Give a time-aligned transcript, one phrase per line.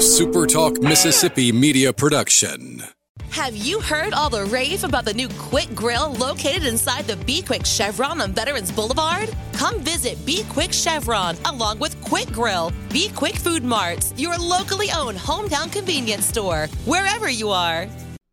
[0.00, 2.82] A SuperTalk Mississippi media production.
[3.28, 7.42] Have you heard all the rave about the new Quick Grill located inside the Be
[7.42, 9.30] Quick Chevron on Veterans Boulevard?
[9.52, 14.88] Come visit Be Quick Chevron along with Quick Grill, Be Quick Food Marts, your locally
[14.90, 17.86] owned hometown convenience store, wherever you are.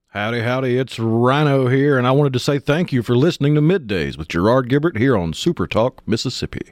[0.07, 3.61] Howdy, howdy, it's Rhino here, and I wanted to say thank you for listening to
[3.61, 6.71] Middays with Gerard Gibert here on Super Talk, Mississippi.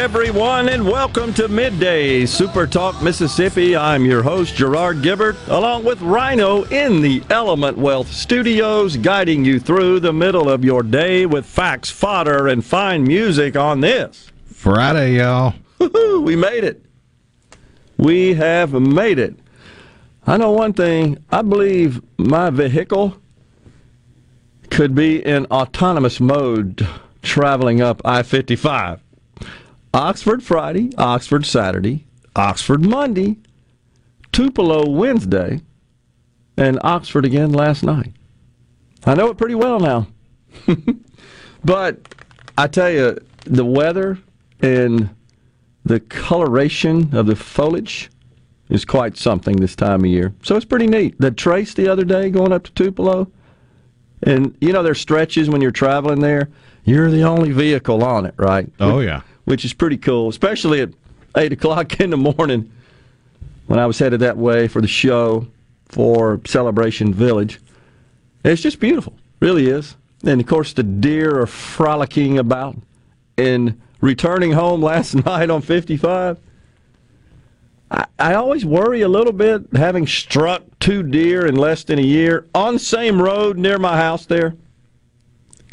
[0.00, 3.76] Everyone, and welcome to Midday Super Talk Mississippi.
[3.76, 9.60] I'm your host, Gerard Gibert, along with Rhino in the Element Wealth Studios, guiding you
[9.60, 14.32] through the middle of your day with facts, fodder, and fine music on this.
[14.46, 15.52] Friday, y'all.
[15.78, 16.82] Woo-hoo, we made it.
[17.98, 19.34] We have made it.
[20.26, 21.22] I know one thing.
[21.30, 23.18] I believe my vehicle
[24.70, 26.88] could be in autonomous mode
[27.20, 29.02] traveling up I 55.
[29.92, 33.38] Oxford Friday, Oxford Saturday, Oxford Monday,
[34.32, 35.60] Tupelo Wednesday,
[36.56, 38.12] and Oxford again last night.
[39.04, 40.06] I know it pretty well now.
[41.64, 42.14] but
[42.56, 44.18] I tell you, the weather
[44.60, 45.10] and
[45.84, 48.10] the coloration of the foliage
[48.68, 50.32] is quite something this time of year.
[50.42, 51.16] So it's pretty neat.
[51.18, 53.30] The trace the other day going up to Tupelo,
[54.22, 56.48] and you know there's stretches when you're traveling there.
[56.84, 58.70] You're the only vehicle on it, right?
[58.78, 59.22] Oh, yeah.
[59.50, 60.90] Which is pretty cool, especially at
[61.36, 62.70] eight o'clock in the morning
[63.66, 65.48] when I was headed that way for the show
[65.86, 67.58] for Celebration Village.
[68.44, 69.96] It's just beautiful, really is.
[70.24, 72.76] And of course, the deer are frolicking about
[73.36, 76.38] and returning home last night on 55.
[77.90, 82.02] I, I always worry a little bit having struck two deer in less than a
[82.02, 84.54] year on the same road near my house there.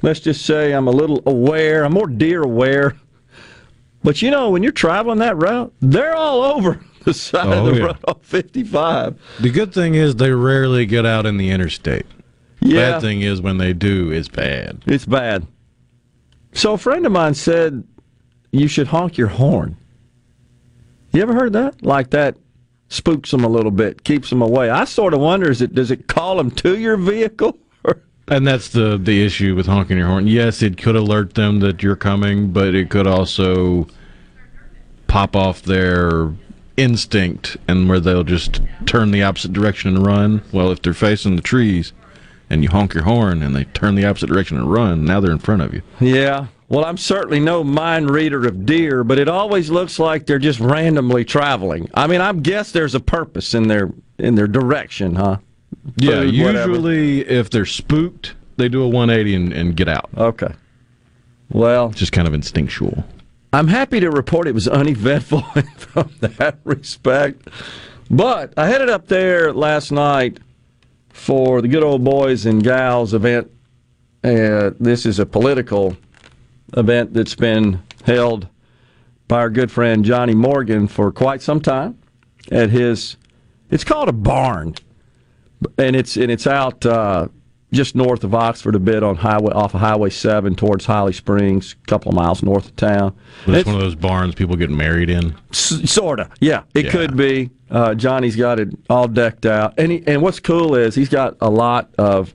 [0.01, 2.95] Let's just say I'm a little aware, I'm more deer aware.
[4.07, 7.65] But you know, when you're traveling that route, they're all over the side Oh, of
[7.65, 7.85] the oh, yeah.
[7.87, 9.19] road on 55.
[9.41, 12.05] The good thing is they rarely get out in the interstate.
[12.61, 12.91] Yeah.
[12.91, 14.81] Bad thing is when they do, it's bad.
[14.87, 15.45] It's bad.
[16.53, 17.83] So a friend of mine said
[18.53, 19.75] you should honk your horn.
[21.11, 21.83] You ever heard that?
[21.83, 22.37] Like that
[22.87, 24.69] spooks them a little bit, keeps them away.
[24.69, 27.57] I sort of wonder is it does it call them to your vehicle?
[28.29, 30.27] And that's the the issue with honking your horn.
[30.27, 33.87] Yes, it could alert them that you're coming, but it could also
[35.07, 36.33] pop off their
[36.75, 40.41] instinct and where they'll just turn the opposite direction and run.
[40.51, 41.93] Well, if they're facing the trees
[42.49, 45.31] and you honk your horn and they turn the opposite direction and run, now they're
[45.31, 45.81] in front of you.
[45.99, 46.47] yeah.
[46.69, 50.59] Well, I'm certainly no mind reader of deer, but it always looks like they're just
[50.59, 51.89] randomly traveling.
[51.93, 55.37] I mean, I guess there's a purpose in their in their direction, huh?
[55.95, 56.69] Yeah, Food, whatever.
[56.71, 60.09] usually if they're spooked, they do a 180 and, and get out.
[60.17, 60.53] Okay.
[61.49, 63.05] Well, Just kind of instinctual.
[63.53, 65.41] I'm happy to report it was uneventful
[65.77, 67.47] from that respect.
[68.09, 70.39] But I headed up there last night
[71.09, 73.51] for the Good Old Boys and Gals event.
[74.23, 75.95] Uh, this is a political
[76.75, 78.47] event that's been held
[79.27, 81.97] by our good friend Johnny Morgan for quite some time
[82.51, 83.17] at his.
[83.69, 84.75] It's called a barn,
[85.77, 87.27] and it's and it's out uh,
[87.73, 91.75] just north of Oxford a bit on highway off of Highway Seven towards Holly Springs,
[91.83, 93.13] a couple of miles north of town.
[93.41, 95.33] It's It's- one of those barns people get married in.
[95.51, 96.61] S- sorta, yeah.
[96.73, 96.91] It Yeah.
[96.91, 97.49] could be.
[97.69, 101.35] Uh, Johnny's got it all decked out, and he, and what's cool is he's got
[101.41, 102.33] a lot of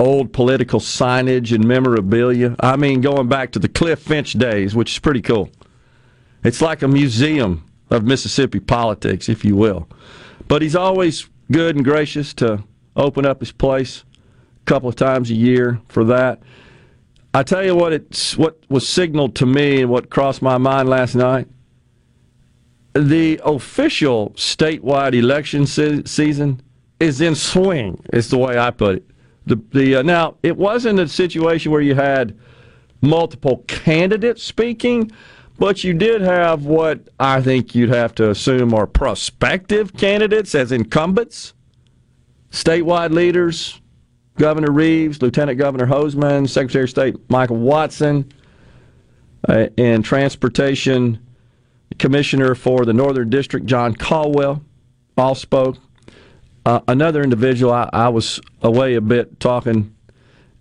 [0.00, 2.56] old political signage and memorabilia.
[2.60, 5.48] I mean, going back to the Cliff Finch days, which is pretty cool.
[6.42, 9.86] It's like a museum of Mississippi politics, if you will.
[10.48, 12.64] But he's always good and gracious to
[12.96, 14.02] open up his place
[14.66, 16.40] couple of times a year for that.
[17.32, 20.88] I tell you what, it's what was signaled to me and what crossed my mind
[20.88, 21.48] last night
[22.96, 26.60] the official statewide election se- season
[26.98, 28.02] is in swing.
[28.12, 29.10] Is the way I put it.
[29.46, 32.38] The the uh, now it wasn't a situation where you had
[33.02, 35.10] multiple candidates speaking,
[35.58, 40.72] but you did have what I think you'd have to assume are prospective candidates as
[40.72, 41.52] incumbents
[42.50, 43.80] statewide leaders,
[44.36, 48.30] Governor Reeves, Lieutenant Governor Hosemann, Secretary of State Michael Watson,
[49.48, 51.18] uh, and Transportation
[51.98, 54.62] Commissioner for the Northern District John Caldwell
[55.16, 55.78] all spoke.
[56.64, 59.94] Uh, another individual, I, I, was away a bit talking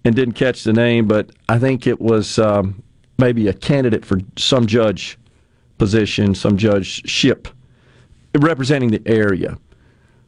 [0.05, 2.83] and didn't catch the name, but I think it was um,
[3.17, 5.17] maybe a candidate for some judge
[5.77, 7.47] position, some judgeship
[8.37, 9.57] representing the area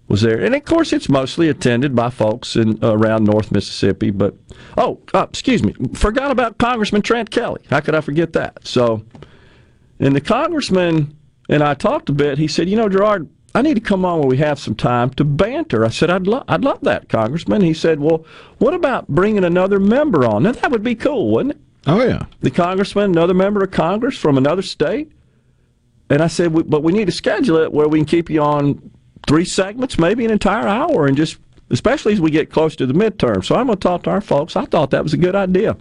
[0.08, 0.40] was there.
[0.40, 4.10] And of course, it's mostly attended by folks in around North Mississippi.
[4.12, 4.36] But
[4.78, 7.62] oh, uh, excuse me, forgot about Congressman Trent Kelly.
[7.70, 8.66] How could I forget that?
[8.66, 9.04] So,
[10.00, 11.16] and the congressman
[11.50, 12.38] and I talked a bit.
[12.38, 15.10] He said, "You know, Gerard, I need to come on when we have some time
[15.12, 18.26] to banter." I said, "I'd love, I'd love that, Congressman." He said, "Well,
[18.60, 20.44] what about bringing another member on?
[20.44, 24.18] Now that would be cool, wouldn't it?" Oh yeah, the congressman, another member of Congress
[24.18, 25.12] from another state.
[26.10, 28.92] And I said, "But we need to schedule it where we can keep you on
[29.26, 31.38] three segments, maybe an entire hour, and just
[31.70, 33.44] especially as we get close to the midterm.
[33.44, 34.56] So I'm going to talk to our folks.
[34.56, 35.78] I thought that was a good idea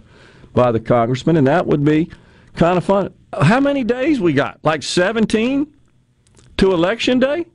[0.53, 2.09] by the congressman, and that would be
[2.55, 3.13] kind of fun.
[3.41, 4.59] How many days we got?
[4.63, 5.67] Like 17
[6.57, 7.45] to election day?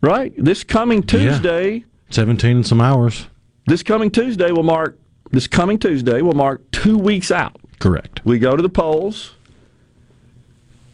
[0.00, 0.32] Right?
[0.36, 1.70] This coming Tuesday.
[1.70, 1.84] Yeah.
[2.10, 3.26] 17 and some hours.
[3.66, 4.98] This coming Tuesday will mark
[5.30, 7.60] this coming Tuesday will mark 2 weeks out.
[7.80, 8.24] Correct.
[8.24, 9.34] We go to the polls.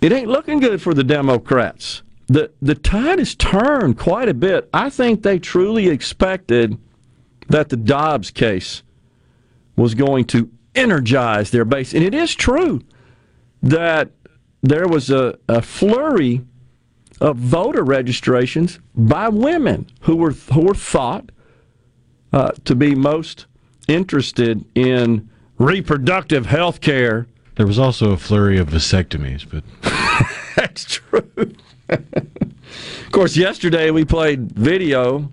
[0.00, 4.68] It ain't looking good for the Democrats the the tide has turned quite a bit.
[4.72, 6.78] I think they truly expected
[7.48, 8.82] that the Dobbs case
[9.76, 12.82] was going to energize their base, and it is true
[13.62, 14.10] that
[14.62, 16.42] there was a, a flurry
[17.20, 21.30] of voter registrations by women who were who were thought
[22.32, 23.46] uh, to be most
[23.86, 25.28] interested in
[25.58, 27.26] reproductive health care.
[27.56, 29.62] There was also a flurry of vasectomies, but
[30.56, 31.54] that's true
[31.88, 35.32] of course, yesterday we played video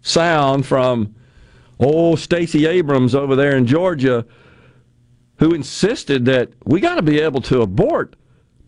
[0.00, 1.14] sound from
[1.78, 4.24] old Stacey Abrams over there in Georgia,
[5.38, 8.16] who insisted that we got to be able to abort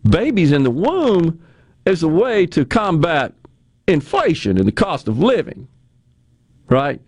[0.09, 1.41] babies in the womb
[1.85, 3.33] as a way to combat
[3.87, 5.67] inflation and the cost of living.
[6.67, 7.01] Right?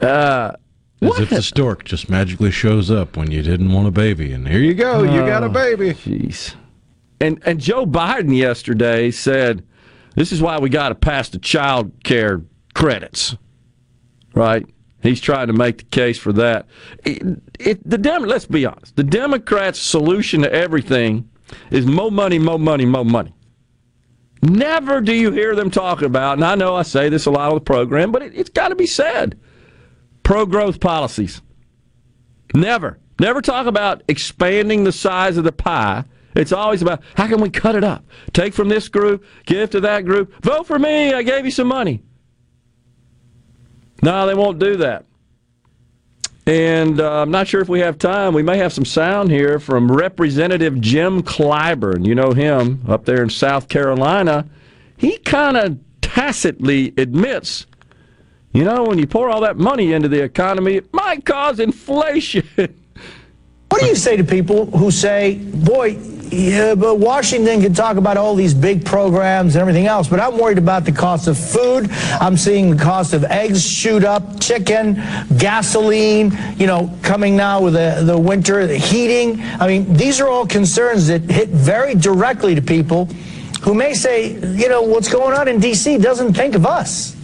[0.00, 0.52] Uh,
[1.02, 1.20] as what?
[1.20, 4.60] if the stork just magically shows up when you didn't want a baby, and here
[4.60, 5.90] you go, you got a oh, baby.
[5.90, 6.54] Jeez.
[7.20, 9.64] And and Joe Biden yesterday said,
[10.14, 12.42] "This is why we got to pass the child care
[12.74, 13.36] credits."
[14.34, 14.66] Right?
[15.02, 16.66] He's trying to make the case for that.
[17.04, 17.22] It,
[17.58, 18.96] it, the Dem- let's be honest.
[18.96, 21.28] The Democrats' solution to everything
[21.70, 23.34] is more money, more money, more money.
[24.42, 27.50] Never do you hear them talk about, and I know I say this a lot
[27.50, 29.38] on the program, but it, it's got to be said
[30.22, 31.42] pro growth policies.
[32.54, 32.98] Never.
[33.18, 36.04] Never talk about expanding the size of the pie
[36.34, 38.04] it's always about how can we cut it up?
[38.32, 40.32] Take from this group, give to that group.
[40.42, 41.12] Vote for me.
[41.12, 42.02] I gave you some money.
[44.02, 45.04] No, they won't do that.
[46.46, 48.32] And uh, I'm not sure if we have time.
[48.32, 52.06] We may have some sound here from Representative Jim Clyburn.
[52.06, 54.46] You know him up there in South Carolina.
[54.96, 57.66] He kind of tacitly admits,
[58.52, 62.48] you know, when you pour all that money into the economy, it might cause inflation.
[63.70, 65.94] What do you say to people who say, boy,
[66.30, 70.38] yeah, but Washington can talk about all these big programs and everything else, but I'm
[70.38, 71.90] worried about the cost of food.
[72.20, 74.94] I'm seeing the cost of eggs shoot up, chicken,
[75.38, 79.42] gasoline, you know, coming now with the, the winter, the heating.
[79.60, 83.06] I mean, these are all concerns that hit very directly to people
[83.62, 85.98] who may say, you know, what's going on in D.C.
[85.98, 87.16] doesn't think of us.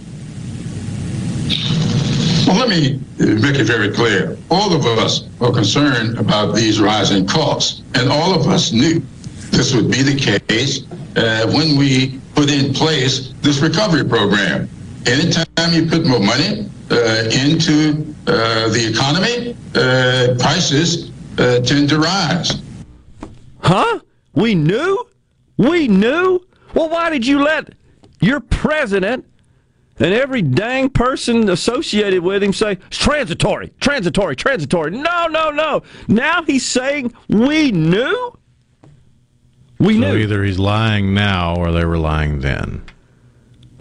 [2.46, 4.38] Well, let me make it very clear.
[4.52, 9.02] All of us are concerned about these rising costs, and all of us knew
[9.50, 10.84] this would be the case
[11.16, 14.68] uh, when we put in place this recovery program.
[15.06, 16.94] Anytime you put more money uh,
[17.32, 22.62] into uh, the economy, uh, prices uh, tend to rise.
[23.58, 23.98] Huh?
[24.34, 25.04] We knew?
[25.56, 26.46] We knew?
[26.74, 27.74] Well, why did you let
[28.20, 29.24] your president
[29.98, 34.90] and every dang person associated with him say, it's transitory, transitory, transitory.
[34.90, 35.82] No, no, no.
[36.08, 38.38] Now he's saying, we knew?
[39.78, 40.16] We so knew.
[40.16, 42.82] either he's lying now or they were lying then.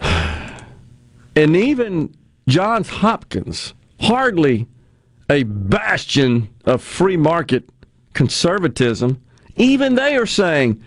[0.00, 2.14] and even
[2.48, 4.66] Johns Hopkins, hardly
[5.28, 7.68] a bastion of free market
[8.14, 9.20] conservatism,
[9.56, 10.82] even they are saying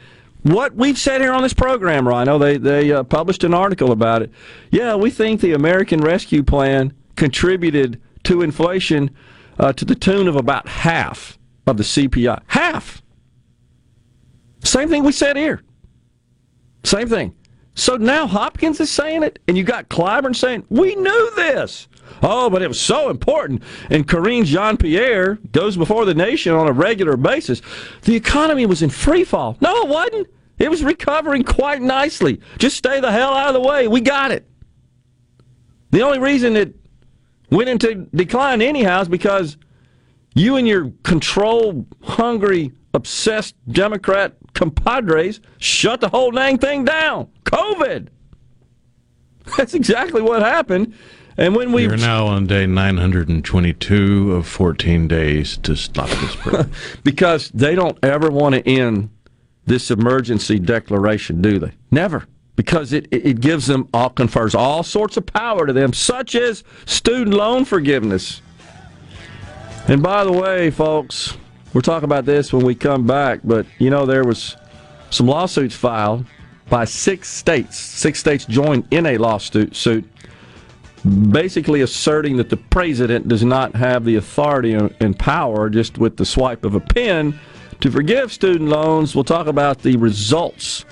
[0.53, 4.21] what we've said here on this program, Rhino, they, they uh, published an article about
[4.21, 4.31] it.
[4.71, 9.11] Yeah, we think the American Rescue Plan contributed to inflation
[9.59, 11.37] uh, to the tune of about half
[11.67, 12.41] of the CPI.
[12.47, 13.01] Half!
[14.63, 15.61] Same thing we said here.
[16.83, 17.35] Same thing.
[17.75, 21.87] So now Hopkins is saying it, and you got Clyburn saying, We knew this.
[22.21, 23.63] Oh, but it was so important.
[23.89, 27.61] And Karine Jean Pierre goes before the nation on a regular basis.
[28.01, 29.57] The economy was in free fall.
[29.61, 30.27] No, it wasn't.
[30.59, 32.41] It was recovering quite nicely.
[32.57, 33.87] Just stay the hell out of the way.
[33.87, 34.45] We got it.
[35.91, 36.75] The only reason it
[37.49, 39.57] went into decline anyhow is because
[40.35, 47.29] you and your control hungry, obsessed Democrat compadres shut the whole dang thing down.
[47.45, 48.09] COVID.
[49.57, 50.93] That's exactly what happened.
[51.37, 56.65] And when we are now on day 922 of 14 days to stop this
[57.03, 59.09] because they don't ever want to end
[59.69, 61.71] this emergency declaration, do they?
[61.91, 62.25] Never.
[62.57, 66.65] Because it, it gives them all confers all sorts of power to them, such as
[66.85, 68.41] student loan forgiveness.
[69.87, 71.37] And by the way, folks,
[71.73, 74.57] we're talking about this when we come back, but you know there was
[75.09, 76.25] some lawsuits filed
[76.69, 77.77] by six states.
[77.77, 80.05] Six states joined in a lawsuit suit
[81.31, 86.25] basically asserting that the president does not have the authority and power just with the
[86.25, 87.39] swipe of a pen
[87.81, 89.15] to forgive student loans.
[89.15, 90.85] We'll talk about the results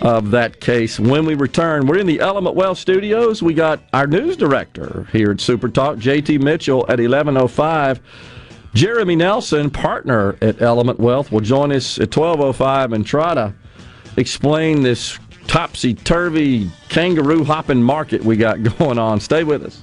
[0.00, 1.86] of that case when we return.
[1.86, 3.42] We're in the Element Wealth studios.
[3.42, 8.00] We got our news director here at Super Talk, JT Mitchell, at 11:05.
[8.74, 13.54] Jeremy Nelson, partner at Element Wealth, will join us at 12:05 and try to
[14.16, 19.20] explain this topsy turvy kangaroo hopping market we got going on.
[19.20, 19.82] Stay with us.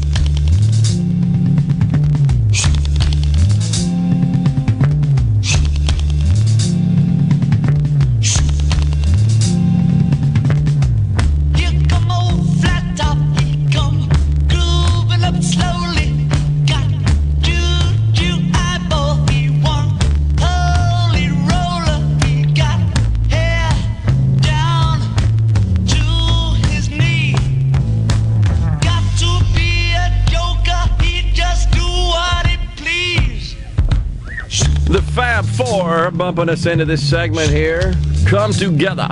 [36.01, 37.93] Four bumping us into this segment here.
[38.25, 39.07] Come together.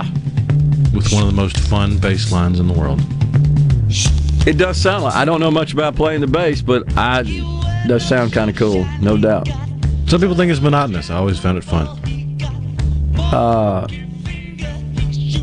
[0.92, 3.00] with one of the most fun bass lines in the world.
[4.44, 7.88] It does sound like I don't know much about playing the bass, but I it
[7.88, 9.46] does sound kind of cool, no doubt.
[10.08, 11.10] Some people think it's monotonous.
[11.10, 11.86] I always found it fun.
[13.20, 13.86] Uh,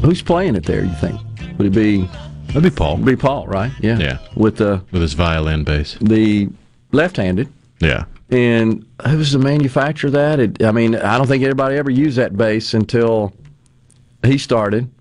[0.01, 0.83] who's playing it there?
[0.83, 1.17] You think
[1.57, 2.09] would it be
[2.47, 3.47] That'd be Paul be Paul?
[3.47, 3.71] Right?
[3.79, 3.97] Yeah.
[3.99, 4.17] Yeah.
[4.35, 5.97] With the with his violin bass.
[6.01, 6.49] the
[6.91, 7.47] left-handed.
[7.79, 8.03] Yeah.
[8.29, 10.39] And who's the manufacturer of that?
[10.39, 13.33] It, I mean, I don't think anybody ever used that bass until
[14.23, 14.91] he started.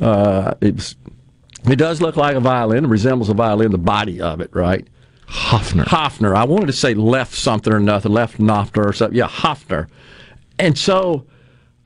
[0.00, 0.96] Uh, it's
[1.68, 2.84] it does look like a violin.
[2.84, 4.86] It resembles a violin, the body of it, right?
[5.26, 5.84] Hoffner.
[5.84, 6.34] Hofner.
[6.34, 9.16] I wanted to say left something or nothing, left Knopfner or something.
[9.18, 9.88] Yeah, Hofner.
[10.58, 11.26] And so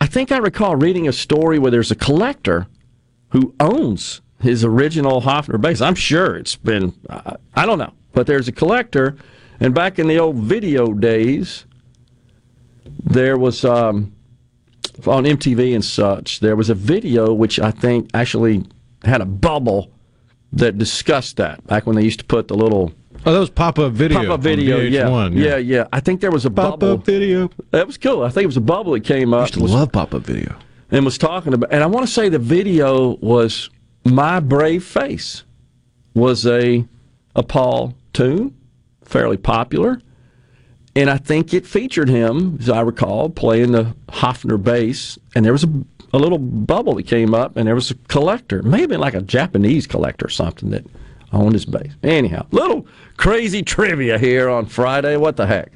[0.01, 2.67] I think I recall reading a story where there's a collector
[3.31, 5.81] who owns his original Hofner bass.
[5.81, 6.93] I'm sure it's been,
[7.55, 9.17] I don't know, but there's a collector.
[9.61, 11.67] And back in the old video days,
[13.05, 14.13] there was um,
[15.07, 18.65] on MTV and such, there was a video which I think actually
[19.05, 19.91] had a bubble
[20.53, 22.93] that discussed that back when they used to put the little
[23.27, 24.19] Oh, that was pop-up video.
[24.21, 24.79] pop up video.
[24.81, 25.03] Yeah.
[25.05, 26.79] VH1, yeah, yeah, I think there was a bubble.
[26.97, 27.51] Pop-up video.
[27.71, 28.23] That was cool.
[28.23, 30.23] I think it was a bubble that came up I used to was- love pop-up
[30.23, 30.57] video.
[30.91, 31.71] and was talking about.
[31.71, 33.69] And I want to say the video was
[34.07, 35.45] "My Brave Face"
[36.15, 36.87] was a
[37.37, 38.55] a Paul tune,
[39.11, 40.01] fairly popular,
[40.97, 45.19] and I think it featured him, as I recall, playing the Hofner bass.
[45.35, 48.63] And there was a, a little bubble that came up, and there was a collector,
[48.63, 50.85] maybe like a Japanese collector or something that
[51.33, 51.93] owned his bass.
[52.03, 52.87] Anyhow, little
[53.17, 55.17] crazy trivia here on Friday.
[55.17, 55.73] What the heck?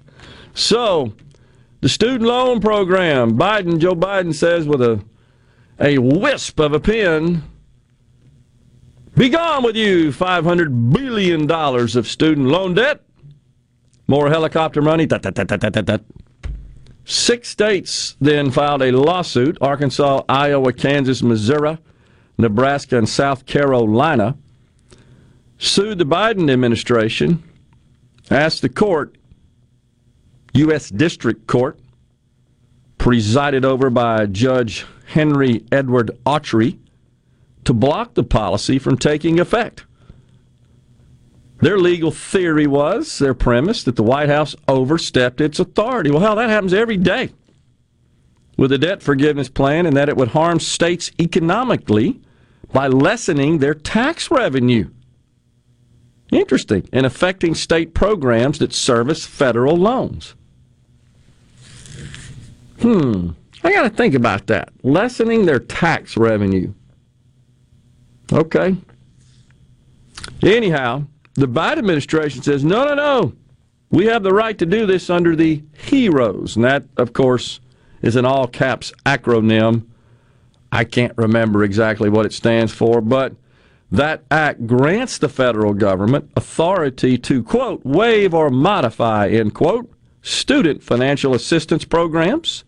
[0.54, 1.12] So,
[1.80, 5.04] the student loan program, Biden, Joe Biden says with a
[5.80, 7.42] a wisp of a pen,
[9.16, 13.03] be gone with you, $500 billion of student loan debt.
[14.06, 15.08] More helicopter money.
[17.06, 21.78] Six states then filed a lawsuit Arkansas, Iowa, Kansas, Missouri,
[22.38, 24.36] Nebraska, and South Carolina
[25.58, 27.42] sued the Biden administration,
[28.30, 29.16] asked the court,
[30.54, 30.88] U.S.
[30.88, 31.78] District Court,
[32.98, 36.78] presided over by Judge Henry Edward Autrey,
[37.64, 39.84] to block the policy from taking effect.
[41.64, 46.10] Their legal theory was, their premise, that the White House overstepped its authority.
[46.10, 47.30] Well, hell, that happens every day
[48.58, 52.20] with the debt forgiveness plan, and that it would harm states economically
[52.74, 54.90] by lessening their tax revenue.
[56.30, 56.86] Interesting.
[56.92, 60.34] And affecting state programs that service federal loans.
[62.82, 63.30] Hmm.
[63.62, 64.68] I got to think about that.
[64.82, 66.74] Lessening their tax revenue.
[68.30, 68.76] Okay.
[70.42, 73.32] Anyhow, the Biden administration says, no, no, no.
[73.90, 76.56] We have the right to do this under the HEROES.
[76.56, 77.60] And that, of course,
[78.02, 79.86] is an all caps acronym.
[80.72, 83.34] I can't remember exactly what it stands for, but
[83.92, 89.88] that act grants the federal government authority to, quote, waive or modify, end quote,
[90.22, 92.64] student financial assistance programs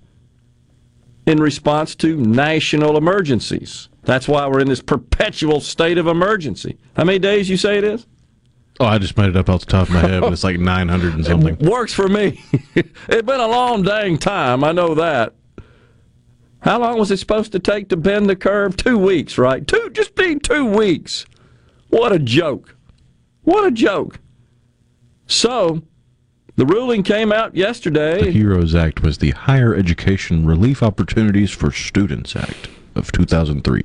[1.26, 3.88] in response to national emergencies.
[4.04, 6.78] That's why we're in this perpetual state of emergency.
[6.94, 8.06] How many days you say it is?
[8.78, 10.58] Oh, I just made it up off the top of my head, but it's like
[10.58, 11.56] 900 and something.
[11.58, 12.42] Works for me.
[12.74, 15.34] it's been a long dang time, I know that.
[16.60, 18.76] How long was it supposed to take to bend the curve?
[18.76, 19.66] Two weeks, right?
[19.66, 21.24] Two, just be two weeks.
[21.88, 22.74] What a joke.
[23.44, 24.18] What a joke.
[25.26, 25.82] So,
[26.56, 28.24] the ruling came out yesterday.
[28.24, 28.32] The.
[28.32, 33.82] HEROES Act was the Higher Education Relief Opportunities for Students Act of 2003.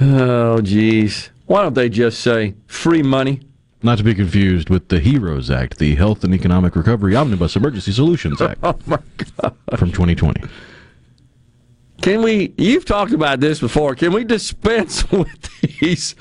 [0.00, 1.30] Oh, geez.
[1.46, 3.40] Why don't they just say free money?
[3.82, 7.92] Not to be confused with the HEROES Act, the Health and Economic Recovery Omnibus Emergency
[7.92, 8.98] Solutions Act Oh, my
[9.40, 9.54] God.
[9.76, 10.42] from 2020.
[12.02, 16.14] Can we, you've talked about this before, can we dispense with these,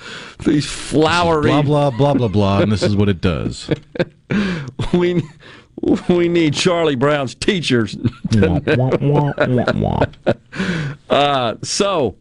[0.45, 3.69] these flowery, Blah, blah, blah, blah, blah, and this is what it does.
[4.93, 5.23] we,
[6.09, 7.95] we need Charlie Brown's teachers.
[11.09, 12.15] Uh, so,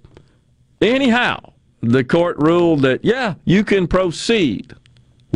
[0.80, 1.52] anyhow,
[1.82, 4.74] the court ruled that, yeah, you can proceed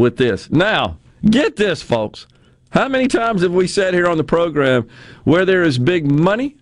[0.00, 0.50] with this.
[0.50, 0.96] Now,
[1.28, 2.26] get this, folks.
[2.70, 4.88] How many times have we said here on the program
[5.24, 6.56] where there is big money,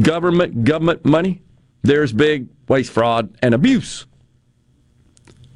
[0.00, 1.42] government, government money,
[1.82, 4.06] there's big waste, fraud, and abuse?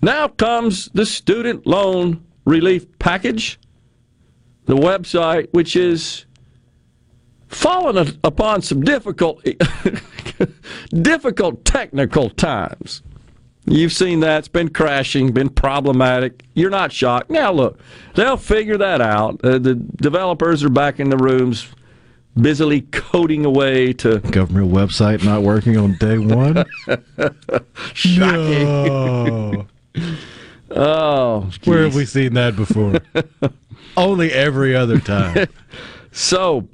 [0.03, 3.59] Now comes the student loan relief package,
[4.66, 6.27] the website, which is
[7.48, 9.42] fallen upon some difficult
[11.03, 13.03] difficult technical times.
[13.70, 14.40] You've seen that.
[14.40, 16.44] It's been crashing, been problematic.
[16.54, 17.30] You're not shocked.
[17.30, 17.78] Now, look,
[18.14, 19.40] they'll figure that out.
[19.44, 21.68] Uh, the developers are back in the rooms,
[22.40, 24.18] busily coding away to.
[24.18, 26.64] Government website not working on day one?
[27.94, 28.66] Shocking.
[28.66, 29.66] Oh,
[30.72, 33.00] Oh, where have we seen that before?
[33.96, 35.48] Only every other time.
[36.12, 36.66] So,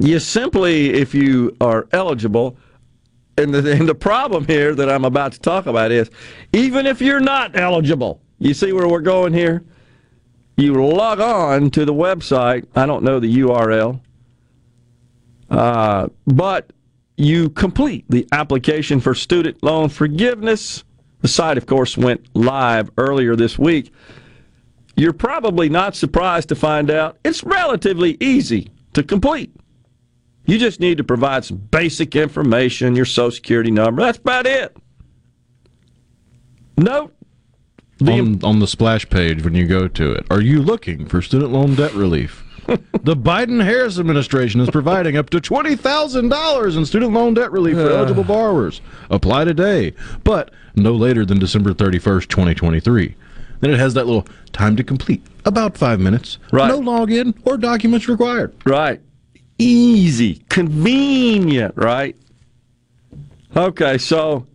[0.00, 2.56] you simply, if you are eligible,
[3.36, 6.10] and the, and the problem here that I'm about to talk about is,
[6.52, 9.64] even if you're not eligible, you see where we're going here?
[10.56, 12.66] You log on to the website.
[12.76, 14.00] I don't know the URL,
[15.50, 16.72] uh, but
[17.16, 20.84] you complete the application for student loan forgiveness.
[21.22, 23.92] The site, of course, went live earlier this week.
[24.96, 29.52] You're probably not surprised to find out it's relatively easy to complete.
[30.46, 34.02] You just need to provide some basic information, your social security number.
[34.02, 34.76] That's about it.
[37.98, 40.26] The on, on the splash page when you go to it.
[40.30, 42.44] Are you looking for student loan debt relief?
[42.66, 47.90] the Biden Harris administration is providing up to $20,000 in student loan debt relief for
[47.90, 48.80] eligible borrowers.
[49.10, 53.14] Apply today, but no later than December 31st, 2023.
[53.60, 56.38] Then it has that little time to complete, about five minutes.
[56.52, 56.68] Right.
[56.68, 58.54] No login or documents required.
[58.64, 59.00] Right.
[59.58, 62.16] Easy, convenient, right?
[63.56, 64.46] Okay, so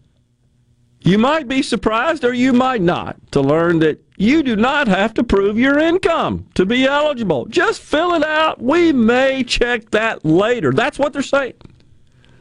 [1.02, 5.14] you might be surprised or you might not to learn that you do not have
[5.14, 7.46] to prove your income to be eligible.
[7.46, 8.62] Just fill it out.
[8.62, 10.74] We may check that later.
[10.74, 11.54] That's what they're saying.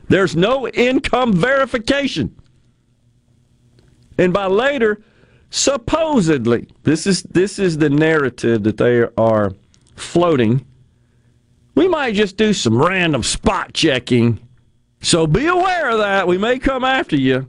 [0.09, 2.35] There's no income verification.
[4.19, 5.01] And by later,
[5.51, 9.53] supposedly, this is this is the narrative that they are
[9.95, 10.67] floating
[11.79, 14.41] we might just do some random spot checking.
[15.01, 16.27] So be aware of that.
[16.27, 17.49] We may come after you.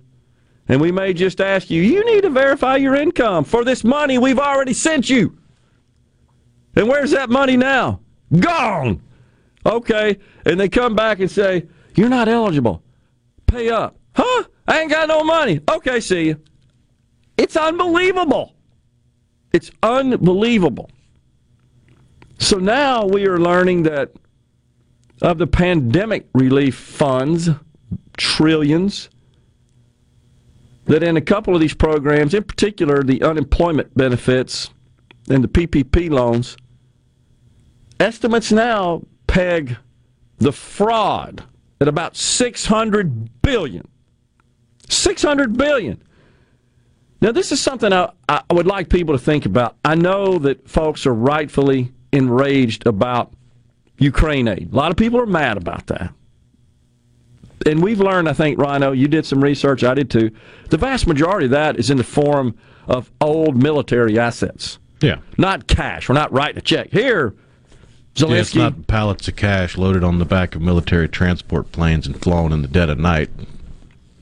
[0.68, 4.20] And we may just ask you, you need to verify your income for this money
[4.20, 5.36] we've already sent you.
[6.76, 8.02] And where's that money now?
[8.40, 9.02] Gone.
[9.66, 10.20] Okay.
[10.46, 11.66] And they come back and say,
[11.96, 12.84] you're not eligible.
[13.48, 13.98] Pay up.
[14.16, 14.44] Huh?
[14.68, 15.60] I ain't got no money.
[15.68, 16.42] Okay, see you.
[17.36, 18.54] It's unbelievable.
[19.54, 20.92] It's unbelievable.
[22.40, 24.14] So now we are learning that
[25.22, 27.50] of the pandemic relief funds,
[28.16, 29.10] trillions,
[30.86, 34.72] that in a couple of these programs, in particular the unemployment benefits
[35.30, 36.56] and the PPP loans,
[38.00, 39.78] estimates now peg
[40.38, 41.44] the fraud
[41.82, 43.86] at about 600 billion.
[44.88, 46.02] 600 billion.
[47.22, 49.76] Now, this is something I, I would like people to think about.
[49.84, 53.32] I know that folks are rightfully enraged about
[53.98, 54.70] Ukraine aid.
[54.72, 56.14] A lot of people are mad about that.
[57.66, 60.32] And we've learned, I think, Rhino, you did some research, I did too.
[60.70, 62.56] The vast majority of that is in the form
[62.88, 65.18] of old military assets, Yeah.
[65.38, 66.08] not cash.
[66.08, 66.90] We're not writing a check.
[66.92, 67.34] Here,
[68.16, 68.30] Zelensky.
[68.32, 72.20] Yeah, it's not pallets of cash loaded on the back of military transport planes and
[72.20, 73.30] flown in the dead of night.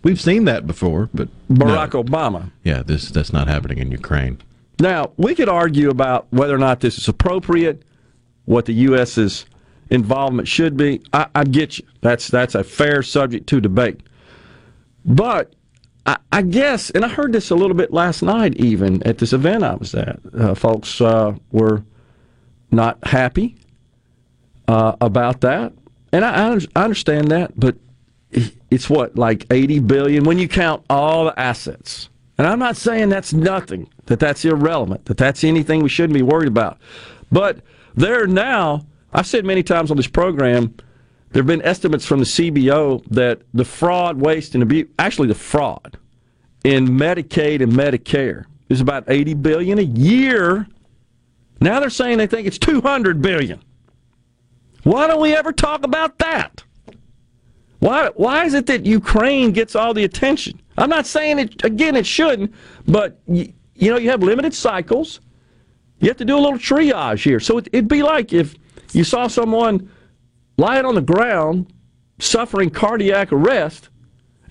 [0.03, 2.03] We've seen that before, but Barack no.
[2.03, 2.51] Obama.
[2.63, 4.39] Yeah, this that's not happening in Ukraine.
[4.79, 7.83] Now, we could argue about whether or not this is appropriate,
[8.45, 9.45] what the U.S.'s
[9.89, 11.01] involvement should be.
[11.13, 11.85] I, I get you.
[12.01, 14.01] That's that's a fair subject to debate.
[15.05, 15.53] But
[16.05, 19.33] I, I guess, and I heard this a little bit last night, even at this
[19.33, 21.83] event I was at, uh, folks uh, were
[22.71, 23.57] not happy
[24.67, 25.73] uh, about that,
[26.11, 27.59] and I, I I understand that.
[27.59, 27.77] But
[28.69, 32.09] it's what like 80 billion when you count all the assets.
[32.37, 36.21] And I'm not saying that's nothing, that that's irrelevant, that that's anything we shouldn't be
[36.21, 36.77] worried about.
[37.31, 37.59] But
[37.95, 40.75] there now, I've said many times on this program,
[41.31, 45.35] there have been estimates from the CBO that the fraud, waste, and abuse, actually the
[45.35, 45.97] fraud
[46.63, 50.67] in Medicaid and Medicare is about 80 billion a year.
[51.59, 53.61] Now they're saying they think it's 200 billion.
[54.83, 56.63] Why don't we ever talk about that?
[57.79, 60.59] Why, why is it that Ukraine gets all the attention?
[60.77, 62.53] I'm not saying it, again, it shouldn't,
[62.87, 65.19] but you, you know, you have limited cycles.
[65.99, 67.39] You have to do a little triage here.
[67.39, 68.55] So it, it'd be like if
[68.93, 69.91] you saw someone
[70.57, 71.71] lying on the ground
[72.19, 73.89] suffering cardiac arrest,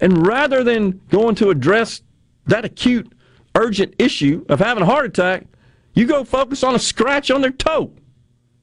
[0.01, 2.03] and rather than going to address
[2.47, 3.13] that acute,
[3.55, 5.47] urgent issue of having a heart attack,
[5.95, 7.91] you go focus on a scratch on their toe.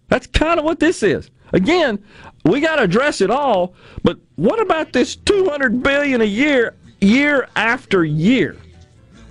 [0.07, 1.31] That's kind of what this is.
[1.51, 2.03] Again,
[2.43, 7.49] we got to address it all, but what about this 200 billion a year year
[7.55, 8.55] after year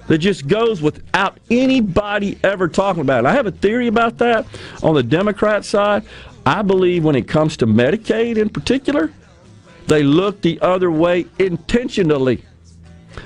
[0.07, 3.29] that just goes without anybody ever talking about it?
[3.29, 4.47] I have a theory about that
[4.83, 6.05] on the Democrat side.
[6.45, 9.13] I believe when it comes to Medicaid in particular,
[9.87, 12.45] they look the other way intentionally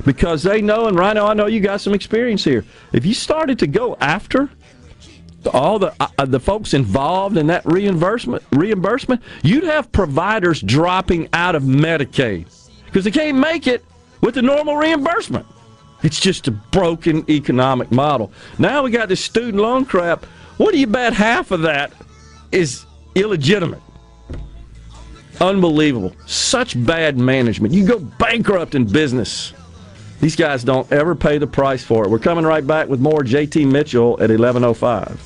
[0.04, 2.64] because they know, and Rhino, I know you got some experience here.
[2.92, 4.50] If you started to go after
[5.46, 11.54] all the uh, the folks involved in that reimbursement reimbursement, you'd have providers dropping out
[11.54, 12.46] of Medicaid
[12.86, 13.84] because they can't make it
[14.20, 15.46] with the normal reimbursement.
[16.02, 18.32] It's just a broken economic model.
[18.58, 20.24] Now we got this student loan crap.
[20.56, 21.92] What do you bet half of that
[22.52, 23.82] is illegitimate?
[25.40, 26.14] Unbelievable.
[26.26, 27.74] Such bad management.
[27.74, 29.52] You go bankrupt in business.
[30.20, 32.10] These guys don't ever pay the price for it.
[32.10, 35.25] We're coming right back with more JT Mitchell at 1105.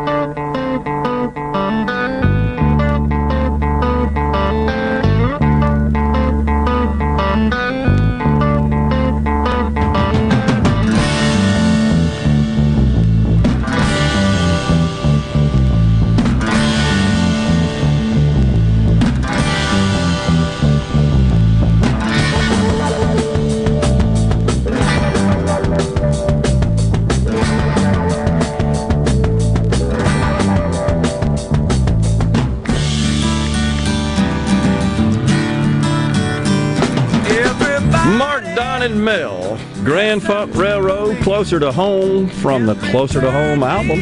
[38.81, 43.99] And Mel, Grand Funk Railroad, Closer to Home from the Closer to Home album.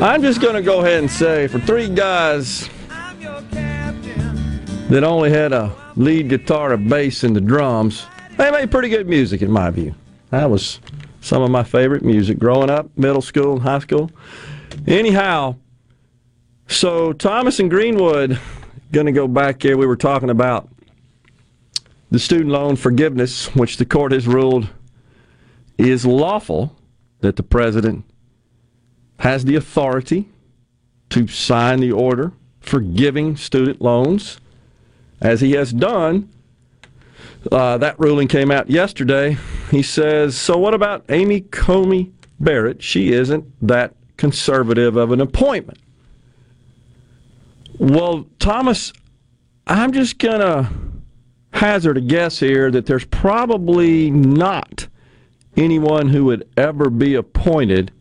[0.00, 2.68] I'm just going to go ahead and say for three guys
[4.88, 8.04] that only had a lead guitar, a bass, and the drums,
[8.36, 9.94] they made pretty good music in my view.
[10.30, 10.80] That was
[11.20, 14.10] some of my favorite music growing up, middle school, high school.
[14.88, 15.54] Anyhow,
[16.66, 18.40] so Thomas and Greenwood,
[18.90, 19.76] going to go back here.
[19.76, 20.68] We were talking about
[22.14, 24.68] the student loan forgiveness, which the court has ruled
[25.78, 26.76] is lawful,
[27.22, 28.04] that the president
[29.18, 30.28] has the authority
[31.10, 34.38] to sign the order forgiving student loans,
[35.20, 36.30] as he has done.
[37.50, 39.36] Uh, that ruling came out yesterday.
[39.72, 42.80] He says, So, what about Amy Coney Barrett?
[42.80, 45.80] She isn't that conservative of an appointment.
[47.76, 48.92] Well, Thomas,
[49.66, 50.70] I'm just going to
[51.54, 54.88] hazard a guess here that there's probably not
[55.56, 57.92] anyone who would ever be appointed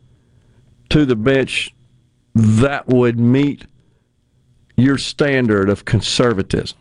[0.90, 1.74] to the bench
[2.34, 3.66] that would meet
[4.76, 6.78] your standard of conservatism.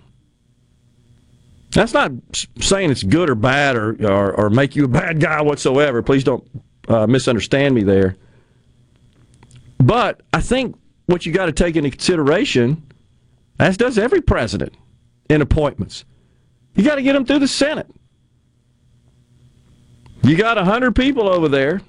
[1.73, 2.13] That's not
[2.59, 6.03] saying it's good or bad or, or, or make you a bad guy whatsoever.
[6.03, 6.47] Please don't
[6.89, 8.17] uh, misunderstand me there.
[9.79, 12.83] But I think what you got to take into consideration,
[13.59, 14.75] as does every president
[15.29, 16.07] in appointments,
[16.75, 17.89] you got to get them through the Senate.
[20.23, 21.83] You got 100 people over there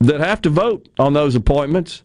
[0.00, 2.02] that have to vote on those appointments.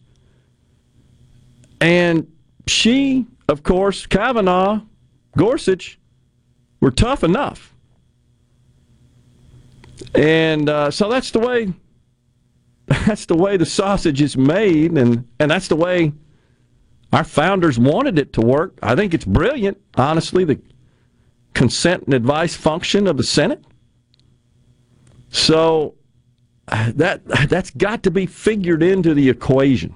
[1.79, 2.31] And
[2.67, 4.81] she, of course, Kavanaugh,
[5.37, 5.99] Gorsuch,
[6.79, 7.73] were tough enough.
[10.15, 11.73] And uh, so that's the way
[13.07, 16.11] that's the way the sausage is made and, and that's the way
[17.13, 18.77] our founders wanted it to work.
[18.81, 20.59] I think it's brilliant, honestly, the
[21.53, 23.63] consent and advice function of the Senate.
[25.29, 25.95] So
[26.67, 29.95] uh, that that's got to be figured into the equation.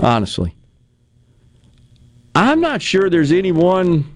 [0.00, 0.54] Honestly.
[2.34, 4.14] I'm not sure there's anyone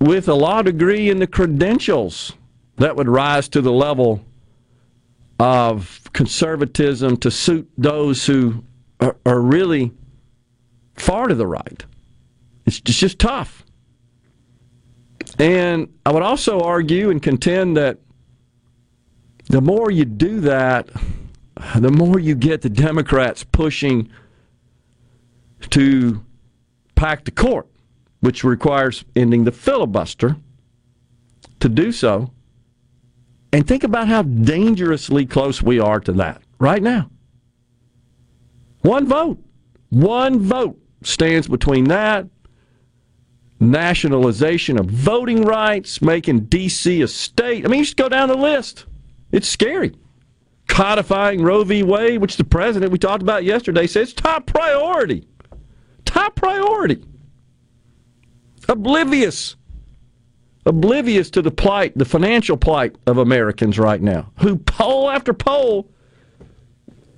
[0.00, 2.32] with a law degree and the credentials
[2.76, 4.24] that would rise to the level
[5.38, 8.64] of conservatism to suit those who
[9.00, 9.92] are, are really
[10.96, 11.84] far to the right.
[12.64, 13.64] It's just, just tough.
[15.40, 17.98] And I would also argue and contend that
[19.48, 20.90] the more you do that,
[21.76, 24.10] the more you get the Democrats pushing
[25.70, 26.22] to
[26.94, 27.66] pack the court,
[28.20, 30.36] which requires ending the filibuster
[31.60, 32.30] to do so.
[33.50, 37.10] And think about how dangerously close we are to that right now.
[38.82, 39.38] One vote,
[39.88, 42.26] one vote stands between that,
[43.60, 47.02] nationalization of voting rights, making D.C.
[47.02, 47.64] a state.
[47.64, 48.86] I mean, you just go down the list.
[49.30, 49.94] It's scary.
[50.66, 51.82] Codifying Roe v.
[51.82, 55.28] Wade, which the president we talked about yesterday says top priority.
[56.04, 57.04] Top priority.
[58.68, 59.56] Oblivious
[60.66, 65.90] oblivious to the plight, the financial plight of Americans right now, who poll after poll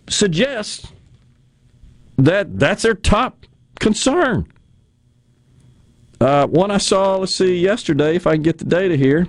[0.08, 0.92] suggests
[2.16, 3.46] that that's their top
[3.80, 4.51] concern.
[6.22, 9.26] Uh, one I saw, let's see, yesterday, if I can get the data here.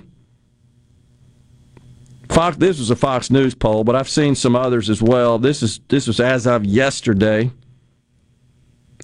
[2.28, 5.40] Fox, this was a Fox News poll, but I've seen some others as well.
[5.40, 7.50] This is this was as of yesterday.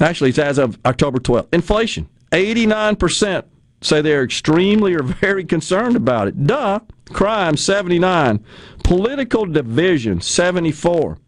[0.00, 1.48] Actually, it's as of October 12th.
[1.52, 3.44] Inflation, 89%
[3.80, 6.46] say they're extremely or very concerned about it.
[6.46, 6.78] Duh.
[7.12, 8.44] Crime, 79.
[8.84, 11.18] Political division, 74.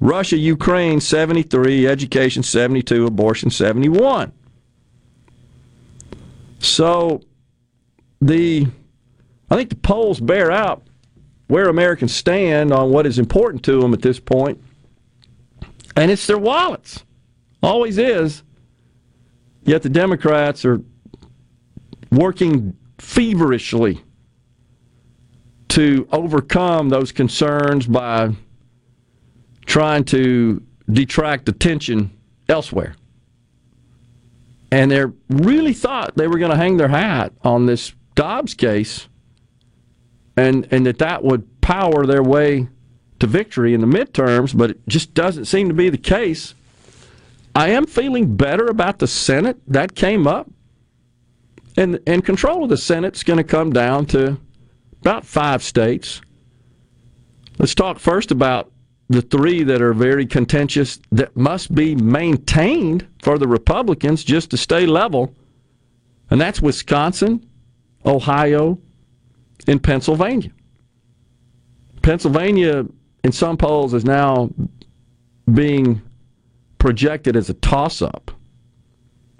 [0.00, 1.86] Russia, Ukraine, 73.
[1.86, 3.06] Education, 72.
[3.06, 4.32] Abortion, 71.
[6.64, 7.20] So,
[8.20, 8.66] the
[9.50, 10.82] I think the polls bear out
[11.46, 14.62] where Americans stand on what is important to them at this point,
[15.94, 17.04] and it's their wallets.
[17.62, 18.42] Always is.
[19.64, 20.80] Yet the Democrats are
[22.10, 24.02] working feverishly
[25.68, 28.34] to overcome those concerns by
[29.66, 32.10] trying to detract attention
[32.48, 32.96] elsewhere.
[34.74, 39.08] And they really thought they were going to hang their hat on this Dobbs case
[40.36, 42.66] and, and that that would power their way
[43.20, 46.56] to victory in the midterms, but it just doesn't seem to be the case.
[47.54, 49.58] I am feeling better about the Senate.
[49.68, 50.50] That came up.
[51.76, 54.40] And, and control of the Senate's going to come down to
[55.00, 56.20] about five states.
[57.60, 58.72] Let's talk first about
[59.14, 64.56] the three that are very contentious that must be maintained for the Republicans just to
[64.56, 65.34] stay level.
[66.30, 67.48] And that's Wisconsin,
[68.04, 68.78] Ohio,
[69.66, 70.50] and Pennsylvania.
[72.02, 72.86] Pennsylvania,
[73.22, 74.50] in some polls, is now
[75.52, 76.02] being
[76.78, 78.30] projected as a toss up.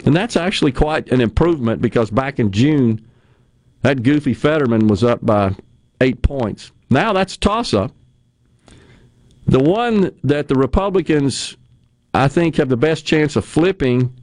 [0.05, 3.05] And that's actually quite an improvement because back in June,
[3.81, 5.55] that goofy Fetterman was up by
[6.01, 6.71] eight points.
[6.89, 7.91] Now that's a toss up.
[9.47, 11.55] The one that the Republicans,
[12.13, 14.13] I think, have the best chance of flipping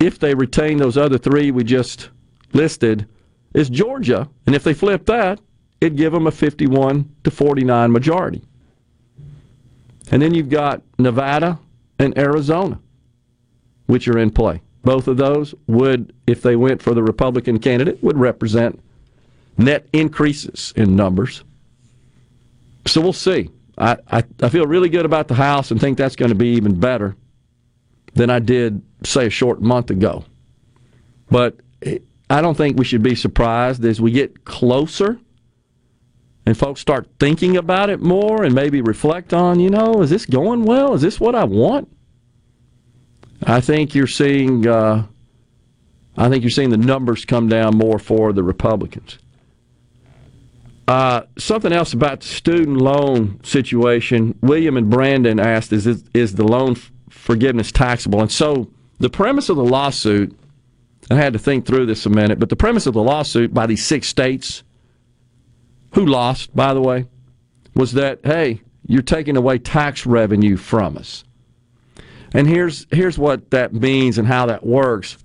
[0.00, 2.10] if they retain those other three we just
[2.52, 3.06] listed
[3.54, 4.28] is Georgia.
[4.46, 5.40] And if they flip that,
[5.80, 8.42] it'd give them a 51 to 49 majority.
[10.10, 11.58] And then you've got Nevada
[11.98, 12.80] and Arizona,
[13.86, 14.60] which are in play.
[14.82, 18.80] Both of those would, if they went for the Republican candidate, would represent
[19.56, 21.42] net increases in numbers.
[22.86, 23.50] So we'll see.
[23.76, 26.48] I, I, I feel really good about the House and think that's going to be
[26.48, 27.16] even better
[28.14, 30.24] than I did, say, a short month ago.
[31.30, 31.56] But
[32.30, 35.18] I don't think we should be surprised as we get closer
[36.46, 40.26] and folks start thinking about it more and maybe reflect on, you know, is this
[40.26, 40.94] going well?
[40.94, 41.88] Is this what I want?
[43.42, 44.66] I think you're seeing.
[44.66, 45.06] Uh,
[46.16, 49.18] I think you're seeing the numbers come down more for the Republicans.
[50.86, 54.38] Uh, something else about the student loan situation.
[54.42, 56.76] William and Brandon asked, "Is is the loan
[57.08, 58.68] forgiveness taxable?" And so
[58.98, 60.36] the premise of the lawsuit.
[61.10, 63.66] I had to think through this a minute, but the premise of the lawsuit by
[63.66, 64.62] these six states,
[65.92, 67.06] who lost, by the way,
[67.74, 71.24] was that hey, you're taking away tax revenue from us.
[72.32, 75.18] And here's here's what that means and how that works.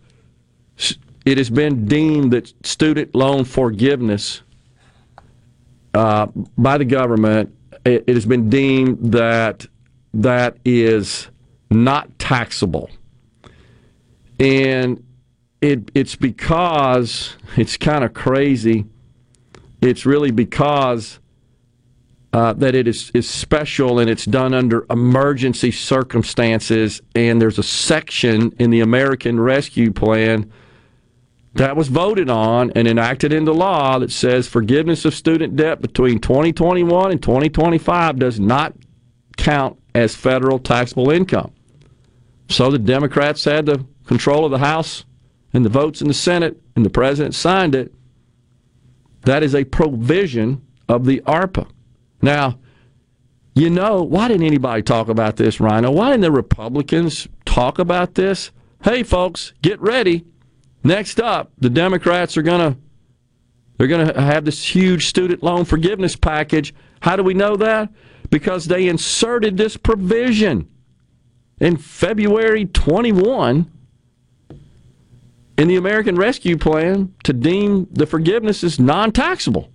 [1.25, 4.41] It has been deemed that student loan forgiveness
[5.93, 9.65] uh, by the government, it, it has been deemed that
[10.13, 11.29] that is
[11.69, 12.89] not taxable,
[14.39, 15.03] and
[15.61, 18.85] it it's because it's kind of crazy.
[19.81, 21.19] It's really because
[22.31, 27.01] uh, that it is, is special and it's done under emergency circumstances.
[27.15, 30.51] And there's a section in the American Rescue Plan
[31.53, 36.19] that was voted on and enacted into law that says forgiveness of student debt between
[36.19, 38.73] 2021 and 2025 does not
[39.35, 41.51] count as federal taxable income.
[42.49, 45.05] So the Democrats had the control of the House
[45.53, 47.93] and the votes in the Senate, and the president signed it.
[49.21, 51.67] That is a provision of the ARPA.
[52.21, 52.59] Now,
[53.55, 55.91] you know, why didn't anybody talk about this, Rhino?
[55.91, 58.51] Why didn't the Republicans talk about this?
[58.83, 60.25] Hey, folks, get ready.
[60.83, 62.79] Next up, the Democrats are going to
[63.77, 66.73] they're going to have this huge student loan forgiveness package.
[66.99, 67.89] How do we know that?
[68.29, 70.67] Because they inserted this provision
[71.61, 73.71] in February 21
[75.57, 79.71] in the American Rescue Plan to deem the forgiveness as non taxable.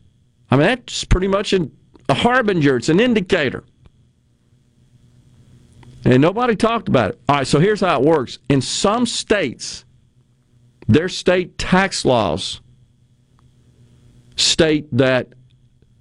[0.50, 1.68] I mean, that's pretty much a
[2.10, 3.64] harbinger, it's an indicator.
[6.04, 7.20] And nobody talked about it.
[7.28, 8.38] All right, so here's how it works.
[8.50, 9.84] In some states,
[10.87, 12.61] their state tax laws
[14.37, 15.29] state that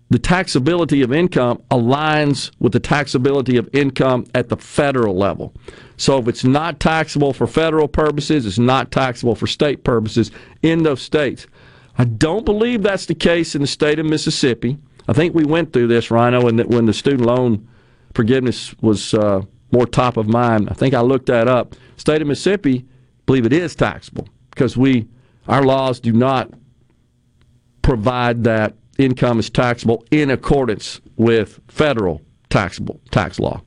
[0.10, 5.54] the taxability of income aligns with the taxability of income at the federal level.
[5.98, 10.30] So if it's not taxable for federal purposes, it's not taxable for state purposes
[10.62, 11.48] in those states.
[11.98, 14.78] I don't believe that's the case in the state of Mississippi.
[15.08, 17.68] I think we went through this, Rhino, the, when the student loan
[18.14, 19.42] forgiveness was uh,
[19.72, 20.70] more top of mind.
[20.70, 21.76] I think I looked that up.
[21.98, 22.86] State of Mississippi,
[23.26, 25.08] believe it is taxable because we
[25.48, 26.52] our laws do not
[27.82, 33.62] provide that income is taxable in accordance with federal taxable tax law.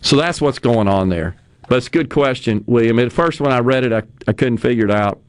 [0.00, 1.36] So that's what's going on there.
[1.68, 2.98] But it's a good question, William.
[2.98, 5.22] At first, when I read it, I, I couldn't figure it out,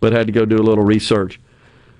[0.00, 1.40] but had to go do a little research.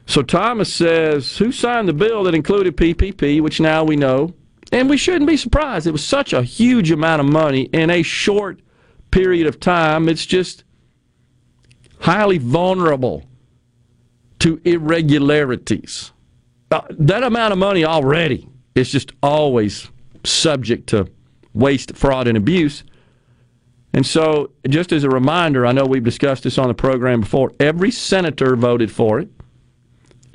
[0.07, 4.35] So Thomas says, Who signed the bill that included PPP, which now we know?
[4.71, 5.87] And we shouldn't be surprised.
[5.87, 8.61] It was such a huge amount of money in a short
[9.11, 10.09] period of time.
[10.09, 10.65] It's just
[12.03, 13.25] highly vulnerable
[14.41, 16.13] to irregularities.
[16.71, 19.89] Uh, that amount of money already is just always
[20.25, 21.09] subject to
[21.55, 22.83] waste, fraud, and abuse.
[23.95, 27.53] And so, just as a reminder, I know we've discussed this on the program before.
[27.61, 29.29] Every senator voted for it.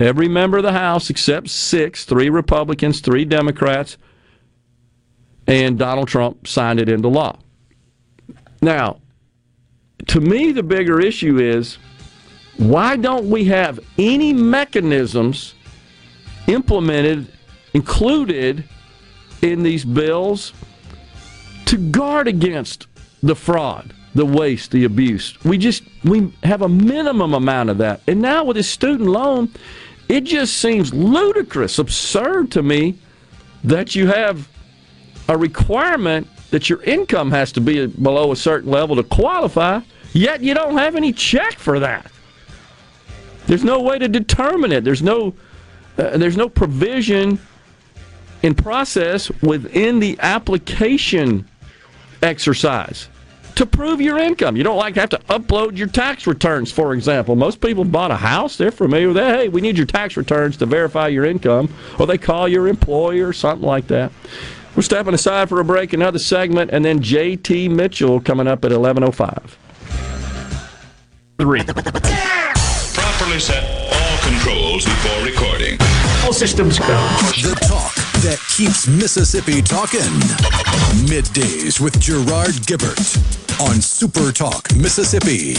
[0.00, 3.98] Every member of the House, except six, three Republicans, three Democrats,
[5.46, 7.36] and Donald Trump signed it into law.
[8.62, 9.00] Now,
[10.06, 11.78] to me, the bigger issue is
[12.56, 15.54] why don't we have any mechanisms
[16.46, 17.32] implemented,
[17.74, 18.64] included
[19.42, 20.52] in these bills
[21.66, 22.86] to guard against
[23.22, 25.42] the fraud, the waste, the abuse?
[25.44, 28.00] We just we have a minimum amount of that.
[28.06, 29.52] And now with this student loan,
[30.08, 32.98] it just seems ludicrous, absurd to me
[33.62, 34.48] that you have
[35.28, 39.80] a requirement that your income has to be below a certain level to qualify,
[40.12, 42.10] yet you don't have any check for that.
[43.46, 44.84] There's no way to determine it.
[44.84, 45.34] There's no
[45.96, 47.40] uh, there's no provision
[48.42, 51.48] in process within the application
[52.22, 53.08] exercise
[53.56, 54.56] to prove your income.
[54.56, 57.34] You don't like to have to upload your tax returns, for example.
[57.34, 59.34] Most people bought a house, they're familiar with that.
[59.34, 63.28] Hey, we need your tax returns to verify your income, or they call your employer,
[63.28, 64.12] or something like that.
[64.78, 68.70] We're stepping aside for a break, another segment, and then JT Mitchell coming up at
[68.70, 69.56] 11.05.
[71.36, 71.64] Three.
[72.94, 75.78] Properly set all controls before recording.
[76.24, 76.86] All systems go.
[76.86, 79.98] The talk that keeps Mississippi talking.
[81.08, 85.56] Middays with Gerard Gibert on Super Talk Mississippi.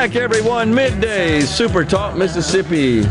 [0.00, 0.74] Back, everyone.
[0.74, 3.02] Midday Super Talk Mississippi.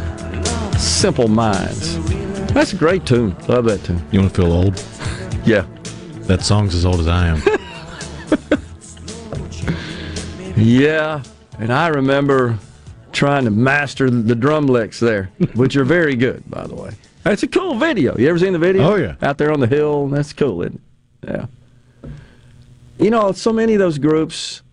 [0.76, 2.04] Simple Minds.
[2.52, 3.36] That's a great tune.
[3.48, 4.04] Love that tune.
[4.12, 4.84] You want to feel old?
[5.46, 5.68] Yeah.
[6.22, 7.42] That song's as old as I am.
[10.58, 11.22] Yeah.
[11.60, 12.58] And I remember
[13.12, 16.90] trying to master the drum licks there, which are very good, by the way.
[17.24, 18.18] That's a cool video.
[18.18, 18.94] You ever seen the video?
[18.94, 19.16] Oh, yeah.
[19.22, 20.08] Out there on the hill.
[20.08, 20.82] That's cool, isn't
[21.22, 21.30] it?
[21.30, 22.10] Yeah.
[22.98, 24.64] You know, so many of those groups,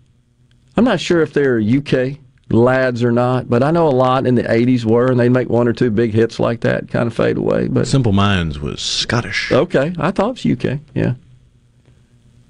[0.76, 2.18] I'm not sure if they're UK
[2.50, 5.48] lads or not, but I know a lot in the 80s were, and they'd make
[5.48, 7.66] one or two big hits like that, kind of fade away.
[7.68, 9.50] But Simple Minds was Scottish.
[9.50, 10.80] Okay, I thought it was UK.
[10.94, 11.14] Yeah.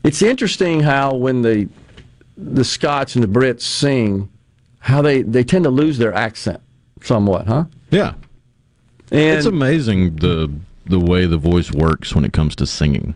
[0.04, 1.68] It's interesting how when the
[2.36, 4.28] the Scots and the Brits sing,
[4.80, 6.60] how they, they tend to lose their accent
[7.02, 7.64] somewhat, huh?
[7.90, 8.12] Yeah.
[9.10, 10.52] And It's amazing the
[10.84, 13.14] the way the voice works when it comes to singing.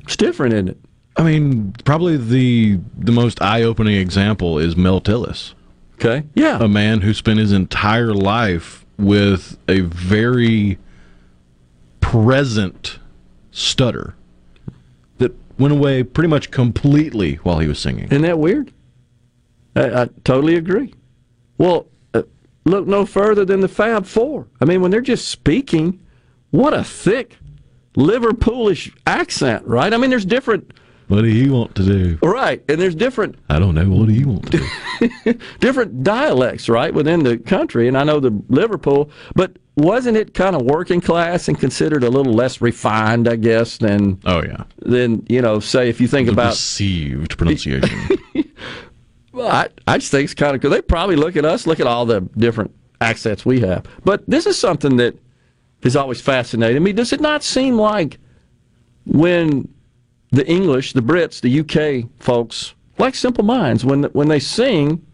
[0.00, 0.78] it's different, isn't it?
[1.16, 5.54] I mean, probably the the most eye-opening example is Mel Tillis,
[5.94, 6.24] Okay.
[6.34, 6.58] Yeah.
[6.62, 10.78] a man who spent his entire life with a very
[12.00, 12.98] present
[13.50, 14.14] stutter
[15.18, 18.04] that went away pretty much completely while he was singing.
[18.06, 18.72] Isn't that weird?
[19.76, 20.94] I, I totally agree.
[21.58, 22.22] Well, uh,
[22.64, 24.46] look no further than the Fab Four.
[24.60, 26.00] I mean, when they're just speaking,
[26.50, 27.36] what a thick
[27.96, 29.92] Liverpoolish accent, right?
[29.92, 30.72] I mean, there's different,
[31.12, 32.18] What do you want to do?
[32.22, 33.84] right, and there's different I don't know.
[33.84, 34.66] What do you want to
[35.24, 35.34] do?
[35.60, 37.86] different dialects, right, within the country.
[37.86, 42.08] And I know the Liverpool, but wasn't it kind of working class and considered a
[42.08, 46.28] little less refined, I guess, than Oh yeah, than you know, say if you think
[46.28, 47.90] the about received pronunciation.
[49.34, 50.70] Well, I, I just think it's kind of cool.
[50.70, 53.86] They probably look at us, look at all the different accents we have.
[54.04, 55.18] But this is something that
[55.82, 56.92] has always fascinated me.
[56.92, 58.18] Does it not seem like
[59.06, 59.72] when
[60.32, 65.04] the English, the Brits, the UK folks, like Simple Minds, when when they sing,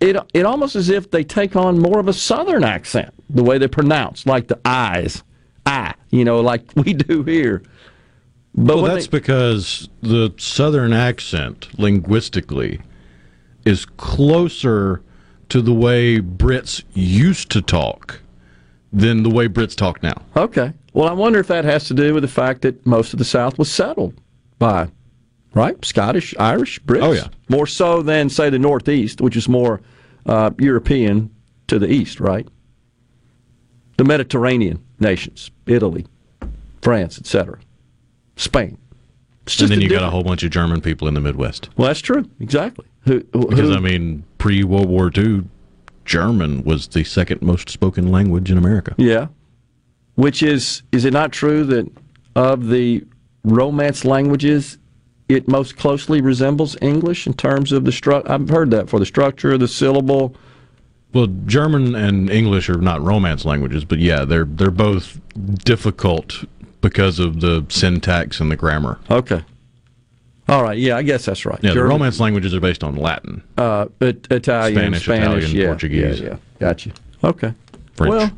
[0.00, 3.58] it it almost as if they take on more of a Southern accent, the way
[3.58, 5.22] they pronounce, like the I's,
[5.64, 7.62] I, you know, like we do here.
[8.56, 12.80] But well, that's they- because the Southern accent, linguistically,
[13.64, 15.02] is closer
[15.48, 18.20] to the way Brits used to talk
[18.92, 20.22] than the way Brits talk now.
[20.36, 20.72] Okay.
[20.92, 23.24] Well, I wonder if that has to do with the fact that most of the
[23.24, 24.14] South was settled
[24.64, 24.88] by,
[25.52, 25.84] right?
[25.84, 27.02] Scottish, Irish, Brits.
[27.02, 27.28] Oh, yeah.
[27.50, 29.82] More so than, say, the Northeast, which is more
[30.24, 31.30] uh, European
[31.66, 32.48] to the east, right?
[33.98, 36.06] The Mediterranean nations, Italy,
[36.80, 37.58] France, etc.,
[38.36, 38.78] Spain.
[39.60, 41.68] And then you got a whole bunch of German people in the Midwest.
[41.76, 42.24] Well, that's true.
[42.40, 42.86] Exactly.
[43.02, 45.44] Who, who, Because, I mean, pre World War II,
[46.06, 48.94] German was the second most spoken language in America.
[48.96, 49.26] Yeah.
[50.14, 51.86] Which is, is it not true that
[52.34, 53.04] of the
[53.44, 54.78] Romance languages,
[55.28, 59.06] it most closely resembles English in terms of the stru I've heard that for the
[59.06, 60.34] structure, of the syllable.
[61.12, 65.20] Well, German and English are not Romance languages, but yeah, they're they're both
[65.64, 66.44] difficult
[66.80, 68.98] because of the syntax and the grammar.
[69.10, 69.44] Okay.
[70.48, 70.76] All right.
[70.76, 71.58] Yeah, I guess that's right.
[71.62, 73.42] Yeah, the Romance languages are based on Latin.
[73.56, 76.20] uh, it, Italian, Spanish, Spanish, Italian, yeah, Portuguese.
[76.20, 76.36] Yeah, yeah.
[76.58, 76.92] Got you.
[77.22, 77.54] Okay.
[77.94, 78.10] French.
[78.10, 78.30] Well,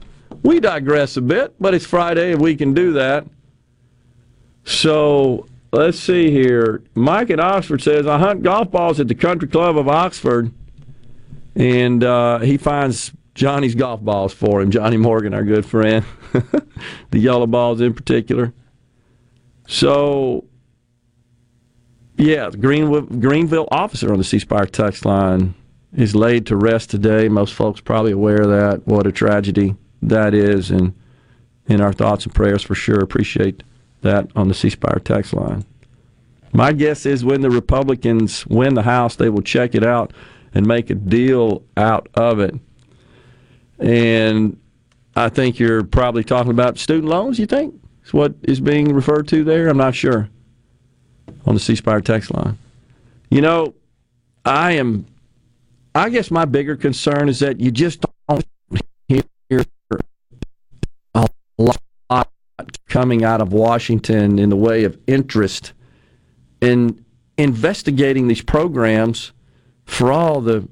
[0.42, 3.26] we digress a bit, but it's Friday and we can do that.
[4.66, 6.82] So let's see here.
[6.94, 10.52] Mike at Oxford says, I hunt golf balls at the Country Club of Oxford,
[11.54, 14.70] and uh, he finds Johnny's golf balls for him.
[14.70, 16.04] Johnny Morgan, our good friend,
[17.10, 18.52] the yellow balls in particular.
[19.68, 20.44] So
[22.16, 25.54] yeah, Greenville, Greenville officer on the C Spire text line
[25.94, 27.28] is laid to rest today.
[27.28, 28.86] Most folks probably aware of that.
[28.86, 30.92] What a tragedy that is, and
[31.68, 33.00] in our thoughts and prayers for sure.
[33.00, 33.62] Appreciate
[34.06, 35.64] that on the C Spire text line.
[36.52, 40.12] My guess is when the Republicans win the House, they will check it out
[40.54, 42.54] and make a deal out of it.
[43.78, 44.58] And
[45.14, 47.38] I think you're probably talking about student loans.
[47.38, 49.68] You think is what is being referred to there?
[49.68, 50.30] I'm not sure
[51.44, 52.56] on the C Spire text line.
[53.30, 53.74] You know,
[54.44, 55.06] I am.
[55.94, 58.44] I guess my bigger concern is that you just don't
[59.08, 59.22] hear
[61.14, 61.26] a
[61.58, 61.80] lot
[62.88, 65.72] coming out of Washington in the way of interest
[66.60, 67.04] in
[67.36, 69.32] investigating these programs
[69.84, 70.68] for all the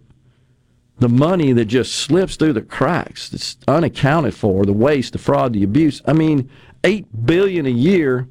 [0.97, 5.53] the money that just slips through the cracks that's unaccounted for the waste the fraud
[5.53, 6.01] the abuse.
[6.07, 6.49] I mean
[6.85, 8.29] 8 billion a year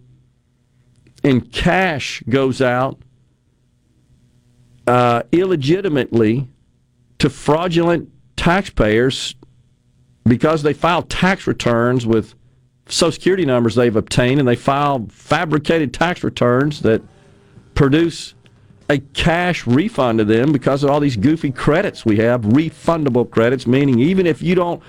[1.24, 3.00] in cash goes out
[4.88, 6.48] uh, illegitimately
[7.20, 9.36] to fraudulent taxpayers
[10.26, 12.34] because they file tax returns with
[12.88, 17.02] social security numbers they've obtained and they file fabricated tax returns that
[17.76, 18.34] produce
[18.90, 23.66] a cash refund to them because of all these goofy credits we have, refundable credits,
[23.66, 24.82] meaning even if you don't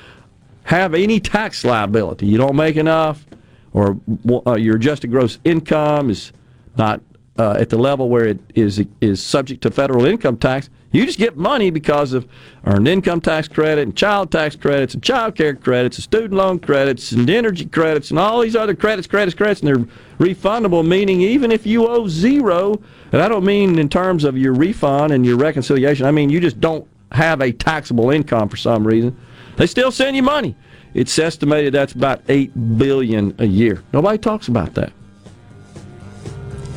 [0.65, 3.25] have any tax liability, you don't make enough,
[3.73, 3.99] or
[4.47, 6.33] uh, your adjusted gross income is
[6.77, 7.01] not
[7.39, 11.19] uh, at the level where it is is subject to federal income tax, you just
[11.19, 12.29] get money because of
[12.65, 16.59] earned income tax credit and child tax credits and child care credits and student loan
[16.59, 21.21] credits and energy credits and all these other credits, credits, credits, and they're refundable, meaning
[21.21, 22.81] even if you owe zero,
[23.13, 26.39] and I don't mean in terms of your refund and your reconciliation, I mean you
[26.39, 29.19] just don't have a taxable income for some reason,
[29.57, 30.57] they still send you money.
[30.95, 33.83] It's estimated that's about eight billion a year.
[33.93, 34.93] Nobody talks about that.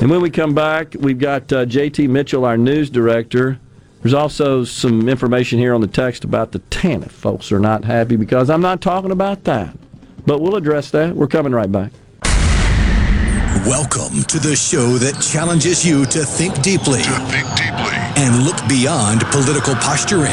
[0.00, 3.60] And when we come back, we've got uh, JT Mitchell, our news director.
[4.08, 7.10] There's also some information here on the text about the TANF.
[7.10, 9.76] Folks are not happy because I'm not talking about that.
[10.24, 11.14] But we'll address that.
[11.14, 11.92] We're coming right back.
[13.66, 17.96] Welcome to the show that challenges you to think deeply, To think deeply.
[18.16, 20.32] and look beyond political posturing.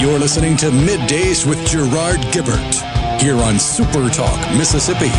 [0.00, 5.10] You're listening to Middays with Gerard Gibert here on Super Talk, Mississippi.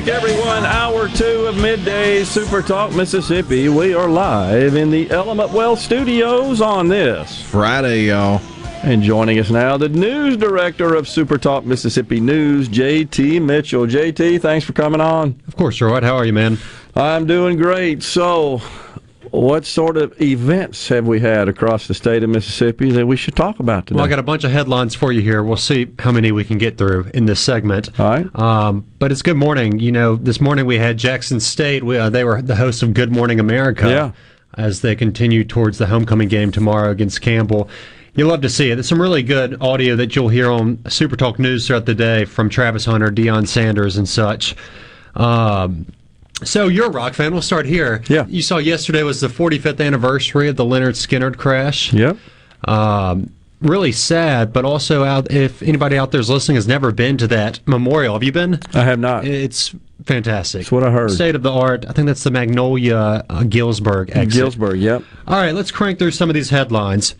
[0.00, 0.64] Back, everyone.
[0.64, 3.68] Hour two of midday Super Talk Mississippi.
[3.68, 7.42] We are live in the Element Wealth studios on this.
[7.42, 8.40] Friday, y'all.
[8.82, 13.86] And joining us now, the news director of Super Talk Mississippi News, JT Mitchell.
[13.86, 15.38] JT, thanks for coming on.
[15.46, 16.02] Of course, Gerard.
[16.02, 16.56] How are you, man?
[16.96, 18.02] I'm doing great.
[18.02, 18.62] So,
[19.30, 23.36] what sort of events have we had across the state of Mississippi that we should
[23.36, 23.96] talk about today?
[23.96, 25.42] Well, I got a bunch of headlines for you here.
[25.42, 27.98] We'll see how many we can get through in this segment.
[27.98, 28.36] All right.
[28.38, 29.78] Um, but it's good morning.
[29.78, 31.84] You know, this morning we had Jackson State.
[31.84, 33.88] We, uh, they were the hosts of Good Morning America.
[33.88, 34.12] Yeah.
[34.54, 37.70] As they continue towards the homecoming game tomorrow against Campbell.
[38.14, 38.74] You'll love to see it.
[38.74, 42.24] There's some really good audio that you'll hear on Super Talk News throughout the day
[42.24, 44.56] from Travis Hunter, Deion Sanders, and such.
[45.14, 45.86] Um,
[46.44, 47.32] so you're a rock fan.
[47.32, 48.02] We'll start here.
[48.08, 48.26] Yeah.
[48.26, 51.92] You saw yesterday was the 45th anniversary of the Lynyrd Skynyrd crash.
[51.92, 52.16] Yep.
[52.66, 53.30] Um,
[53.60, 55.30] really sad, but also out.
[55.30, 58.60] If anybody out there's listening has never been to that memorial, have you been?
[58.74, 59.24] I have not.
[59.24, 59.74] It's
[60.04, 60.62] fantastic.
[60.62, 61.10] That's what I heard.
[61.10, 61.84] State of the art.
[61.88, 64.42] I think that's the Magnolia uh, Gillsburg exit.
[64.42, 65.02] Gillsburg, yep.
[65.26, 67.14] All right, let's crank through some of these headlines.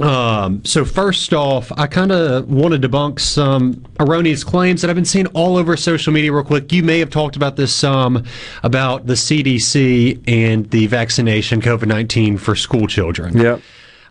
[0.00, 4.96] Um, so first off, I kind of want to debunk some erroneous claims that I've
[4.96, 6.32] been seeing all over social media.
[6.32, 8.24] Real quick, you may have talked about this some
[8.62, 13.38] about the CDC and the vaccination COVID nineteen for school children.
[13.38, 13.62] Yep.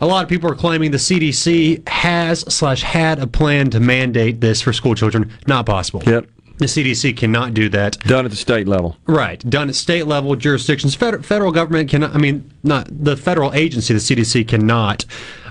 [0.01, 4.41] A lot of people are claiming the CDC has slash had a plan to mandate
[4.41, 5.31] this for school children.
[5.47, 6.03] Not possible.
[6.05, 6.27] Yep.
[6.57, 7.99] The CDC cannot do that.
[7.99, 8.95] Done at the state level.
[9.05, 10.95] Right, done at state level jurisdictions.
[10.95, 12.15] Federal, federal government cannot.
[12.15, 15.05] I mean, not the federal agency, the CDC cannot.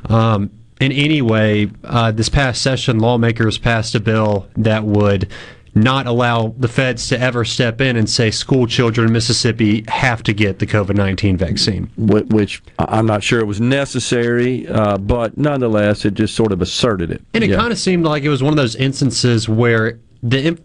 [0.09, 0.51] Um,
[0.81, 5.29] in any way, uh, this past session, lawmakers passed a bill that would
[5.77, 10.23] not allow the feds to ever step in and say school children in Mississippi have
[10.23, 11.91] to get the COVID nineteen vaccine.
[11.97, 17.11] Which I'm not sure it was necessary, uh, but nonetheless, it just sort of asserted
[17.11, 17.23] it.
[17.35, 17.57] And it Yeah.
[17.57, 20.57] kind of seemed like it was one of those instances where the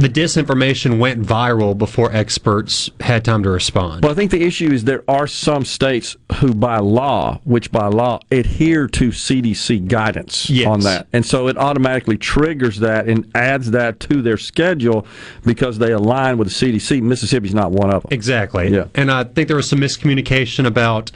[0.00, 4.02] the disinformation went viral before experts had time to respond.
[4.02, 7.86] Well, I think the issue is there are some states who, by law, which by
[7.88, 10.66] law adhere to CDC guidance Yes.
[10.66, 15.06] on that, and so it automatically triggers that and adds that to their schedule
[15.44, 17.02] because they align with the CDC.
[17.02, 18.08] Mississippi's not one of them.
[18.12, 18.68] Exactly.
[18.72, 18.84] Yeah.
[18.94, 21.10] And I think there was some miscommunication about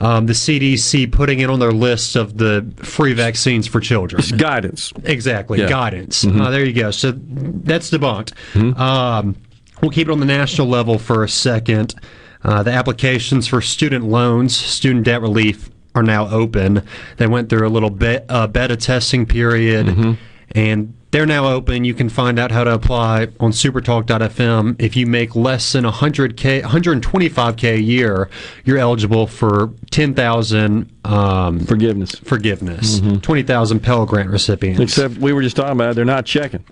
[0.00, 4.20] um, the CDC putting it on their list of the free vaccines for children.
[4.20, 4.92] It's guidance.
[5.04, 5.58] Exactly.
[5.58, 5.64] Yeah.
[5.66, 5.72] Mm-hmm.
[5.74, 6.24] Guidance.
[6.26, 6.90] Uh, there you go.
[6.90, 8.32] So that's debunked.
[8.78, 9.36] Um,
[9.82, 11.94] we'll keep it on the national level for a second.
[12.42, 16.82] Uh, the applications for student loans, student debt relief, are now open.
[17.18, 20.12] They went through a little bit uh, beta testing period, Mm-hmm.
[20.52, 21.84] and they're now open.
[21.84, 24.76] You can find out how to apply on supertalk.fm.
[24.78, 28.30] If you make less than 100k, 125k a year,
[28.64, 32.14] you're eligible for 10,000 um, Forgiveness.
[32.16, 34.80] forgiveness, 20,000 Pell Grant recipients.
[34.80, 36.64] Except we were just talking about it, they're not checking.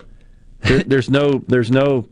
[0.61, 2.07] There, there's no there's no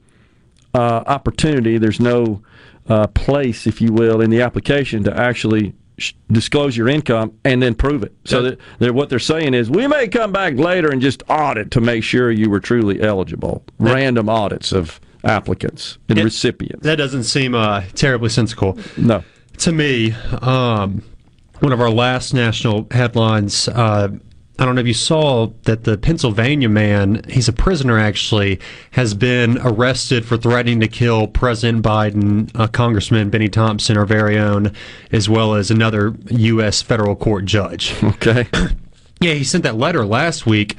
[0.73, 1.77] uh, opportunity.
[1.77, 2.41] There's no
[2.87, 7.61] uh, place, if you will, in the application to actually sh- disclose your income and
[7.61, 8.13] then prove it.
[8.25, 11.71] So that they're, what they're saying is we may come back later and just audit
[11.71, 13.63] to make sure you were truly eligible.
[13.79, 16.83] Random audits of applicants and It- recipients.
[16.83, 19.23] That doesn't seem uh, terribly sensical no.
[19.59, 20.13] to me.
[20.41, 21.03] Um,
[21.59, 23.67] one of our last national headlines.
[23.67, 24.09] Uh,
[24.59, 28.59] I don't know if you saw that the Pennsylvania man, he's a prisoner actually,
[28.91, 34.37] has been arrested for threatening to kill President Biden, uh, Congressman Benny Thompson, our very
[34.37, 34.71] own,
[35.11, 36.81] as well as another U.S.
[36.81, 37.93] federal court judge.
[38.03, 38.47] Okay.
[39.19, 40.75] Yeah, he sent that letter last week.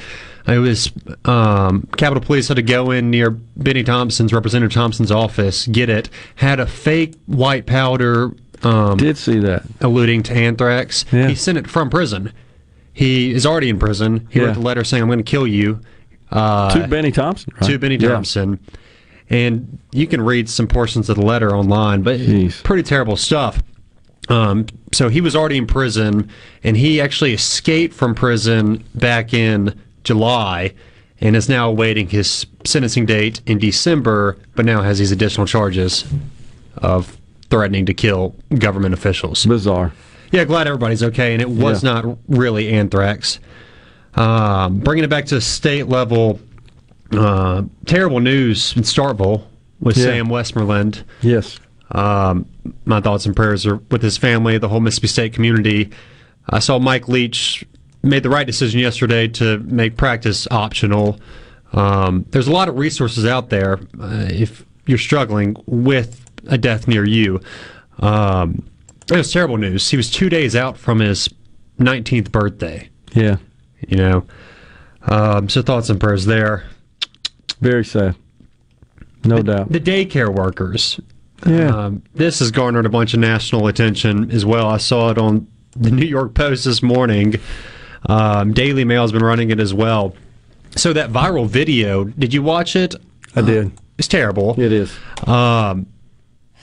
[0.47, 0.93] It was
[1.24, 6.09] um, Capitol Police had to go in near Benny Thompson's, Representative Thompson's office, get it.
[6.37, 8.31] Had a fake white powder.
[8.62, 9.64] Um, Did see that.
[9.81, 11.05] alluding to anthrax.
[11.11, 11.26] Yeah.
[11.29, 12.33] He sent it from prison.
[12.99, 14.27] He is already in prison.
[14.29, 14.47] He Yeah.
[14.47, 15.79] wrote the letter saying, "I'm going to kill you."
[16.33, 17.53] Uh, to Benny Thompson.
[17.61, 17.71] Right?
[17.71, 18.09] to Benny Yeah.
[18.09, 18.59] Thompson.
[19.31, 22.61] And you can read some portions of the letter online, but Jeez.
[22.65, 23.63] pretty terrible stuff.
[24.29, 26.29] Um, so he was already in prison,
[26.65, 30.73] and he actually escaped from prison back in July,
[31.21, 34.37] and is now awaiting his sentencing date in December.
[34.57, 36.05] But now has these additional charges
[36.79, 37.17] of
[37.49, 39.47] threatening to kill government officials.
[39.47, 39.93] Bizarre.
[40.31, 41.93] Yeah, glad everybody's okay, and it was Yeah.
[41.95, 43.41] not really anthrax.
[44.14, 46.41] Um, bringing it back to state level,
[47.12, 49.43] uh, terrible news in Starkville
[49.81, 50.05] with Yeah.
[50.05, 51.03] Sam Westmoreland.
[51.22, 51.59] Yes.
[51.93, 52.47] Um,
[52.85, 55.91] my thoughts and prayers are with his family, the whole Mississippi State community.
[56.51, 57.64] I saw Mike Leach
[58.03, 61.18] made the right decision yesterday to make practice optional.
[61.72, 66.89] Um, there's a lot of resources out there uh, if you're struggling with a death
[66.89, 67.41] near you.
[68.01, 68.62] Um,
[69.11, 69.91] it was terrible news.
[69.91, 71.29] He was two days out from his
[71.79, 72.89] 19th birthday.
[73.15, 73.37] Yeah.
[73.87, 74.27] You know,
[75.03, 76.65] um, so thoughts and prayers there.
[77.61, 78.17] Very sad.
[79.25, 79.71] No doubt.
[79.71, 81.01] The daycare workers.
[81.47, 81.69] Yeah.
[81.69, 84.69] Um, this has garnered a bunch of national attention as well.
[84.69, 85.47] I saw it on
[85.77, 87.35] the New York Post this morning.
[88.07, 90.15] Um, Daily Mail's been running it as well.
[90.77, 92.95] So that viral video, did you watch it?
[93.35, 93.73] I did.
[93.99, 94.59] It's terrible.
[94.61, 94.97] It is.
[95.27, 95.87] Um,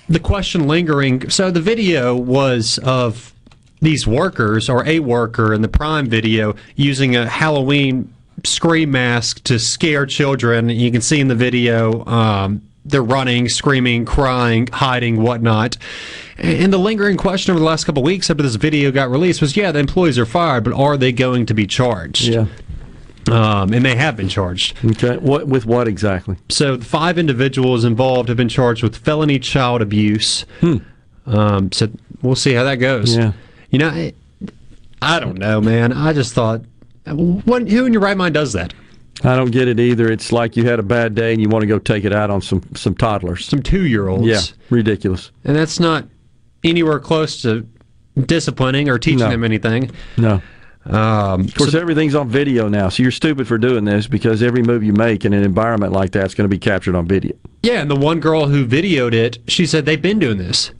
[0.10, 1.30] the question lingering.
[1.30, 3.34] So the video was of
[3.82, 9.60] these workers or a worker in the Prime video using a Halloween scream mask to
[9.60, 10.70] scare children.
[10.70, 15.78] You can see in the video um, they're running, screaming, crying, hiding, whatnot.
[16.38, 19.56] And the lingering question over the last couple weeks after this video got released was,
[19.56, 22.28] yeah, the employees are fired, but are they going to be charged?
[22.28, 22.46] Yeah.
[23.32, 24.78] Um, and they have been charged.
[24.86, 25.18] Okay.
[25.18, 26.36] What with what exactly?
[26.50, 30.46] So the five individuals involved have been charged with felony child abuse.
[31.26, 31.88] Um, so
[32.22, 33.16] we'll see how that goes.
[33.16, 33.34] Yeah.
[33.72, 34.14] You know, I,
[35.02, 35.92] I don't know, man.
[35.92, 36.62] I just thought,
[37.06, 38.74] what, who in your right mind does that?
[39.24, 40.12] I don't get it either.
[40.12, 42.30] It's like you had a bad day and you want to go take it out
[42.30, 43.46] on some some toddlers.
[43.46, 44.28] Some two year olds.
[44.28, 44.40] Yeah.
[44.70, 45.32] Ridiculous.
[45.46, 46.06] And that's not
[46.64, 47.66] anywhere close to
[48.26, 49.30] disciplining or teaching No.
[49.30, 49.92] them anything.
[50.18, 50.42] No.
[50.86, 54.62] Um, Of course, everything's on video now, so you're stupid for doing this because every
[54.62, 57.36] move you make in an environment like that is going to be captured on video.
[57.64, 60.72] yeah, and the one girl who videoed it, she said they've been doing this.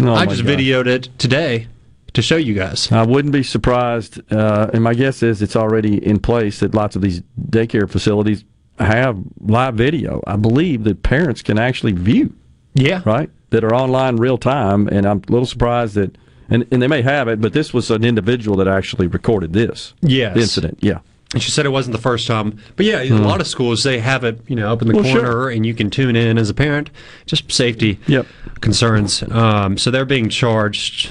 [0.00, 0.58] Oh, I just God.
[0.58, 1.68] videoed it today
[2.12, 2.92] to show you guys.
[2.92, 6.94] I wouldn't be surprised, uh, and my guess is it's already in place that lots
[6.96, 8.44] of these daycare facilities
[8.78, 10.22] have live video.
[10.26, 12.34] I believe that parents can actually view,
[12.74, 13.00] Yeah.
[13.06, 13.30] right?
[13.50, 16.18] That are online real time, and I'm a little surprised that,
[16.50, 19.94] and, and they may have it, but this was an individual that actually recorded this
[20.02, 20.36] Yes.
[20.36, 20.78] incident.
[20.80, 20.98] Yeah.
[21.34, 22.58] And she said it wasn't the first time.
[22.76, 25.02] But yeah, a lot of schools they have it, you know, up in the Hmm.
[25.02, 25.48] Well, corner, sure.
[25.50, 26.90] and you can tune in as a parent.
[27.26, 28.26] Just safety Yep.
[28.60, 29.22] concerns.
[29.30, 31.10] Um, so they're being charged.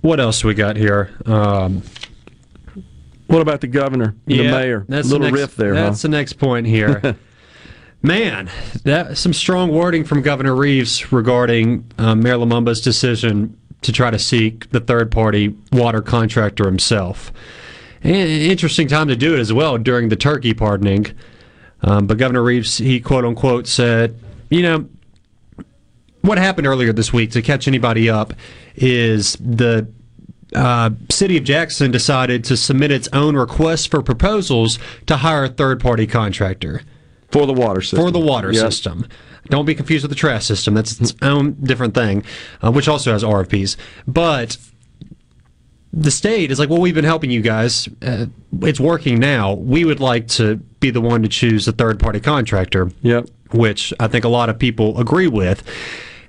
[0.00, 1.10] What else we got here?
[1.26, 1.82] Um,
[3.26, 4.84] What about the governor, and the mayor?
[4.88, 6.08] That's little the next, riff there, That's huh?
[6.08, 7.16] the next point here.
[8.02, 8.50] Man,
[8.84, 14.18] that some strong wording from Governor Reeves regarding uh, Mayor Lumumba's decision to try to
[14.18, 17.32] seek the third-party water contractor himself.
[18.02, 21.06] And interesting time to do it as well during the turkey pardoning.
[21.82, 24.18] Um, but Governor Reeves, he quote unquote said,
[24.50, 24.88] you know,
[26.22, 28.32] what happened earlier this week to catch anybody up
[28.76, 29.86] is the
[30.54, 35.48] uh, city of Jackson decided to submit its own request for proposals to hire a
[35.48, 36.82] third party contractor
[37.30, 37.98] for the water system.
[37.98, 38.62] for the water Yep.
[38.62, 39.06] system.
[39.50, 40.74] Don't be confused with the trash system.
[40.74, 42.24] That's its own different thing,
[42.62, 43.76] uh, which also has RFPs.
[44.06, 44.56] But
[45.92, 47.88] the state is like, well, we've been helping you guys.
[48.02, 48.26] Uh,
[48.62, 49.52] it's working now.
[49.54, 53.28] We would like to be the one to choose a third party contractor Yep.
[53.52, 55.62] which I think a lot of people agree with.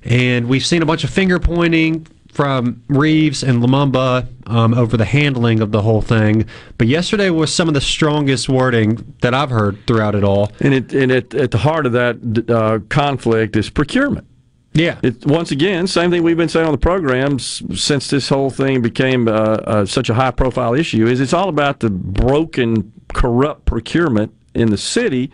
[0.03, 2.05] And we've seen a bunch of finger pointing
[2.35, 6.45] from Reeves and Lumumba um, over the handling of the whole thing.
[6.77, 10.51] But yesterday was some of the strongest wording that I've heard throughout it all.
[10.59, 14.27] And it and it, at the heart of that uh, conflict is procurement.
[14.73, 14.99] Yeah.
[15.01, 18.81] It, once again, same thing we've been saying on the programs since this whole thing
[18.81, 21.07] became uh, uh, such a high profile issue.
[21.07, 25.31] Is it's all about the broken, corrupt procurement in the city,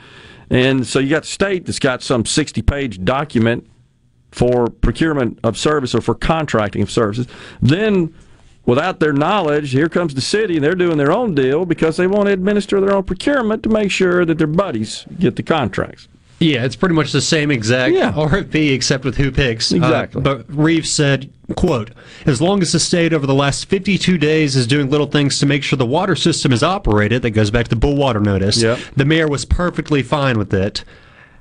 [0.51, 3.67] and so you got the state that's got some sixty page document
[4.31, 7.27] for procurement of service or for contracting of services.
[7.61, 8.13] Then
[8.65, 12.07] without their knowledge, here comes the city, and they're doing their own deal because they
[12.07, 16.07] want to administer their own procurement to make sure that their buddies get the contracts.
[16.39, 18.13] Yeah, it's pretty much the same exact Yeah.
[18.13, 19.71] RFP except with who picks.
[19.71, 20.21] Uh, Exactly.
[20.23, 21.91] but Reeves said, quote,
[22.25, 25.45] as long as the state over the last 52 days is doing little things to
[25.45, 28.59] make sure the water system is operated, that goes back to the Boil Water Notice,
[28.63, 28.79] Yep.
[28.95, 30.83] the mayor was perfectly fine with it.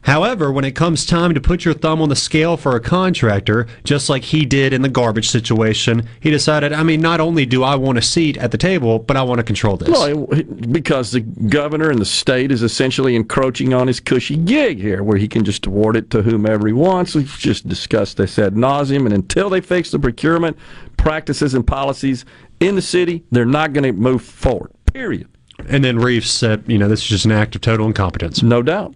[0.02, 3.66] However, when it comes time to put your thumb on the scale for a contractor,
[3.84, 7.62] just like he did in the garbage situation, he decided, I mean, not only do
[7.62, 9.90] I want a seat at the table, but I want to control this.
[9.90, 10.26] Well,
[10.70, 15.18] because the governor and the state is essentially encroaching on his cushy gig here, where
[15.18, 17.14] he can just award it to whomever he wants.
[17.14, 20.56] We've just discussed this ad nauseum, and until they fix the procurement
[20.96, 22.24] practices and policies
[22.58, 24.70] in the city, they're not going to move forward.
[24.92, 25.28] Period.
[25.68, 28.42] and then Reeves said, you know, this is just an act of total incompetence.
[28.42, 28.94] No doubt.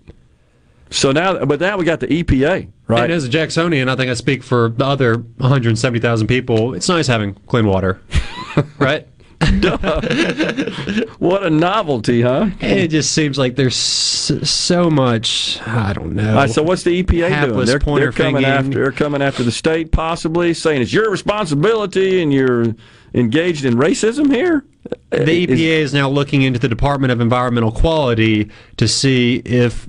[0.94, 3.04] So now, but now we got the EPA, right?
[3.04, 6.74] And as a Jacksonian, I think I speak for the other 170,000 people.
[6.74, 8.00] It's nice having clean water,
[8.78, 9.06] right?
[11.18, 12.48] what a novelty, huh?
[12.60, 15.60] It just seems like there's so much.
[15.66, 16.36] I don't know.
[16.36, 17.66] Right, so what's the EPA doing?
[17.66, 22.32] They're, they're coming after they're coming after the state, possibly saying it's your responsibility and
[22.32, 22.74] you're
[23.12, 24.64] engaged in racism here.
[25.10, 29.88] The Is- EPA is now looking into the Department of Environmental Quality to see if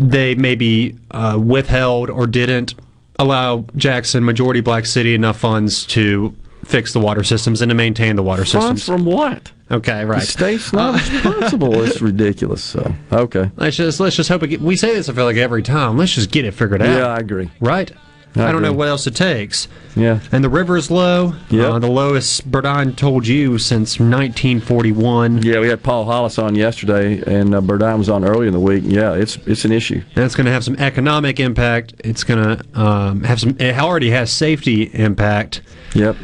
[0.00, 2.74] they maybe uh, withheld or didn't
[3.18, 6.34] allow Jackson, majority black city, enough funds to
[6.64, 8.86] fix the water systems and to maintain the water funds systems.
[8.86, 9.52] from what?
[9.70, 10.20] Okay, right.
[10.20, 11.82] The state's not responsible.
[11.82, 12.64] It's ridiculous.
[12.64, 13.50] So okay.
[13.56, 14.48] Let's just let's just hope it.
[14.48, 15.08] Get, we say this.
[15.08, 15.96] I feel like every time.
[15.96, 16.88] Let's just get it figured out.
[16.88, 17.50] Yeah, I agree.
[17.60, 17.92] Right.
[18.36, 19.66] I I, don't know what else it takes.
[19.96, 20.20] Yeah.
[20.30, 21.34] And the river is low.
[21.50, 21.70] Yeah.
[21.70, 25.42] Uh, the lowest Burdine told you since 1941.
[25.42, 28.60] Yeah, we had Paul Hollis on yesterday, and uh, Burdine was on earlier in the
[28.60, 28.84] week.
[28.86, 30.02] Yeah, it's it's an issue.
[30.14, 31.94] And it's going to have some economic impact.
[32.04, 33.56] It's going to um, have some.
[33.58, 35.62] It already has safety impact.
[35.94, 36.16] Yep.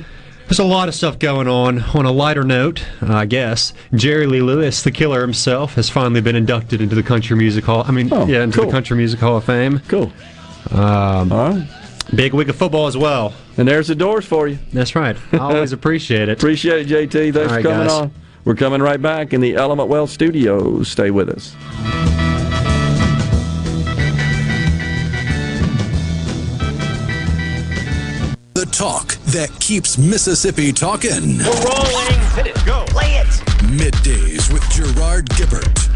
[0.46, 1.80] There's a lot of stuff going on.
[1.82, 6.36] On a lighter note, I guess Jerry Lee Lewis, the killer himself, has finally been
[6.36, 7.84] inducted into the Country Music Hall.
[7.84, 8.66] I mean, Oh, yeah, into cool.
[8.66, 9.80] the Country Music Hall of Fame.
[9.88, 10.12] Cool.
[10.70, 11.68] Um, All right.
[12.14, 13.34] Big week of football as well.
[13.57, 14.59] And there's the doors for you.
[14.72, 15.16] That's right.
[15.32, 16.38] I always appreciate it.
[16.38, 17.34] Appreciate it, JT.
[17.34, 17.92] Thanks All for coming guys.
[17.92, 18.12] on.
[18.44, 20.88] We're coming right back in the Element Wealth studios.
[20.88, 21.54] Stay with us.
[28.54, 31.38] The talk that keeps Mississippi talking.
[31.38, 32.20] We're rolling.
[32.34, 32.64] Hit it.
[32.64, 32.84] Go.
[32.88, 33.26] Play it.
[33.76, 35.92] Middays with Gerard Gibert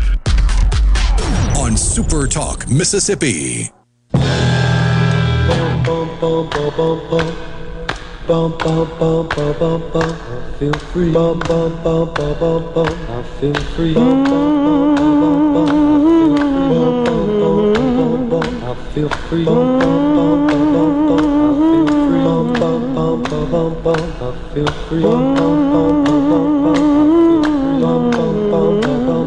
[1.56, 3.70] on Super Talk Mississippi.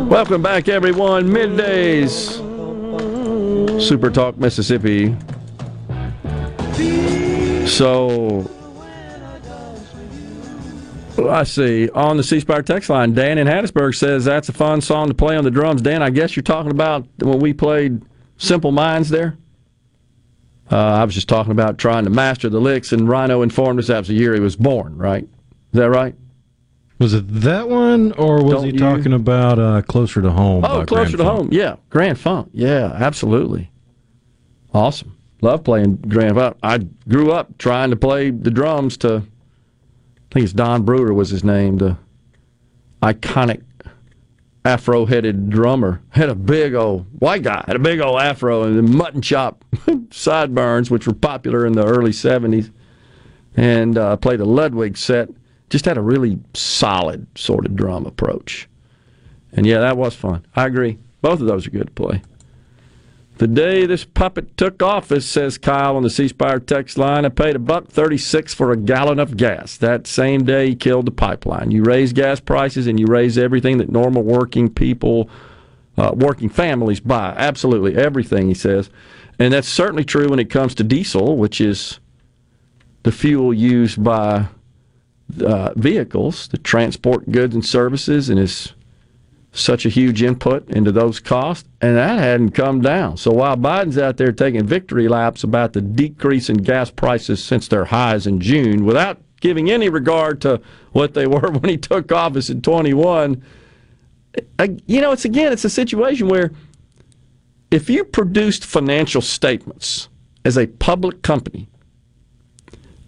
[0.10, 1.28] Welcome back, everyone.
[1.30, 2.40] Middays,
[3.82, 5.16] Super Talk Mississippi.
[7.68, 8.50] So,
[11.30, 14.82] I see on the C Spire text line, Dan in Hattiesburg says that's a fun
[14.82, 15.82] song to play on the drums.
[15.82, 18.02] Dan, I guess you're talking about when we played
[18.38, 19.38] Simple Minds there.
[20.72, 23.88] Uh, I was just talking about trying to master the licks, and Rhino informed us
[23.88, 24.98] that was the year he was born.
[24.98, 25.24] Right?
[25.24, 25.30] Is
[25.80, 26.16] that right?
[27.00, 30.64] Was it that one, or was Don't he you- talking about uh, closer to home?
[30.66, 31.38] Oh, closer Grand to Funk?
[31.38, 31.50] home.
[31.52, 32.50] Yeah, Grand Funk.
[32.54, 33.72] Yeah, absolutely.
[34.74, 35.16] Awesome.
[35.44, 36.40] Love playing Grand.
[36.64, 36.78] I
[37.10, 41.44] grew up trying to play the drums to, I think it's Don Brewer was his
[41.44, 41.98] name, the
[43.02, 43.62] iconic
[44.64, 46.02] afro-headed drummer.
[46.12, 49.66] Had a big old white guy, had a big old afro and mutton chop
[50.12, 52.72] sideburns, which were popular in the early 70s.
[53.58, 55.28] And uh, played a Ludwig set.
[55.70, 58.70] Just had a really solid sort of drum approach.
[59.52, 60.46] And yeah, that was fun.
[60.56, 61.00] I agree.
[61.22, 62.22] Both of those are good to play.
[63.38, 67.30] The day this puppet took office, says Kyle on the C Spire text line, I
[67.30, 69.76] paid a buck thirty six for a gallon of gas.
[69.76, 71.72] That same day he killed the pipeline.
[71.72, 75.30] You raise gas prices and you raise everything that normal working people,
[75.98, 77.34] uh, working families buy.
[77.36, 78.90] Absolutely everything, he says.
[79.40, 82.00] And that's certainly true when it comes to diesel, which is
[83.02, 84.46] the fuel used by
[85.44, 88.74] uh, vehicles to transport goods and services and is
[89.54, 93.16] such a huge input into those costs, and that hadn't come down.
[93.18, 97.68] So while Biden's out there taking victory laps about the decrease in gas prices since
[97.68, 100.60] their highs in June, without giving any regard to
[100.92, 103.44] what they were when he took office in 21,
[104.88, 106.52] you know, it's again, it's a situation where
[107.70, 110.10] if you produced financial statements
[110.44, 111.68] as a public company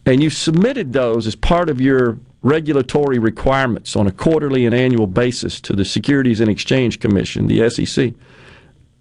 [0.06, 5.08] and you submitted those as part of your regulatory requirements on a quarterly and annual
[5.08, 8.14] basis to the Securities and Exchange Commission, the SEC.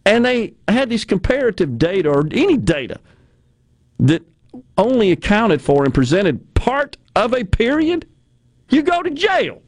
[0.06, 2.98] And they had these comparative data or any data
[4.00, 4.22] that
[4.78, 8.08] only accounted for and presented part of a period,
[8.70, 9.60] you go to jail.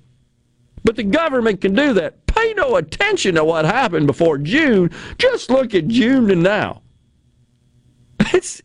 [0.82, 2.26] But the government can do that.
[2.26, 4.90] Pay no attention to what happened before June.
[5.18, 6.82] Just look at June to now.
[8.32, 8.62] It's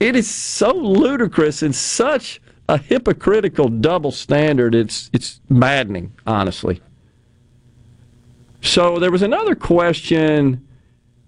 [0.00, 4.74] it is so ludicrous and such a hypocritical double standard.
[4.74, 6.80] It's it's maddening, honestly.
[8.60, 10.66] So there was another question.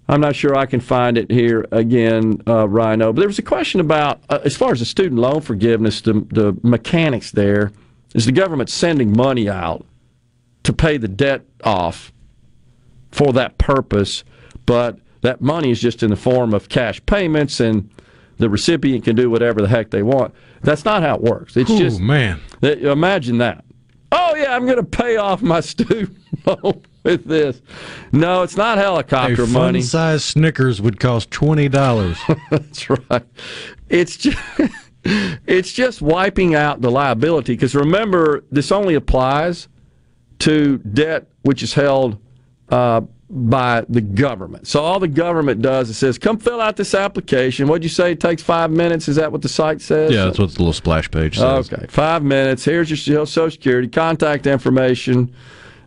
[0.09, 3.13] I'm not sure I can find it here again, uh, Rhino.
[3.13, 6.25] But there was a question about, uh, as far as the student loan forgiveness, the,
[6.31, 7.73] the mechanics there.
[8.15, 9.85] Is the government sending money out
[10.63, 12.13] to pay the debt off
[13.11, 14.25] for that purpose,
[14.65, 17.91] but that money is just in the form of cash payments and
[18.39, 20.35] the recipient can do whatever the heck they want.
[20.63, 21.57] That's not how it works.
[21.57, 22.41] It's Ooh, just man.
[22.63, 23.65] imagine that.
[24.13, 26.17] Oh yeah, I'm going to pay off my student
[26.47, 27.61] loan with this.
[28.13, 29.83] No, it's not A helicopter fun money.
[29.83, 32.19] size Snickers would cost twenty dollars.
[32.51, 33.25] That's right.
[33.89, 34.39] It's just
[35.05, 39.69] it's just wiping out the liability because remember this only applies
[40.41, 42.19] to debt which is held
[42.71, 44.69] uh, by the government.
[44.69, 48.13] So all the government does is says, "Come fill out this application." What'd you say?
[48.13, 49.09] It takes five minutes.
[49.09, 50.13] Is that what the site says?
[50.13, 51.73] yeah, that's what the little splash page says.
[51.73, 52.65] Okay, five minutes.
[52.65, 55.33] Here's your Social Security contact information.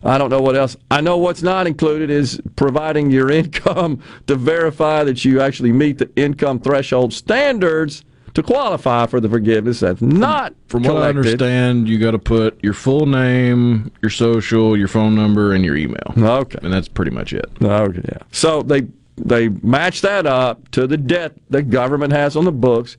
[0.02, 0.76] I don't know what else.
[0.90, 5.98] I know what's not included is providing your income to verify that you actually meet
[5.98, 8.04] the income threshold standards
[8.34, 9.80] to qualify for the forgiveness.
[9.80, 14.76] That's not From what I understand, you got to put your full name, your social,
[14.76, 16.12] your phone number, and your email.
[16.16, 16.58] Okay.
[16.62, 17.50] And that's pretty much it.
[17.62, 18.18] Okay, yeah.
[18.32, 18.82] So they
[19.16, 22.96] they match that up to the debt the government has on the books,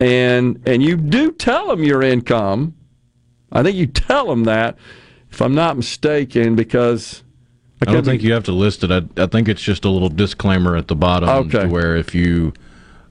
[0.00, 2.74] and and you do tell them your income.
[3.52, 4.78] I think you tell them that,
[5.30, 7.22] if I'm not mistaken, because
[7.82, 8.90] I don't could be- think you have to list it.
[8.90, 11.64] I, I think it's just a little disclaimer at the bottom Okay.
[11.64, 12.54] to where if you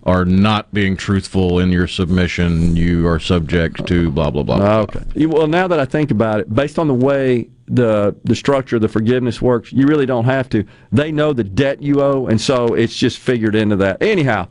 [0.03, 4.57] are not being truthful in your submission, you are subject to blah blah blah.
[4.57, 4.79] blah.
[4.79, 5.25] Okay.
[5.25, 8.81] Well, now that I think about it, based on the way the the structure of
[8.81, 10.65] the forgiveness works, you really don't have to.
[10.91, 14.01] They know the debt you owe, and so it's just figured into that.
[14.01, 14.47] Anyhow,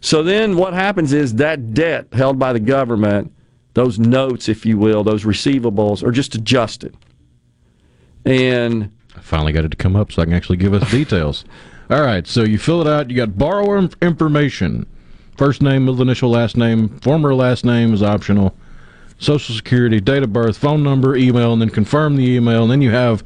[0.00, 3.32] so then what happens is that debt held by the government,
[3.74, 6.96] those notes, if you will, those receivables, are just adjusted.
[8.24, 11.44] And I finally got it to come up so I can actually give us details.
[11.88, 13.10] All right, so you fill it out.
[13.10, 14.86] You got borrower information.
[15.36, 16.88] First name, middle initial, last name.
[17.00, 18.56] Former last name is optional.
[19.18, 22.62] Social security, date of birth, phone number, email, and then confirm the email.
[22.62, 23.22] And then you have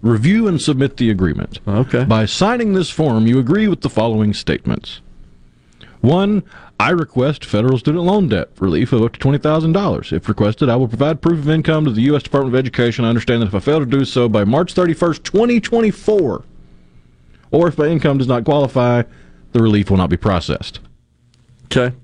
[0.00, 1.58] review and submit the agreement.
[1.66, 2.04] Okay.
[2.04, 5.00] By signing this form, you agree with the following statements.
[6.00, 6.44] One,
[6.78, 10.12] I request federal student loan debt relief of up to $20,000.
[10.12, 12.22] If requested, I will provide proof of income to the U.S.
[12.22, 13.04] Department of Education.
[13.04, 16.44] I understand that if I fail to do so by March 31st, 2024,
[17.54, 19.02] or if my income does not qualify,
[19.52, 20.80] the relief will not be processed.
[21.66, 21.94] okay,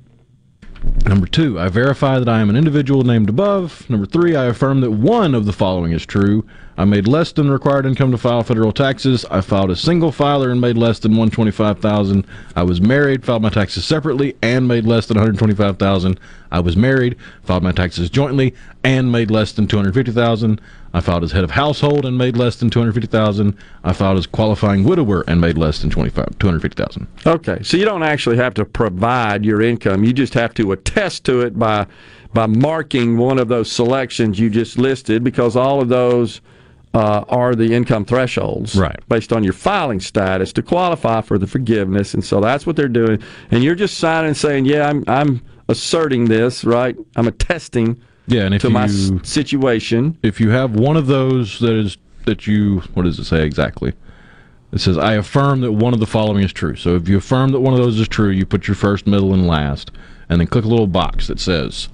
[1.05, 3.88] Number two, I verify that I am an individual named above.
[3.90, 6.46] Number three, I affirm that one of the following is true.
[6.81, 9.26] I made less than required income to file federal taxes.
[9.31, 12.26] I filed a single filer and made less than 125,000.
[12.57, 16.18] I was married, filed my taxes separately and made less than 125,000.
[16.51, 20.59] I was married, filed my taxes jointly and made less than 250,000.
[20.95, 23.55] I filed as head of household and made less than 250,000.
[23.85, 27.07] I filed as qualifying widower and made less than 25 250,000.
[27.26, 27.62] okay.
[27.62, 31.43] So you don't actually have to provide your income; you just have to attest to
[31.43, 31.87] it by
[32.33, 36.41] by marking one of those selections you just listed, because all of those
[36.95, 38.99] uh, are the income thresholds, Right.
[39.09, 42.88] Based on your filing status to qualify for the forgiveness, and so that's what they're
[42.88, 43.22] doing.
[43.51, 46.97] And you're just signing and saying, "Yeah, I'm I'm asserting this, right?
[47.14, 51.61] I'm attesting Yeah, and if to my s- situation." if you have one of those
[51.61, 53.93] that is that you what does it say exactly
[54.72, 57.51] it says i affirm that one of the following is true so if you affirm
[57.51, 59.91] that one of those is true you put your first middle and last
[60.28, 61.88] and then click a little box that says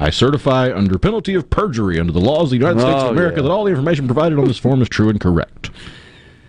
[0.00, 3.16] i certify under penalty of perjury under the laws of the united states Oh, of
[3.16, 3.42] america yeah.
[3.42, 5.70] that all the information provided on this form is true and correct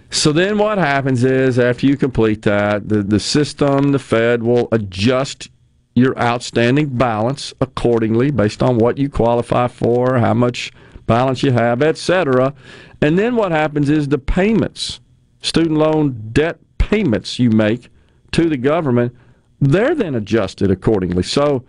[0.09, 4.67] So then what happens is after you complete that, the, the system, the Fed will
[4.73, 5.49] adjust
[5.95, 10.73] your outstanding balance accordingly based on what you qualify for, how much
[11.07, 12.53] balance you have, etc.
[13.01, 14.99] And then what happens is the payments,
[15.41, 17.87] student loan debt payments you make
[18.33, 19.15] to the government,
[19.61, 21.23] they're then adjusted accordingly.
[21.23, 21.63] So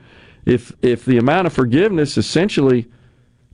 [0.44, 2.88] if if the amount of forgiveness essentially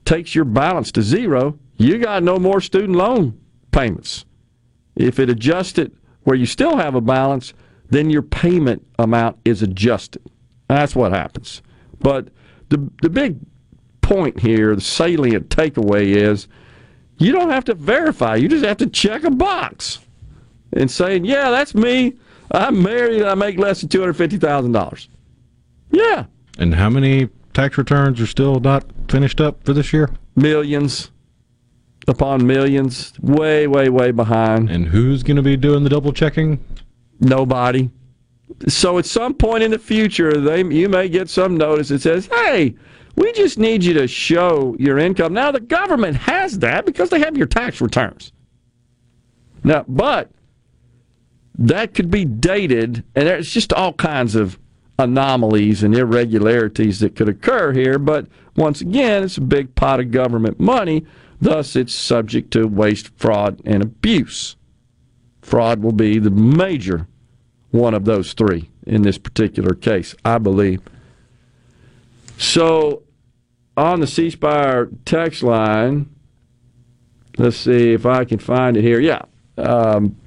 [0.05, 3.39] takes your balance to zero, you got no more student loan
[3.71, 4.25] payments.
[4.95, 7.53] If it adjusts it where you still have a balance,
[7.89, 10.23] then your payment amount is adjusted.
[10.67, 11.61] That's what happens.
[11.99, 12.29] But
[12.69, 13.39] the the big
[14.01, 16.47] point here, the salient takeaway is
[17.19, 18.35] you don't have to verify.
[18.35, 19.99] You just have to check a box
[20.73, 22.13] and saying, yeah, that's me.
[22.51, 25.07] I'm married I make less than $250,000.
[25.91, 26.25] Yeah.
[26.59, 30.09] And how many tax returns are still not finished up for this year?
[30.35, 31.09] Millions
[32.07, 33.13] upon millions.
[33.21, 34.69] Way, way, way behind.
[34.69, 36.63] And who's going to be doing the double checking?
[37.21, 37.89] Nobody.
[38.67, 42.27] So at some point in the future, they you may get some notice that says,
[42.27, 42.75] "Hey,
[43.15, 47.19] we just need you to show your income." Now the government has that because they
[47.19, 48.33] have your tax returns.
[49.63, 50.31] Now, but
[51.57, 54.57] that could be dated, and there's just all kinds of
[54.99, 57.97] anomalies and irregularities that could occur here.
[57.97, 61.05] But once again, it's a big pot of government money,
[61.41, 64.57] thus it's subject to waste, fraud, and abuse.
[65.41, 67.07] Fraud will be the major
[67.71, 70.81] one of those three in this particular case, I believe.
[72.37, 73.03] So,
[73.77, 76.09] on the C Spire text line,
[77.37, 78.99] let's see if I can find it here.
[78.99, 79.21] Yeah.
[79.57, 80.17] Um,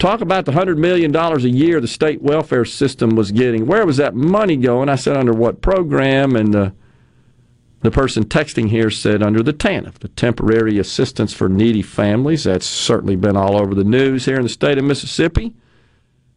[0.00, 3.66] talk about the $100 million a year the state welfare system was getting.
[3.66, 4.88] Where was that money going?
[4.88, 6.34] I said, under what program?
[6.34, 6.72] And the,
[7.82, 12.44] the person texting here said, under the TANF, the Temporary Assistance for Needy Families.
[12.44, 15.54] That's certainly been all over the news here in the state of Mississippi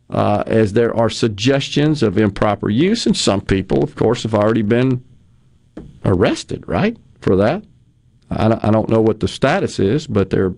[0.09, 4.61] uh, as there are suggestions of improper use, and some people, of course, have already
[4.61, 5.03] been
[6.05, 7.63] arrested, right, for that.
[8.29, 10.55] I don't know what the status is, but there are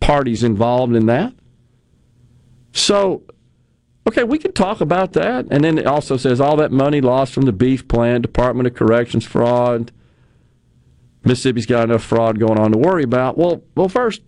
[0.00, 1.32] parties involved in that.
[2.72, 3.22] So,
[4.06, 5.46] okay, we can talk about that.
[5.50, 8.74] And then it also says all that money lost from the beef plant, Department of
[8.74, 9.92] Corrections fraud.
[11.24, 13.38] Mississippi's got enough fraud going on to worry about.
[13.38, 14.22] Well, well, first,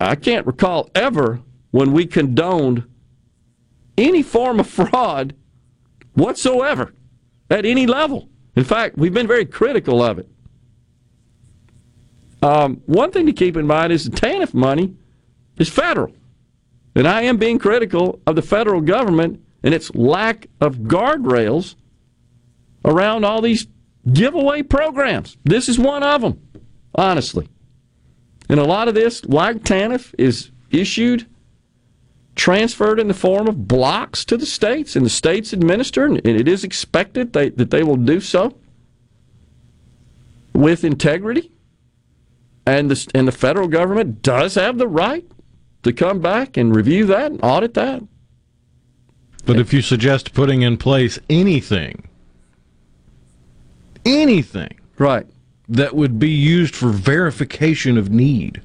[0.00, 1.40] I can't recall ever
[1.70, 2.84] when we condoned
[3.98, 5.34] any form of fraud
[6.14, 6.92] whatsoever
[7.50, 8.28] at any level.
[8.56, 10.28] In fact, we've been very critical of it.
[12.42, 14.94] Um, one thing to keep in mind is the TANF money
[15.58, 16.14] is federal.
[16.94, 21.74] And I am being critical of the federal government and its lack of guardrails
[22.84, 23.66] around all these
[24.12, 25.36] giveaway programs.
[25.44, 26.40] This is one of them,
[26.94, 27.48] honestly.
[28.48, 31.26] And a lot of this, like TANF, is issued,
[32.36, 36.46] transferred in the form of blocks to the states, and the states administer, and it
[36.46, 38.54] is expected they, that they will do so
[40.52, 41.50] with integrity.
[42.66, 45.26] And the, and the federal government does have the right
[45.84, 48.02] to come back and review that and audit that.
[49.46, 52.08] But if you suggest putting in place anything,
[54.06, 55.26] anything, right,
[55.68, 58.62] that would be used for verification of need.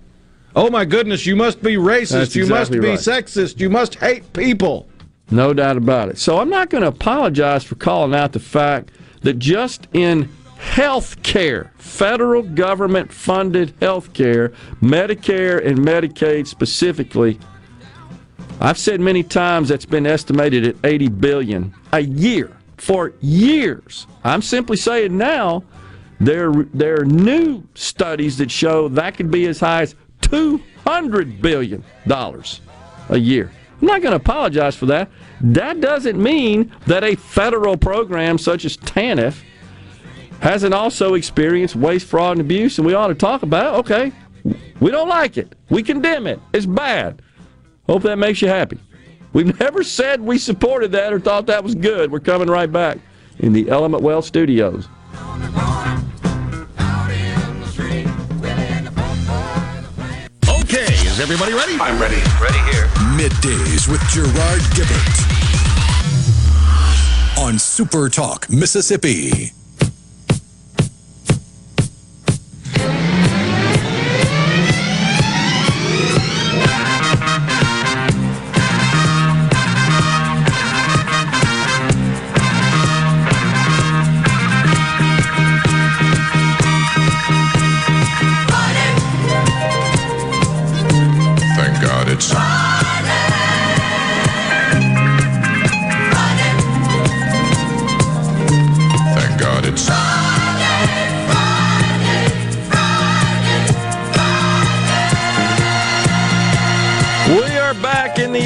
[0.56, 2.98] Oh my goodness, you must be racist, That's you must be right.
[2.98, 4.88] sexist, you must hate people.
[5.32, 6.18] No doubt about it.
[6.18, 8.92] So I'm not going to apologize for calling out the fact
[9.22, 10.30] that just in
[10.60, 14.50] health care, federal government funded health care,
[14.82, 17.40] Medicare and Medicaid specifically,
[18.60, 24.06] I've said many times that's been estimated at 80 billion a year for years.
[24.24, 25.64] I'm simply saying now
[26.20, 31.84] there there are new studies that show that could be as high as 200 billion
[32.06, 32.60] dollars
[33.08, 33.50] a year.
[33.82, 35.10] I'm not going to apologize for that.
[35.40, 39.42] That doesn't mean that a federal program such as TANF
[40.42, 43.78] hasn't also experienced waste, fraud, and abuse, and we ought to talk about it.
[43.80, 44.12] Okay,
[44.80, 45.56] we don't like it.
[45.70, 46.40] We condemn it.
[46.54, 47.22] It's bad.
[47.88, 48.80] Hope that makes you happy.
[49.34, 52.12] We've never said we supported that or thought that was good.
[52.12, 52.98] We're coming right back
[53.40, 54.88] in the Element Wealth studios.
[60.62, 61.78] Okay, is everybody ready?
[61.80, 62.22] I'm ready.
[62.40, 62.88] Ready here.
[63.18, 65.40] Middays with Gerard Gibert
[67.40, 69.54] on Super Talk, Mississippi.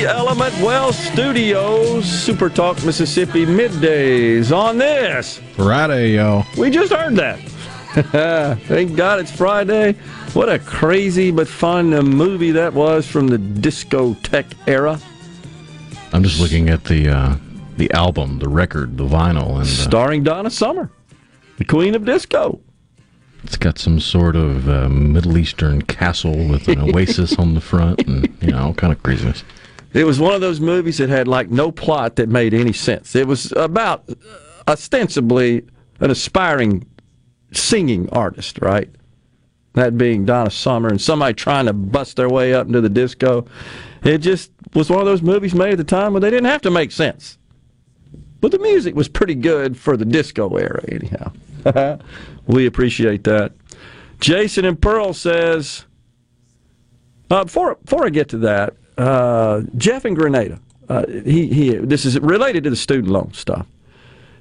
[0.03, 5.39] The Element Wealth studios, Super Talk Mississippi middays on this.
[5.55, 6.43] Friday, yo.
[6.57, 7.39] We just heard that.
[8.67, 9.93] Thank God it's Friday.
[10.33, 14.99] What a crazy but fun uh, movie that was from the discotheque era.
[16.11, 17.37] I'm just looking at the uh,
[17.77, 20.91] the album, the record, the vinyl, and uh, Starring Donna Summer,
[21.59, 22.59] the queen of disco.
[23.45, 28.05] It's got some sort of uh, Middle Eastern castle with an oasis on the front,
[28.05, 29.45] and you know, all kind of craziness.
[29.93, 33.15] It was one of those movies that had like no plot that made any sense.
[33.15, 34.15] It was about uh,
[34.67, 35.63] ostensibly
[35.99, 36.85] an aspiring
[37.51, 38.89] singing artist, right?
[39.73, 43.45] That being Donna Summer and somebody trying to bust their way up into the disco.
[44.03, 46.61] It just was one of those movies made at the time where they didn't have
[46.63, 47.37] to make sense.
[48.41, 51.31] But the music was pretty good for the disco era, anyhow.
[52.47, 53.53] we appreciate that.
[54.19, 55.85] Jason and Pearl says,
[57.31, 62.05] uh, before, before I get to that, uh, Jeff in Grenada, uh, he, he, this
[62.05, 63.65] is related to the student loan stuff.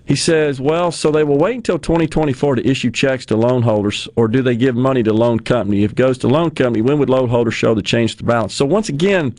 [0.04, 4.08] He says, well, so they will wait until 2024 to issue checks to loan holders,
[4.16, 5.84] or do they give money to loan company?
[5.84, 8.52] If it goes to loan company, when would loan holders show the change to balance?
[8.52, 9.36] So once again,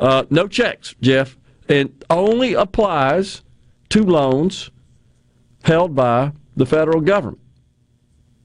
[0.00, 1.36] uh, no checks, Jeff.
[1.68, 3.42] It only applies
[3.90, 4.70] to loans
[5.62, 7.40] held by the federal government,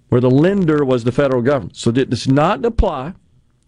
[0.09, 1.75] where the lender was the federal government.
[1.75, 3.13] So it does not apply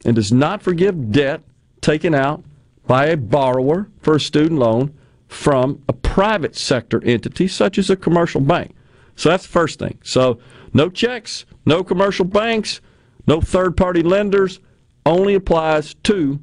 [0.05, 1.41] and does not forgive debt
[1.87, 2.43] taken out
[2.85, 4.93] by a borrower for a student loan
[5.29, 8.75] from a private sector entity such as a commercial bank.
[9.15, 9.97] So that's the first thing.
[10.03, 10.39] So
[10.73, 12.81] no checks, no commercial banks,
[13.25, 14.59] no third party lenders,
[15.05, 16.41] only applies to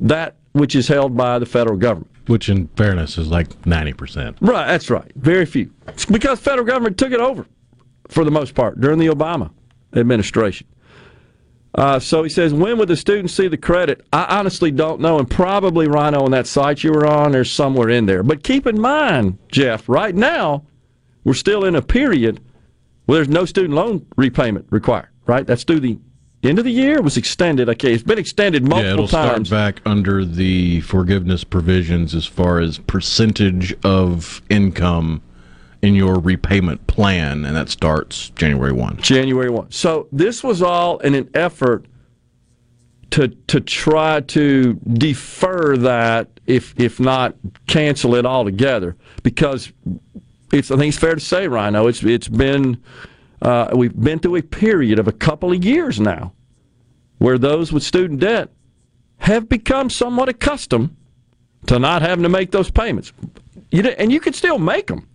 [0.00, 2.10] that which is held by the federal government.
[2.26, 4.36] Which, in fairness, is like ninety percent.
[4.42, 5.10] Right, that's right.
[5.16, 5.72] Very few.
[5.86, 7.46] It's because federal government took it over
[8.08, 9.50] for the most part during the Obama
[9.94, 10.66] administration.
[11.78, 14.04] Uh, so he says, when would the students see the credit?
[14.12, 17.88] I honestly don't know, and probably Rhino on that site you were on, there's somewhere
[17.88, 18.24] in there.
[18.24, 20.64] But keep in mind, Jeff, right now
[21.22, 22.40] we're still in a period
[23.06, 25.08] where there's no student loan repayment required.
[25.26, 25.98] Right, that's through the
[26.42, 26.96] end of the year.
[26.96, 27.68] It was extended.
[27.68, 29.12] Okay, it's been extended multiple times.
[29.12, 29.48] yeah, it'll times.
[29.48, 35.22] start back under the forgiveness provisions as far as percentage of income
[35.82, 38.96] in your repayment plan, and that starts January one.
[38.98, 39.70] January 1.
[39.70, 41.86] So this was all in an effort
[43.10, 47.34] to to try to defer that if if not
[47.66, 49.72] cancel it altogether because
[50.52, 52.82] it's I think it's fair to say Rhino it's it's been
[53.40, 56.34] uh, we've been through a period of a couple of years now
[57.16, 58.50] where those with student debt
[59.18, 60.94] have become somewhat accustomed
[61.66, 63.12] to not having to make those payments.
[63.70, 65.07] You and you can still make them.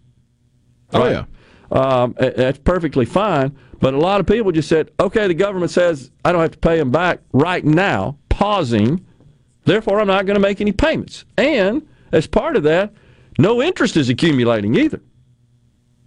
[0.94, 1.26] Oh yeah.
[1.72, 3.58] Um, that's perfectly fine.
[3.80, 6.58] But a lot of people just said, okay, the government says I don't have to
[6.58, 9.06] pay them back right now, pausing.
[9.66, 11.26] Therefore, I'm not going to make any payments.
[11.38, 12.94] And as part of that,
[13.38, 15.02] no interest is accumulating either.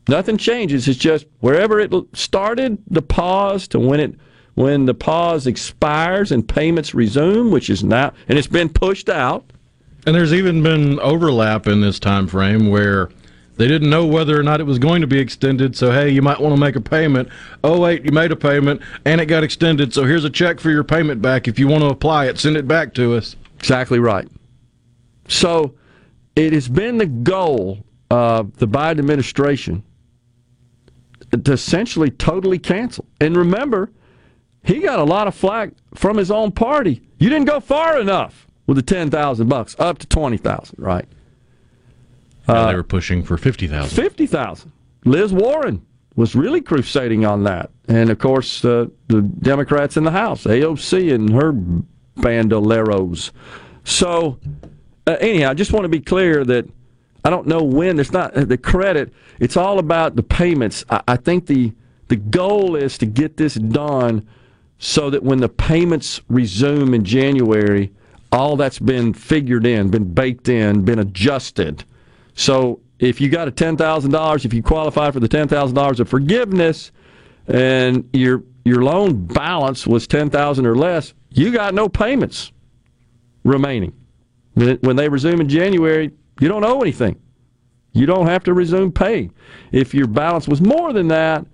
[0.09, 0.87] Nothing changes.
[0.87, 4.15] It's just wherever it started, the pause to when it
[4.55, 9.53] when the pause expires and payments resume, which is now, and it's been pushed out.
[10.07, 13.11] And there's even been overlap in this time frame where
[13.57, 15.77] they didn't know whether or not it was going to be extended.
[15.77, 17.29] So hey, you might want to make a payment.
[17.65, 19.95] Oh wait, you made a payment and it got extended.
[19.95, 21.49] So here's a check for your payment back.
[21.49, 23.37] If you want to apply it, send it back to us.
[23.59, 24.29] Exactly right.
[25.29, 25.75] So
[26.35, 29.83] it has been the goal of the Biden administration
[31.33, 33.07] to essentially totally cancel.
[33.21, 33.91] And remember,
[34.63, 37.03] he got a lot of flack from his own party.
[37.19, 41.07] You didn't go far enough with the ten thousand bucks, up to twenty thousand, right?
[42.49, 43.97] Yeah, they were pushing for fifty thousand.
[43.97, 44.73] Fifty thousand.
[45.05, 50.11] Liz Warren was really crusading on that, and of course uh, the Democrats in the
[50.11, 51.53] House, AOC and her
[52.21, 53.31] bandoleros.
[53.85, 54.39] So
[55.07, 56.69] uh, anyhow, I just want to be clear that
[57.25, 57.99] I don't know when.
[57.99, 59.13] It's not uh, the credit.
[59.41, 60.85] It's all about the payments.
[60.89, 61.73] I, I think the
[62.09, 64.29] the goal is to get this done
[64.79, 67.93] so that when the payments resume in January,
[68.31, 71.85] all that's been figured in, been baked in, been adjusted.
[72.37, 75.75] So if you got a ten thousand dollars, if you qualify for the ten thousand
[75.75, 76.93] dollars of forgiveness,
[77.49, 82.53] and your your loan balance was ten thousand or less, you got no payments
[83.43, 83.93] remaining.
[84.55, 87.21] When when they resume in January, you don't owe anything.
[87.93, 89.31] You don't have to resume pay.
[89.73, 91.47] If your balance was more than that,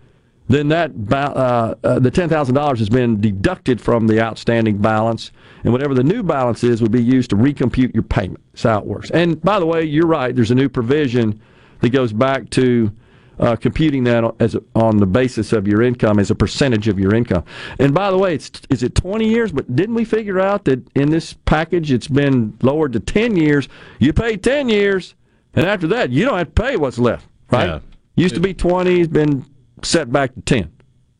[0.48, 5.30] then that uh, uh, the ten thousand dollars has been deducted from the outstanding balance,
[5.64, 8.42] and whatever the new balance is would be used to recompute your payment.
[8.52, 9.10] That's how it works.
[9.10, 10.34] And by the way, you're right.
[10.34, 11.40] There's a new provision
[11.80, 12.92] that goes back to
[13.38, 16.98] uh, computing that as a, on the basis of your income as a percentage of
[16.98, 17.44] your income.
[17.78, 19.52] And by the way, it's is it 20 years?
[19.52, 23.68] But didn't we figure out that in this package it's been lowered to 10 years?
[23.98, 25.14] You pay 10 years,
[25.54, 27.26] and after that you don't have to pay what's left.
[27.50, 27.66] Right?
[27.66, 27.80] Yeah.
[28.14, 29.44] Used to be 20, it's been
[29.82, 30.70] set back to 10.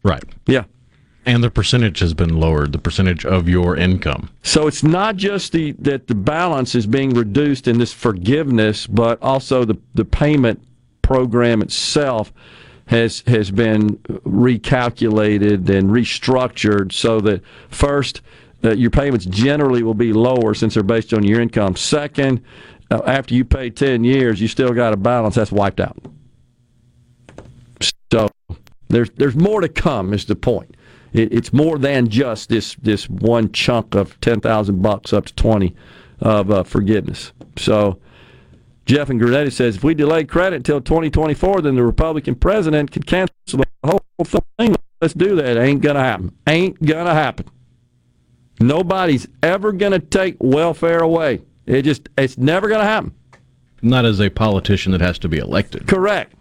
[0.02, 0.22] Right.
[0.46, 0.64] Yeah.
[1.24, 4.30] And the percentage has been lowered, the percentage of your income.
[4.42, 9.22] So it's not just the that the balance is being reduced in this forgiveness, but
[9.22, 10.60] also the the payment
[11.02, 12.32] program itself
[12.86, 18.20] has has been recalculated and restructured so that first
[18.64, 21.76] uh, your payments generally will be lower since they're based on your income.
[21.76, 22.42] Second,
[22.90, 25.96] uh, after you pay 10 years, you still got a balance that's wiped out.
[28.12, 28.28] So
[28.88, 30.12] there's there's more to come.
[30.12, 30.76] Is the point?
[31.12, 35.34] It, it's more than just this this one chunk of ten thousand bucks up to
[35.34, 35.74] twenty
[36.20, 37.32] of uh, forgiveness.
[37.56, 37.98] So
[38.86, 43.06] Jeff and Grenada says if we delay credit until 2024, then the Republican president could
[43.06, 44.00] cancel the whole
[44.58, 44.76] thing.
[45.00, 45.56] Let's do that.
[45.56, 46.36] Ain't gonna happen.
[46.46, 47.46] Ain't gonna happen.
[48.60, 51.40] Nobody's ever gonna take welfare away.
[51.66, 53.14] It just it's never gonna happen.
[53.82, 55.88] Not as a politician that has to be elected.
[55.88, 56.34] Correct.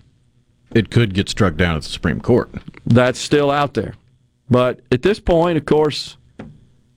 [0.73, 2.49] It could get struck down at the Supreme Court.
[2.85, 3.95] That's still out there.
[4.51, 6.17] But at this point, of course,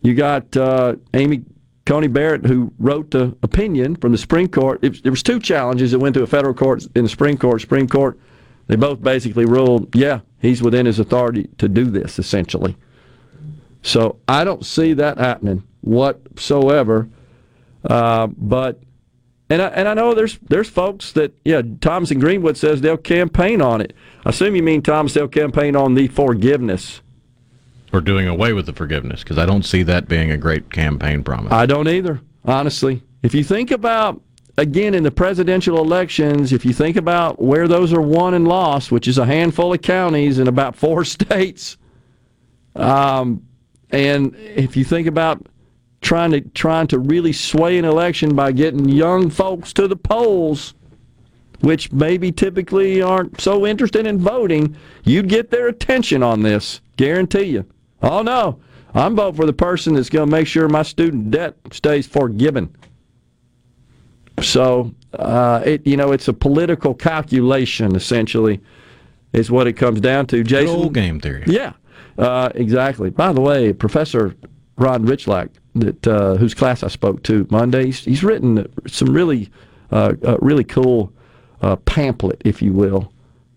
[0.02, 1.44] you got uh, Amy
[1.86, 4.82] Coney Barrett, who wrote the opinion from the Supreme Court.
[4.82, 7.60] It, there was two challenges that went to a federal court in the Supreme Court.
[7.60, 8.18] Supreme Court,
[8.66, 12.76] they both basically ruled, yeah, he's within his authority to do this, essentially.
[13.82, 17.08] So I don't see that happening whatsoever.
[17.84, 18.80] Uh, but
[19.48, 22.96] and I, and I know there's there's folks that yeah Thomas and Greenwood says they'll
[22.96, 23.92] campaign on it.
[24.24, 27.02] I assume you mean Thomas they'll campaign on the forgiveness.
[27.94, 31.22] Or doing away with the forgiveness, because I don't see that being a great campaign
[31.22, 31.52] promise.
[31.52, 33.04] I don't either, honestly.
[33.22, 34.20] If you think about
[34.58, 38.90] again in the presidential elections, if you think about where those are won and lost,
[38.90, 41.76] which is a handful of counties in about four states,
[42.74, 43.46] um,
[43.90, 45.46] and if you think about
[46.00, 50.74] trying to trying to really sway an election by getting young folks to the polls,
[51.60, 56.80] which maybe typically aren't so interested in voting, you'd get their attention on this.
[56.96, 57.64] Guarantee you.
[58.04, 58.60] Oh no,
[58.94, 62.74] I'm voting for the person that's going to make sure my student debt stays forgiven.
[64.42, 68.60] So, uh, it you know, it's a political calculation essentially,
[69.32, 70.44] is what it comes down to.
[70.44, 71.44] Jason, old game theory.
[71.46, 71.72] Yeah,
[72.18, 73.10] uh, exactly.
[73.10, 74.34] By the way, Professor
[74.76, 79.50] Ron Richlack, that uh, whose class I spoke to Monday, he's, he's written some really,
[79.90, 81.12] uh, uh, really cool
[81.62, 83.12] uh, pamphlet, if you will.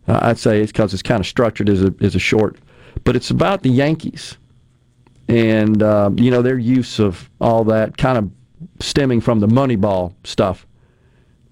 [0.07, 2.57] Uh, I'd say it's because it's kind of structured as a as a short,
[3.03, 4.37] but it's about the Yankees,
[5.27, 8.31] and um, you know their use of all that kind of
[8.79, 10.65] stemming from the Moneyball stuff.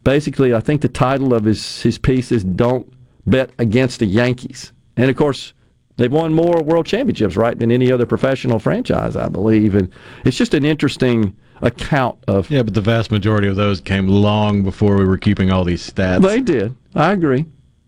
[0.04, 2.92] Basically, I think the title of his his piece is "Don't
[3.26, 5.54] Bet Against the Yankees," and of course.
[5.98, 9.76] They've won more world championships, right, than any other professional franchise, I believe.
[9.76, 9.90] And
[10.26, 12.50] it's just an interesting account of.
[12.52, 15.90] Yeah, but the vast majority of those came long before we were keeping all these
[15.90, 16.22] stats.
[16.22, 16.76] They did.
[16.96, 17.46] I agree.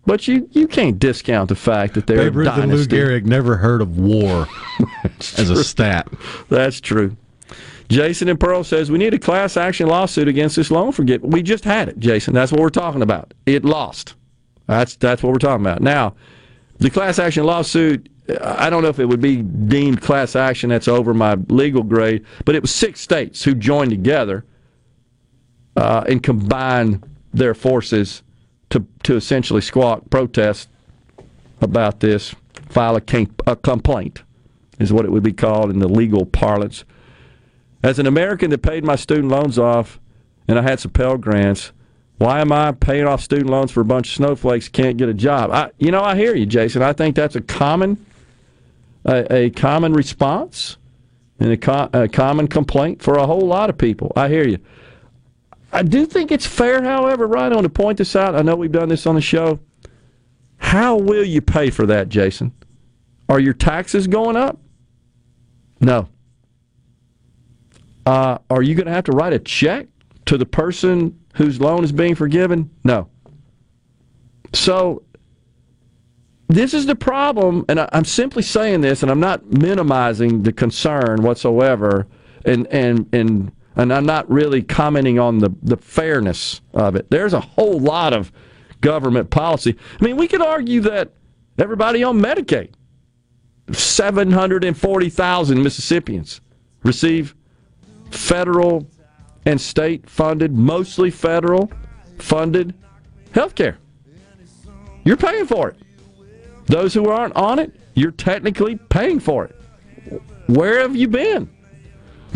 [0.08, 2.86] But you, you can't discount the fact that they're Babe Ruth and Lou.
[2.86, 4.48] Gehrig never heard of WAR
[5.38, 6.08] as a stat.
[6.48, 7.18] That's true.
[7.90, 11.30] Jason and Pearl says we need a class action lawsuit against this loan forgiveness.
[11.34, 12.34] We just had it, Jason.
[12.34, 13.34] That's what we're talking about.
[13.46, 14.16] It lost.
[14.66, 15.82] That's that's what we're talking about.
[15.82, 16.16] Now,
[16.80, 18.08] the class action lawsuit.
[18.42, 20.70] I don't know if it would be deemed class action.
[20.70, 22.26] That's over my legal grade.
[22.46, 24.46] But it was six states who joined together
[25.76, 27.04] uh, and combined
[27.34, 28.24] their forces
[28.70, 30.70] to to essentially squawk protest
[31.62, 32.36] about this,
[32.70, 34.24] file a, com- a complaint,
[34.80, 36.86] is what it would be called in the legal parlance.
[37.84, 40.00] As an American that paid my student loans off
[40.48, 41.72] and I had some Pell Grants,
[42.18, 45.14] why am I paying off student loans for a bunch of snowflakes can't get a
[45.14, 45.52] job?
[45.52, 46.82] I, you know, I hear you, Jason.
[46.82, 48.04] I think that's a common,
[49.06, 50.78] a, a common response
[51.40, 54.12] and a, co- a common complaint for a whole lot of people.
[54.16, 54.58] I hear you.
[55.78, 58.34] I do think it's fair, however, right on to point this out.
[58.36, 59.60] I know we've done this on the show.
[60.58, 62.52] How will you pay for that, Jason?
[63.30, 64.60] Are your taxes going up?
[65.80, 66.10] No.
[68.08, 69.86] Uh, are you going to have to write a check
[70.26, 72.72] to the person whose loan is being forgiven?
[72.84, 73.08] No.
[74.56, 75.04] So,
[76.48, 81.22] this is the problem, and I'm simply saying this, and I'm not minimizing the concern
[81.22, 82.08] whatsoever,
[82.46, 87.10] and and and and I'm not really commenting on the the fairness of it.
[87.10, 88.32] There's a whole lot of
[88.82, 89.76] government policy.
[90.00, 91.14] I mean, we could argue that
[91.58, 92.74] everybody on Medicaid,
[93.72, 96.42] 740,000 Mississippians
[96.84, 97.36] receive
[98.12, 98.88] federal
[99.46, 101.72] and state funded, mostly federal
[102.18, 102.74] funded
[103.32, 103.78] health care.
[105.04, 105.78] You're paying for it.
[106.66, 109.56] Those who aren't on it, you're technically paying for it.
[110.48, 111.50] Where have you been?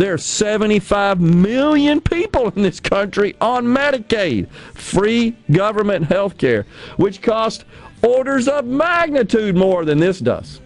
[0.01, 6.65] There are 75 million people in this country on Medicaid, free government health care,
[6.97, 7.65] which costs
[8.01, 10.59] orders of magnitude more than this does.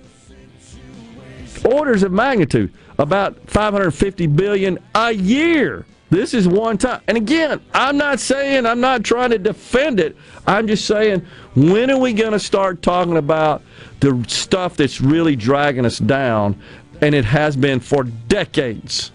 [1.66, 7.02] Orders of magnitude, about 550 billion a year This is one time.
[7.10, 10.16] And again, I'm not saying, I'm not trying to defend it.
[10.48, 11.26] I'm just saying,
[11.56, 13.64] when are we going to start talking about
[14.00, 16.58] the stuff that's really dragging us down?
[17.02, 19.12] And it has been for decades.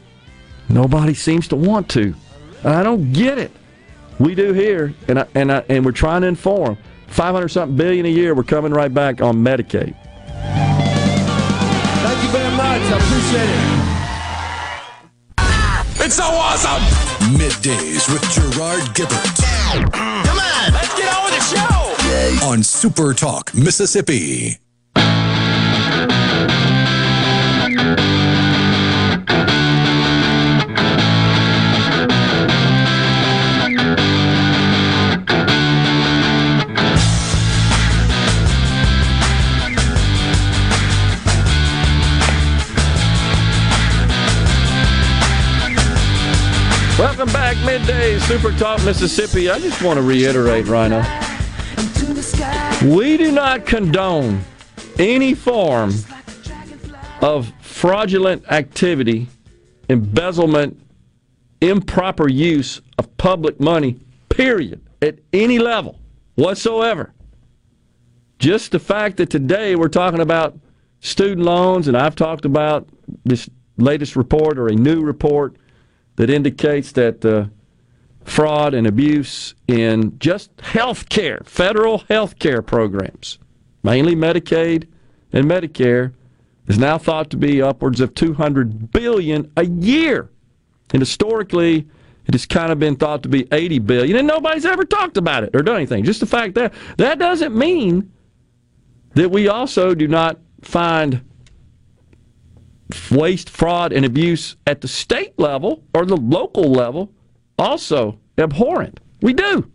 [0.70, 2.14] Nobody seems to want to.
[2.64, 3.51] I don't get it.
[4.18, 6.78] We do here, and I, and I, and we're trying to inform.
[7.09, 8.34] 500 something billion a year.
[8.34, 9.97] We're coming right back on Medicaid.
[12.02, 12.82] Thank you very much.
[12.82, 13.80] I appreciate it.
[16.02, 16.82] It's so awesome!
[17.34, 19.36] Middays with Gerard Gibert.
[19.36, 19.92] Mm.
[19.92, 22.47] Come on, let's get on with the show.
[22.47, 24.59] On Super Talk, Mississippi.
[47.20, 49.51] Welcome back, midday Super Talk Mississippi.
[49.51, 51.05] I just want to reiterate, Rhino,
[52.82, 54.40] we do not condone
[54.98, 55.92] any form
[57.20, 59.26] of fraudulent activity,
[59.90, 60.80] embezzlement,
[61.60, 65.98] improper use of public money, period, at any level
[66.36, 67.12] whatsoever.
[68.38, 70.59] Just the fact that today we're talking about
[71.01, 72.88] student loans, and I've talked about
[73.26, 75.56] this latest report or a new report
[76.20, 77.47] that indicates that uh,
[78.24, 83.38] fraud and abuse in just health care, federal health care programs,
[83.82, 84.86] mainly Medicaid
[85.32, 86.12] and Medicare,
[86.66, 90.28] is now thought to be upwards of 200 billion a year.
[90.92, 91.88] And historically,
[92.26, 95.42] it has kind of been thought to be 80 billion, and nobody's ever talked about
[95.42, 96.05] it or done anything.
[96.05, 98.12] Just the fact that that doesn't mean
[99.14, 101.24] that we also do not find
[103.10, 107.12] waste, fraud, and abuse at the state level or the local level
[107.58, 109.00] also abhorrent.
[109.20, 109.70] We do.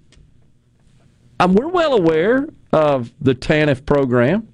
[1.40, 4.48] Um, we're well aware of the TANF program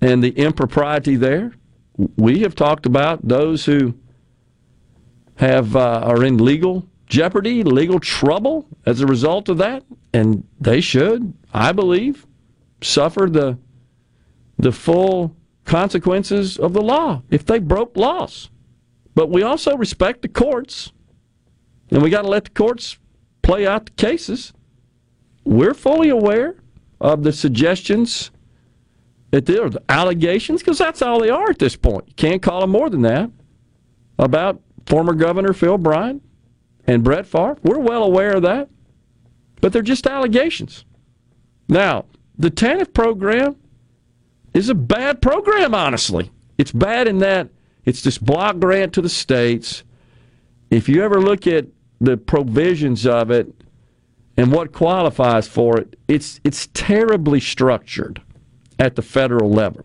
[0.00, 1.52] and the impropriety there.
[2.16, 3.94] We have talked about those who
[5.36, 10.80] have uh, are in legal jeopardy, legal trouble as a result of that, and they
[10.80, 12.26] should, I believe,
[12.80, 13.58] suffer the
[14.58, 18.50] the full consequences of the law if they broke laws.
[19.14, 20.92] But we also respect the courts,
[21.90, 22.98] and we got to let the courts
[23.42, 24.52] play out the cases.
[25.44, 26.56] We're fully aware
[27.00, 28.30] of the suggestions
[29.30, 32.04] that there are the allegations, because that's all they are at this point.
[32.08, 33.30] You can't call them more than that
[34.18, 36.22] about former Governor Phil Bryant
[36.86, 37.56] and Brett Favre.
[37.62, 38.68] We're well aware of that,
[39.60, 40.84] but they're just allegations.
[41.68, 42.04] Now,
[42.36, 43.56] the TANF program
[44.54, 46.30] is a bad program, honestly.
[46.58, 47.48] It's bad in that
[47.84, 49.82] it's this block grant to the states.
[50.70, 51.66] If you ever look at
[52.00, 53.52] the provisions of it
[54.36, 58.22] and what qualifies for it, it's it's terribly structured
[58.78, 59.84] at the federal level.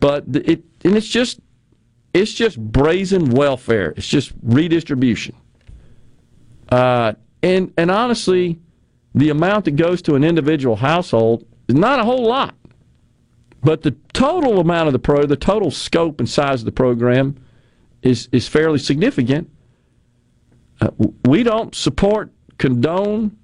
[0.00, 1.40] But it and it's just
[2.12, 3.94] it's just brazen welfare.
[3.96, 5.36] It's just redistribution.
[6.68, 8.58] Uh, and and honestly,
[9.14, 12.54] the amount that goes to an individual household is not a whole lot.
[13.62, 17.36] But the total amount of the pro, the total scope and size of the program,
[18.02, 19.50] is is fairly significant.
[20.80, 20.90] Uh,
[21.24, 23.36] we don't support, condone,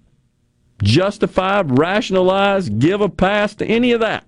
[0.82, 4.24] justify, rationalize, give a pass to any of that.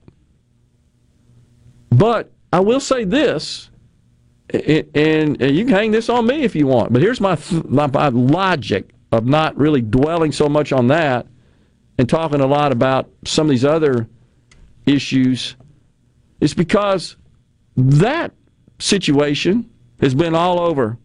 [1.91, 3.71] But I will say this,
[4.51, 6.93] and, you can hang this on me if you want.
[6.93, 11.27] But here's my, my my logic of not really dwelling so much on that
[11.99, 14.09] and talking a lot about some of these other
[14.85, 15.57] issues
[16.41, 17.17] is because
[17.77, 18.33] that
[18.79, 20.99] situation has been all over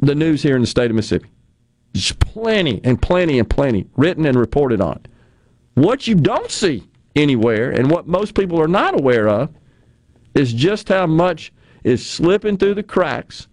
[0.00, 1.28] the news here in the state of Mississippi.
[1.92, 5.04] There's plenty and plenty and plenty written and reported on.
[5.74, 9.50] What you don't see anywhere, and what most people are not aware of,
[10.34, 11.52] is just how much
[11.82, 13.48] is slipping through the cracks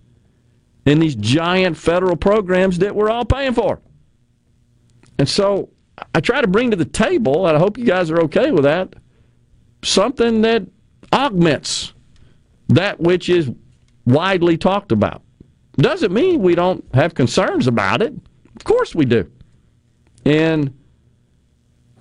[0.86, 3.82] in these giant federal programs that we're all paying for.
[5.18, 5.70] And so
[6.14, 8.64] I try to bring to the table, and I hope you guys are okay with
[8.64, 8.94] that,
[9.84, 10.64] something that
[11.16, 11.94] augments
[12.68, 13.50] that which is
[14.06, 15.22] widely talked about.
[15.78, 18.14] Doesn't mean we don't have concerns about it.
[18.56, 19.30] Of course we do.
[20.26, 20.74] And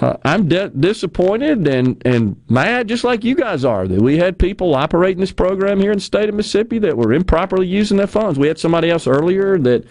[0.00, 4.38] uh, I'm de- disappointed and, and mad, just like you guys are, that we had
[4.38, 8.06] people operating this program here in the state of Mississippi that were improperly using their
[8.06, 8.38] funds.
[8.38, 9.84] We had somebody else earlier that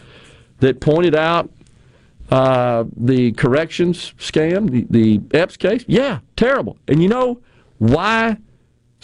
[0.59, 1.49] that pointed out
[2.31, 5.83] uh, the corrections scam, the, the case.
[5.87, 6.77] Yeah, terrible.
[6.87, 7.41] And you know
[7.79, 8.37] why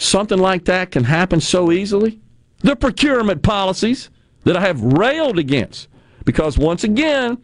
[0.00, 2.20] something like that can happen so easily?
[2.60, 4.10] The procurement policies
[4.44, 5.88] that I have railed against
[6.24, 7.38] because once again,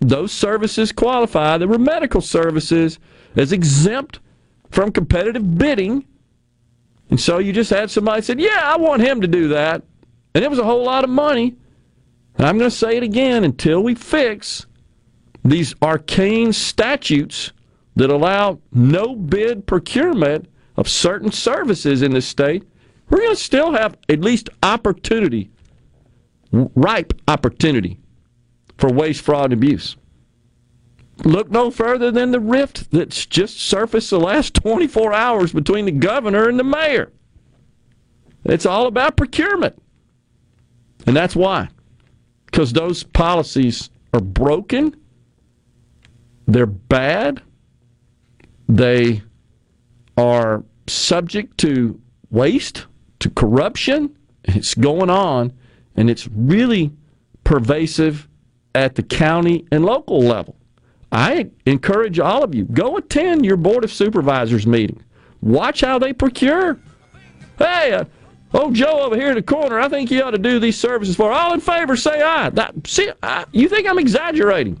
[0.00, 1.58] those services qualify.
[1.58, 2.98] There were medical services
[3.36, 4.20] as exempt
[4.70, 6.04] from competitive bidding.
[7.10, 9.82] And so you just had somebody said, Yeah, I want him to do that.
[10.34, 11.56] And it was a whole lot of money.
[12.36, 14.66] And I'm going to say it again until we fix
[15.44, 17.52] these arcane statutes
[17.94, 22.64] that allow no bid procurement of certain services in this state,
[23.08, 25.50] we're going to still have at least opportunity,
[26.52, 27.98] ripe opportunity
[28.78, 29.96] for waste, fraud, and abuse.
[31.24, 35.92] Look no further than the rift that's just surfaced the last 24 hours between the
[35.92, 37.10] governor and the mayor.
[38.44, 39.80] It's all about procurement.
[41.06, 41.68] And that's why.
[42.46, 44.94] Because those policies are broken,
[46.46, 47.42] they're bad,
[48.68, 49.22] they
[50.16, 52.86] are subject to waste,
[53.20, 54.16] to corruption.
[54.44, 55.52] It's going on,
[55.96, 56.92] and it's really
[57.44, 58.28] pervasive
[58.74, 60.56] at the county and local level.
[61.10, 65.02] I encourage all of you go attend your board of supervisors meeting.
[65.40, 66.78] Watch how they procure.
[67.58, 68.04] Hey, uh,
[68.52, 71.16] oh Joe over here in the corner, I think you ought to do these services
[71.16, 71.32] for.
[71.32, 72.50] All in favor, say aye.
[72.50, 74.80] That, see, I, you think I'm exaggerating?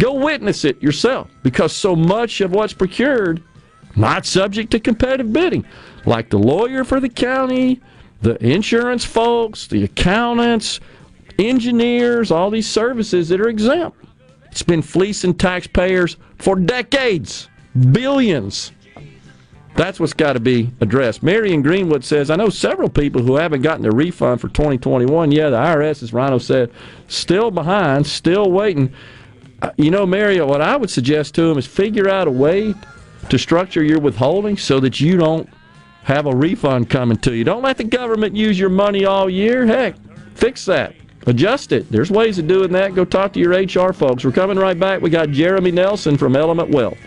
[0.00, 3.42] Go witness it yourself, because so much of what's procured
[3.96, 5.64] not subject to competitive bidding,
[6.06, 7.80] like the lawyer for the county,
[8.22, 10.80] the insurance folks, the accountants,
[11.38, 13.98] engineers, all these services that are exempt.
[14.50, 17.48] It's been fleecing taxpayers for decades,
[17.92, 18.72] billions.
[19.76, 21.24] That's what's got to be addressed.
[21.24, 25.32] Marion Greenwood says, I know several people who haven't gotten their refund for 2021.
[25.32, 26.70] Yeah, the IRS, as Rhino said,
[27.08, 28.92] still behind, still waiting.
[29.60, 32.74] Uh, You know, Mario, what I would suggest to them is figure out a way
[33.30, 35.48] to structure your withholding so that you don't
[36.04, 37.44] have a refund coming to you.
[37.44, 39.66] Don't let the government use your money all year.
[39.66, 39.96] Heck,
[40.34, 40.94] fix that.
[41.26, 41.90] Adjust it.
[41.90, 42.94] There's ways of doing that.
[42.94, 44.24] Go talk to your HR folks.
[44.24, 45.00] We're coming right back.
[45.00, 46.98] We got Jeremy Nelson from Element Wealth.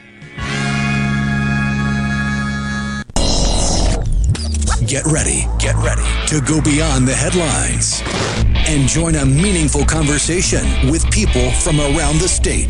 [4.87, 8.01] Get ready, get ready to go beyond the headlines
[8.69, 12.69] and join a meaningful conversation with people from around the state.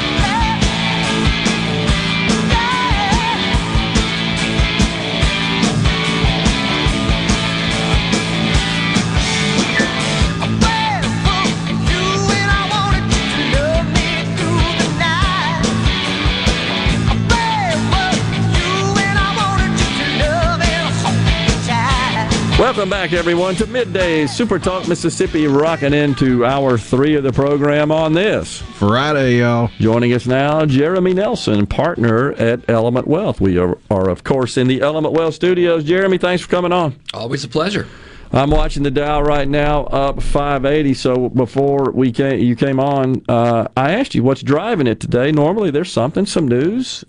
[22.71, 27.91] Welcome back, everyone, to Midday Super Talk Mississippi, rocking into hour three of the program
[27.91, 29.69] on this Friday, y'all.
[29.77, 33.41] Joining us now, Jeremy Nelson, partner at Element Wealth.
[33.41, 35.83] We are, are, of course, in the Element Wealth studios.
[35.83, 36.97] Jeremy, thanks for coming on.
[37.13, 37.89] Always a pleasure.
[38.31, 40.93] I'm watching the Dow right now, up 580.
[40.93, 45.33] So before we came, you came on, uh, I asked you what's driving it today.
[45.33, 47.03] Normally, there's something, some news.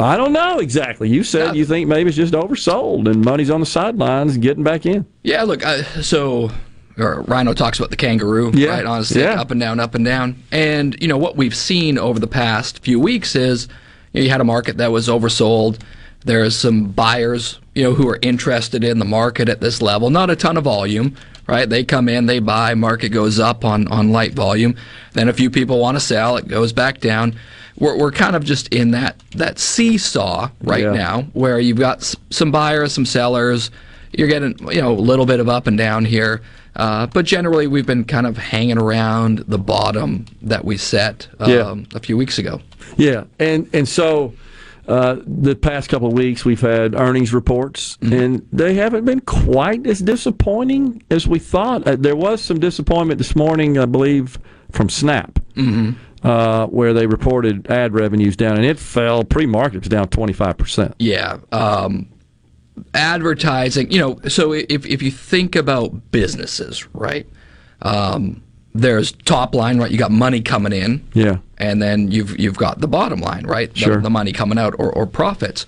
[0.00, 1.08] I don't know exactly.
[1.08, 4.86] You said you think maybe it's just oversold and money's on the sidelines getting back
[4.86, 5.04] in.
[5.22, 6.50] Yeah, look, I, so
[6.96, 9.04] Rhino talks about the kangaroo, Yeah, right?
[9.04, 9.40] Stick, yeah.
[9.40, 10.42] up and down, up and down.
[10.52, 13.68] And, you know, what we've seen over the past few weeks is
[14.12, 15.80] you, know, you had a market that was oversold.
[16.24, 20.10] There's some buyers, you know, who are interested in the market at this level.
[20.10, 21.16] Not a ton of volume,
[21.46, 21.68] right?
[21.68, 24.74] They come in, they buy, market goes up on, on light volume.
[25.12, 27.36] Then a few people want to sell, it goes back down.
[27.78, 30.92] We're, we're kind of just in that, that seesaw right Yeah.
[30.92, 33.70] now where you've got s- some buyers, some sellers.
[34.12, 36.40] You're getting, you know, a little bit of up and down here.
[36.76, 41.50] Uh, but generally, we've been kind of hanging around the bottom that we set um,
[41.50, 41.74] Yeah.
[41.94, 42.60] a few weeks ago.
[42.96, 44.32] Yeah, and and so
[44.86, 49.86] uh, the past couple of weeks we've had earnings reports, and they haven't been quite
[49.86, 51.86] as disappointing as we thought.
[51.86, 54.38] Uh, there was some disappointment this morning, I believe,
[54.70, 55.38] from Snap,
[56.22, 59.24] uh, where they reported ad revenues down, and it fell.
[59.24, 60.94] Pre-market it was down twenty five percent.
[60.98, 61.38] Yeah.
[61.52, 62.08] Um,
[62.94, 67.26] advertising, you know, so if, if you think about businesses, right?
[67.82, 68.42] Um,
[68.74, 69.90] there's top line, right?
[69.90, 71.06] You got money coming in.
[71.12, 71.38] Yeah.
[71.58, 73.72] And then you've you've got the bottom line, right?
[73.72, 74.00] The, Sure.
[74.00, 75.66] the money coming out or, or profits.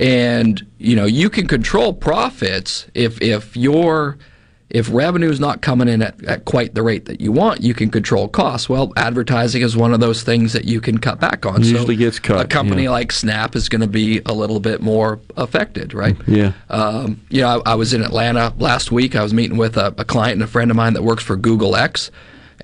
[0.00, 4.18] And you know, you can control profits if if your
[4.70, 7.72] if revenue is not coming in at, at quite the rate that you want, you
[7.72, 8.68] can control costs.
[8.68, 11.62] Well, advertising is one of those things that you can cut back on.
[11.62, 12.90] Usually gets cut, A company yeah.
[12.90, 16.16] like Snap is going to be a little bit more affected, right?
[16.26, 16.52] Yeah.
[16.68, 19.16] Um, you know, I, I was in Atlanta last week.
[19.16, 21.36] I was meeting with a, a client and a friend of mine that works for
[21.36, 22.10] Google X,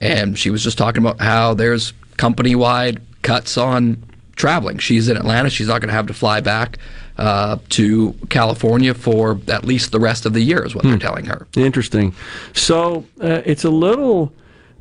[0.00, 4.02] and she was just talking about how there's company-wide cuts on
[4.36, 4.76] traveling.
[4.76, 5.48] She's in Atlanta.
[5.48, 6.76] She's not going to have to fly back
[7.16, 11.26] uh, to California for at least the rest of the year, is what they're telling
[11.26, 11.46] her.
[11.56, 12.14] Interesting.
[12.52, 14.32] So uh, it's a little,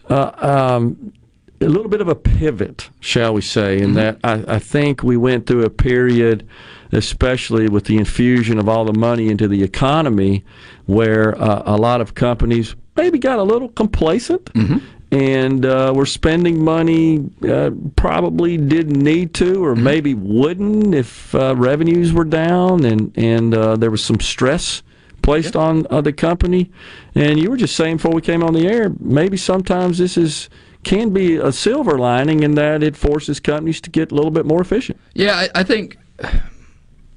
[0.09, 1.13] uh, um,
[1.61, 5.15] a little bit of a pivot, shall we say, in that I, I think we
[5.15, 6.47] went through a period,
[6.91, 10.43] especially with the infusion of all the money into the economy,
[10.85, 14.49] where uh, a lot of companies maybe got a little complacent.
[15.13, 21.55] And uh, were spending money uh, probably didn't need to, or maybe wouldn't if uh,
[21.55, 24.81] revenues were down, and and uh, there was some stress
[25.21, 26.71] placed on uh, the company.
[27.13, 30.49] And you were just saying before we came on the air, maybe sometimes this is
[30.83, 34.45] can be a silver lining in that it forces companies to get a little bit
[34.45, 34.99] more efficient.
[35.13, 35.97] Yeah, I, I think,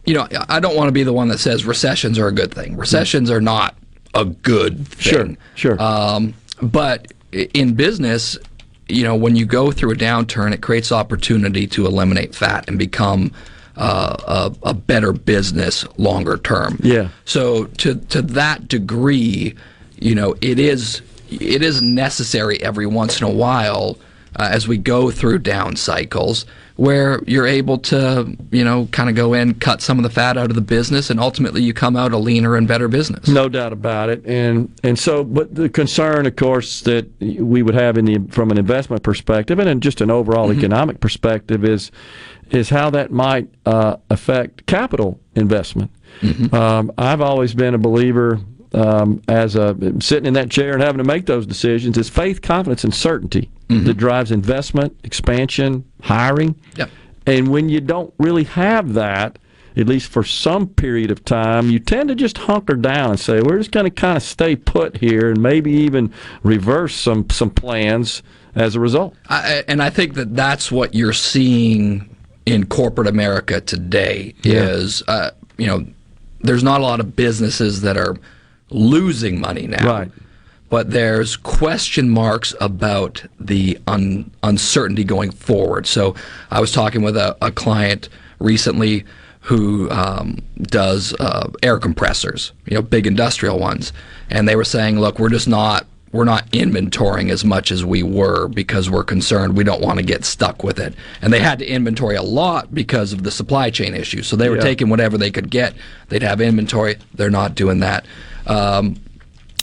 [0.05, 2.52] you know, I don't want to be the one that says recessions are a good
[2.52, 2.77] thing.
[2.77, 3.74] Recessions are not
[4.14, 5.36] a good thing.
[5.56, 5.82] Sure, sure.
[5.82, 7.12] Um, but
[7.55, 8.39] in business,
[8.89, 12.79] you know, when you go through a downturn, it creates opportunity to eliminate fat and
[12.79, 13.33] become
[13.77, 16.79] uh, a, a better business longer term.
[16.83, 17.09] Yeah.
[17.25, 19.55] So to to that degree,
[19.99, 23.99] you know, it is it is necessary every once in a while
[24.37, 26.47] uh, as we go through down cycles
[26.77, 30.36] where you're able to, you know, kind of go in, cut some of the fat
[30.36, 33.28] out of the business, and ultimately you come out a leaner and better business.
[33.28, 37.74] No doubt about it, and and so, but the concern, of course, that we would
[37.74, 41.90] have in the from an investment perspective and in just an overall economic perspective is
[42.51, 45.90] is how that might uh, affect capital investment.
[46.55, 48.40] Um, I've always been a believer.
[48.74, 52.43] Um, as a sitting in that chair and having to make those decisions, is faith,
[52.43, 56.55] confidence, and certainty that drives investment, expansion, hiring.
[56.76, 56.90] Yep.
[57.26, 59.38] And when you don't really have that,
[59.76, 63.40] at least for some period of time, you tend to just hunker down and say,
[63.40, 66.12] we're just going to kind of stay put here and maybe even
[66.43, 68.22] reverse some, some plans
[68.55, 69.14] as a result.
[69.28, 72.09] I, and I think that that's what you're seeing
[72.47, 74.34] in corporate America today.
[74.43, 74.62] Yeah.
[74.62, 75.86] Is uh, you know,
[76.40, 78.16] there's not a lot of businesses that are
[78.70, 79.86] losing money now.
[79.86, 80.10] Right.
[80.68, 85.86] But there's question marks about the un- uncertainty going forward.
[85.86, 86.14] So
[86.51, 88.09] I was talking with a, a client
[88.40, 89.05] recently
[89.43, 93.93] who um, does uh, air compressors, you know, big industrial ones,
[94.28, 98.02] and they were saying, "Look, we're just not we're not inventorying as much as we
[98.02, 101.60] were because we're concerned we don't want to get stuck with it." And they had
[101.60, 104.26] to inventory a lot because of the supply chain issues.
[104.26, 104.62] So they were Yeah.
[104.62, 105.74] taking whatever they could get.
[106.09, 106.97] They'd have inventory.
[107.14, 108.05] They're not doing that.
[108.48, 108.97] Um,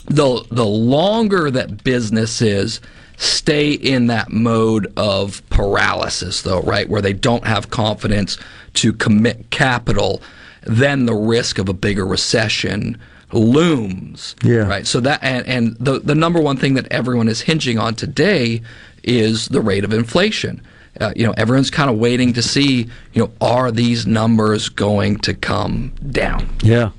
[0.06, 2.80] the the longer that businesses
[3.16, 8.36] stay in that mode of paralysis though right where they don't have confidence
[8.74, 10.20] to commit capital
[10.62, 12.98] then the risk of a bigger recession
[13.32, 14.66] looms Yeah.
[14.68, 17.94] right so that and, and the the number one thing that everyone is hinging on
[17.94, 18.62] today
[19.02, 20.60] is the rate of inflation
[21.00, 25.16] uh, you know everyone's kind of waiting to see you know are these numbers going
[25.18, 26.90] to come down Yeah.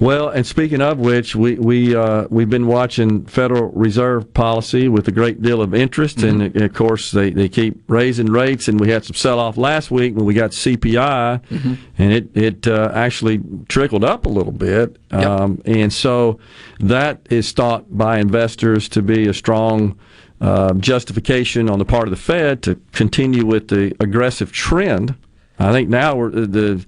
[0.00, 5.08] Well, and speaking of which, we we uh, we've been watching Federal Reserve policy with
[5.08, 6.62] a great deal of interest, and Mm-hmm.
[6.62, 8.68] of course they, they keep raising rates.
[8.68, 11.74] And we had some sell off last week when we got CPI, Mm-hmm.
[11.98, 14.96] and it it uh, actually trickled up a little bit.
[15.10, 16.38] Um, and so
[16.78, 19.98] that is thought by investors to be a strong
[20.40, 25.16] uh, justification on the part of the Fed to continue with the aggressive trend.
[25.58, 26.86] I think now we're, the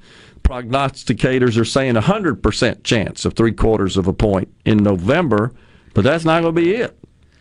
[0.51, 5.53] prognosticators are saying a hundred percent chance of three quarters of a point in November,
[5.95, 6.97] but that's not going to be it.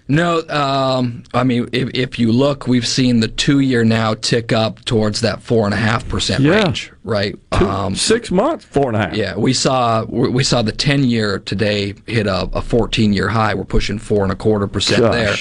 [0.07, 4.52] No, um, I mean, if, if you look, we've seen the two year now tick
[4.52, 7.38] up towards that four and a half percent range, right?
[7.52, 9.15] Um, Six months, four and a half.
[9.15, 13.53] yeah, we saw we saw the ten year today hit a, a fourteen year high.
[13.53, 15.36] We're pushing four and a quarter percent there.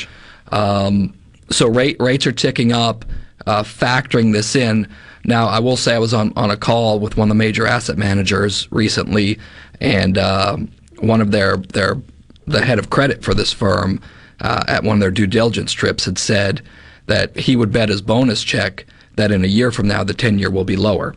[0.53, 1.15] Um,
[1.51, 3.05] so rate rates are ticking up.
[3.47, 4.87] Uh, factoring this in,
[5.29, 7.67] now I will say I was on, on a call with one of the major
[7.67, 9.39] asset managers recently,
[9.81, 10.57] and uh,
[10.99, 12.01] one of their their
[12.47, 14.01] the head of credit for this firm
[14.41, 16.63] uh, at one of their due diligence trips had said
[17.07, 18.87] that he would bet his bonus check
[19.17, 21.15] that in a year from now the ten year will be lower.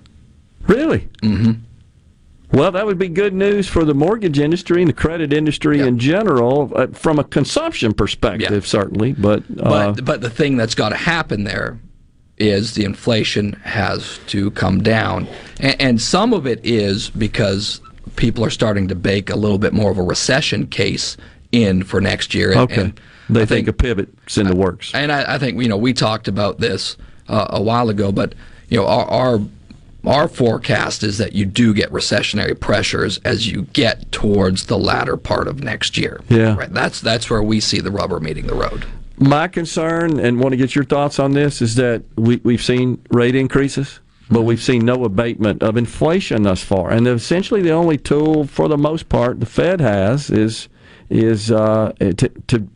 [0.67, 1.07] Really?
[1.23, 1.53] Mm-hmm.
[2.51, 5.97] Well, that would be good news for the mortgage industry and the credit industry in
[5.97, 9.13] general, uh, from a consumption perspective, certainly.
[9.13, 11.79] But, uh, But but the thing that's got to happen there
[12.41, 15.27] is the inflation has to come down,
[15.59, 17.79] and, and some of it is because
[18.15, 21.17] people are starting to bake a little bit more of a recession case
[21.51, 22.51] in for next year.
[22.51, 22.99] And, okay, and
[23.29, 24.93] they I think, a pivot's in the works.
[24.93, 26.97] and I, I think you know we talked about this
[27.29, 28.35] uh, a while ago, but
[28.69, 29.39] you know our, our
[30.05, 35.15] our forecast is that you do get recessionary pressures as you get towards the latter
[35.15, 36.21] part of next year.
[36.27, 36.55] Yeah.
[36.55, 36.73] right.
[36.73, 38.85] That's that's where we see the rubber meeting the road.
[39.21, 43.01] My concern, and want to get your thoughts on this, is that we, we've seen
[43.11, 43.99] rate increases
[44.31, 46.89] but we've seen no abatement of inflation thus far.
[46.89, 50.69] And essentially, the only tool, for the most part, the Fed has is
[51.09, 52.69] is uh, to, to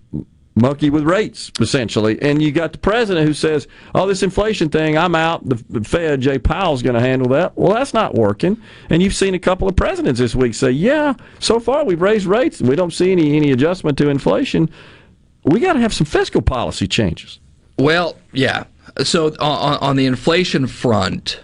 [0.55, 2.21] monkey with rates, essentially.
[2.21, 5.47] And you got the president who says, "Oh, this inflation thing, I'm out.
[5.47, 8.61] The, Fed, Jay Powell's going to handle that." Well, that's not working.
[8.89, 12.25] And you've seen a couple of presidents this week say, "Yeah, so far we've raised
[12.25, 12.61] rates.
[12.61, 14.69] We don't see any any adjustment to inflation.
[15.45, 17.39] We got to have some fiscal policy changes."
[17.77, 18.65] Well, yeah.
[19.03, 21.41] So on, on the inflation front,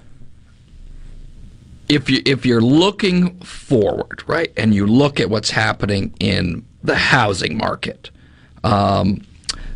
[1.90, 6.96] if you if you're looking forward, right, and you look at what's happening in the
[6.96, 8.10] housing market,
[8.64, 9.22] um,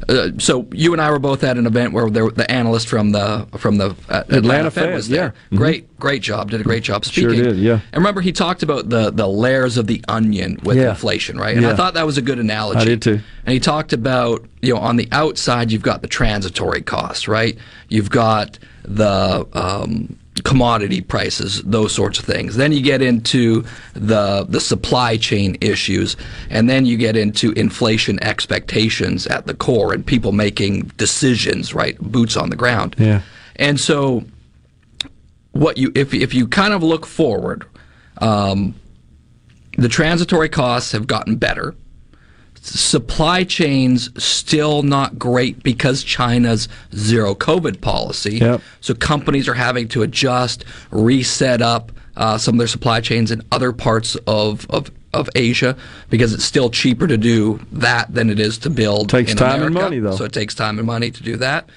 [0.09, 3.11] uh, so you and I were both at an event where there, the analyst from
[3.11, 5.33] the from the uh, Atlanta, Atlanta Fed, Fed, was there.
[5.51, 5.55] yeah.
[5.55, 5.57] Mhm.
[5.57, 6.51] Great, great job.
[6.51, 7.33] Did a great job speaking.
[7.35, 7.73] Sure did, yeah.
[7.91, 10.89] And remember, he talked about the the layers of the onion with Yeah.
[10.91, 11.55] inflation, right?
[11.57, 12.79] And I thought that was a good analogy.
[12.81, 13.19] I did too.
[13.45, 17.57] And he talked about, you know, on the outside, you've got the transitory costs, right?
[17.89, 22.55] You've got the um, commodity prices, those sorts of things.
[22.55, 23.63] Then you get into
[23.93, 26.17] the the supply chain issues,
[26.49, 31.97] and then you get into inflation expectations at the core and people making decisions, right?
[31.99, 32.95] Boots on the ground.
[32.97, 33.21] Yeah.
[33.55, 34.25] And so,
[35.51, 37.65] what you if if you kind of look forward,
[38.17, 38.75] um,
[39.77, 41.75] the transitory costs have gotten better.
[42.65, 48.37] Supply chains still not great because China's zero COVID policy.
[48.37, 48.61] Yep.
[48.81, 53.43] So companies are having to adjust, reset up uh, some of their supply chains in
[53.51, 55.77] other parts of, of of Asia
[56.09, 59.09] because it's still cheaper to do that than it is to build.
[59.09, 60.15] Takes in time and money, though.
[60.15, 61.69] So it takes time and money to do that.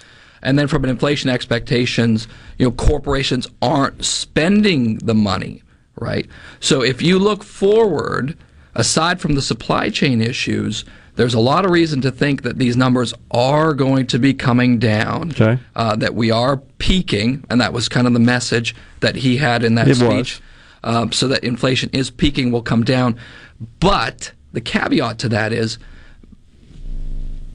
[0.42, 2.28] And then from an inflation expectations,
[2.58, 5.62] you know, corporations aren't spending the money,
[5.96, 6.28] right?
[6.60, 8.36] So if you look forward,
[8.78, 10.84] aside from the supply chain issues,
[11.16, 14.78] there's a lot of reason to think that these numbers are going to be coming
[14.78, 15.32] down.
[15.32, 15.58] Okay.
[15.74, 19.64] Uh, that we are peaking, and that was kind of the message that he had
[19.64, 20.40] in that It speech.
[20.84, 23.18] Um, so that inflation is peaking, will come down.
[23.80, 25.78] But the caveat to that is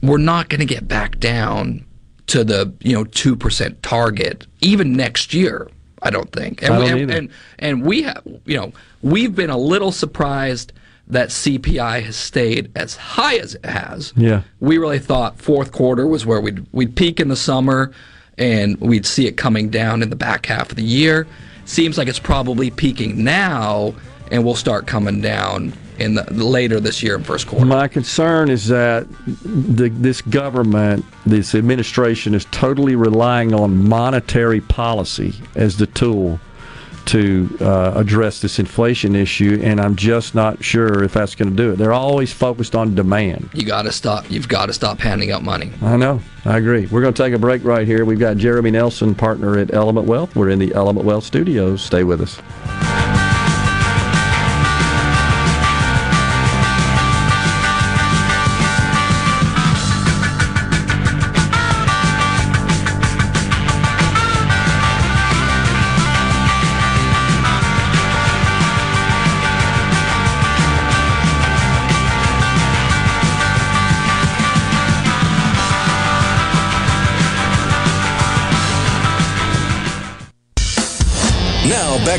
[0.02, 1.86] we're not going to get back down
[2.26, 5.70] to the you know two percent target even next year.
[6.02, 6.62] I don't think.
[6.62, 10.74] And I don't and, and and we have you know we've been a little surprised
[11.08, 14.12] that CPI has stayed as high as it has.
[14.16, 14.42] Yeah.
[14.60, 17.92] We really thought fourth quarter was where we'd we'd peak in the summer
[18.38, 21.26] and we'd see it coming down in the back half of the year.
[21.66, 23.94] Seems like it's probably peaking now
[24.30, 27.64] and we'll start coming down in the later this year in first quarter.
[27.64, 29.06] My concern is that
[29.44, 36.40] the, this government, this administration, is totally relying on monetary policy as the tool
[37.06, 41.56] to uh, address this inflation issue, and I'm just not sure if that's going to
[41.56, 41.76] do it.
[41.76, 43.50] They're always focused on demand.
[43.52, 44.30] You got to stop.
[44.30, 45.72] You've got to stop handing out money.
[45.82, 46.20] I know.
[46.44, 46.86] I agree.
[46.86, 48.04] We're going to take a break right here.
[48.04, 50.36] We've got Jeremy Nelson, partner at Element Wealth.
[50.36, 51.82] We're in the Element Wealth studios.
[51.82, 52.83] Stay with us.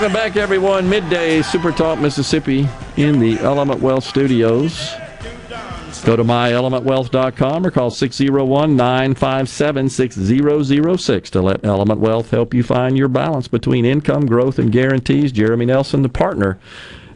[0.00, 0.88] Welcome back, everyone.
[0.88, 2.66] Midday Super Talk Mississippi
[2.96, 4.94] in the Element Wealth studios.
[6.06, 12.96] Go to myelementwealth.com or call 601 957 6006 to let Element Wealth help you find
[12.96, 15.32] your balance between income, growth, and guarantees.
[15.32, 16.58] Jeremy Nelson, the partner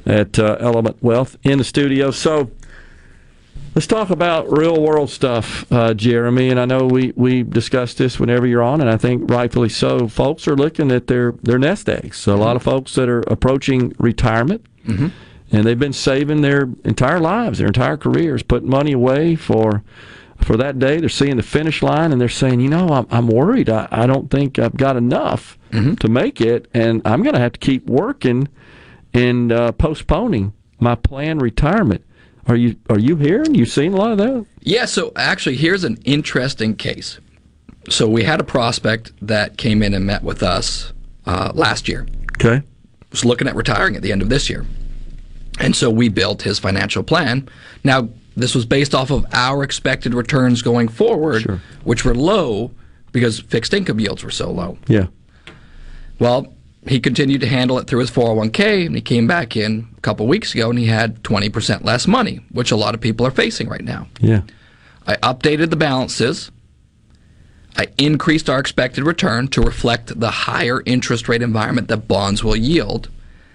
[0.05, 2.11] at uh, Element Wealth, in the studio.
[2.11, 2.51] So,
[3.75, 6.49] Let's talk about real world stuff, uh, Jeremy.
[6.51, 10.07] And I know we, we discussed this whenever you're on, and I think rightfully so.
[10.07, 12.19] Folks are looking at their, their nest eggs.
[12.19, 15.09] So a lot of folks that are approaching retirement, Mm-hmm.
[15.51, 19.83] and they've been saving their entire lives, their entire careers, putting money away for
[20.43, 20.99] for that day.
[20.99, 23.71] They're seeing the finish line, and they're saying, you know, I'm, I'm worried.
[23.71, 25.59] I, I don't think I've got enough
[25.97, 28.47] to make it, and I'm going to have to keep working
[29.15, 32.05] and uh, postponing my planned retirement.
[32.47, 33.55] Are you are you hearing?
[33.55, 34.47] You seen a lot of that?
[34.61, 37.19] Yeah, so actually, here's an interesting case.
[37.89, 40.93] So we had a prospect that came in and met with us
[41.27, 42.07] uh, last year.
[42.39, 42.63] Okay.
[43.11, 44.67] Was looking at retiring at the end of this year.
[45.61, 47.49] And so we built his financial plan.
[47.85, 52.73] Now, this was based off of our expected returns going forward, which were low
[53.13, 54.77] because fixed income yields were so low.
[54.89, 55.07] Yeah.
[56.19, 56.54] Well,
[56.87, 60.27] he continued to handle it through his 401k, and he came back in a couple
[60.27, 63.69] weeks ago and he had 20% less money, which a lot of people are facing
[63.69, 64.07] right now.
[64.21, 64.43] Yeah.
[65.07, 66.51] I updated the balances.
[67.77, 72.57] I increased our expected return to reflect the higher interest rate environment that bonds will
[72.57, 73.09] yield.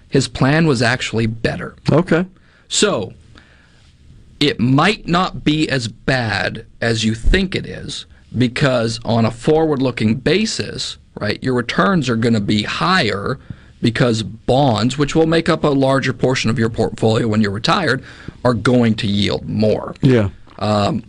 [0.10, 1.76] His plan was actually better.
[1.92, 2.26] Okay.
[2.68, 3.14] So,
[4.40, 8.06] it might not be as bad as you think it is
[8.38, 13.40] because on a forward-looking basis, right, your returns are going to be higher
[13.82, 18.04] because bonds, which will make up a larger portion of your portfolio when you're retired,
[18.44, 19.96] are going to yield more.
[20.02, 20.30] Yeah.
[20.60, 21.04] Um,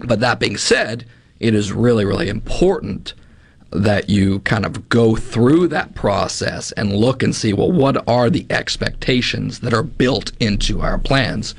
[0.00, 1.04] but that being said,
[1.40, 3.14] it is really, really important
[3.70, 8.30] that you kind of go through that process and look and see, well, what are
[8.30, 11.54] the expectations that are built into our plans?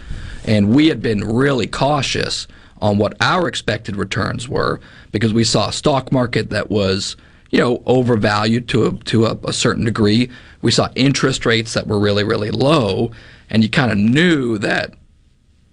[0.45, 2.47] And we had been really cautious
[2.81, 4.79] on what our expected returns were
[5.11, 7.15] because we saw a stock market that was,
[7.49, 10.29] you know, overvalued to a, to a, a certain degree.
[10.61, 13.11] We saw interest rates that were really, really low,
[13.49, 14.93] and you kind of knew that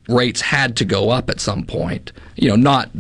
[0.09, 2.13] rates had to go up at some point.
[2.37, 2.91] You know, not,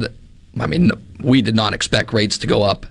[0.58, 0.90] I mean,
[1.20, 2.86] we did not expect rates to go up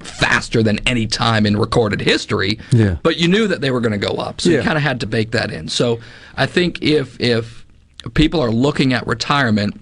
[0.00, 2.58] faster than any time in recorded history.
[2.70, 2.96] Yeah.
[3.02, 5.00] But you knew that they were going to go up, so you kind of had
[5.00, 5.68] to bake that in.
[5.68, 6.00] So
[6.36, 7.66] I think if if
[8.14, 9.80] people are looking at retirement,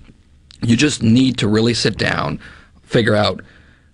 [0.62, 2.40] you just need to really sit down,
[2.82, 3.43] figure out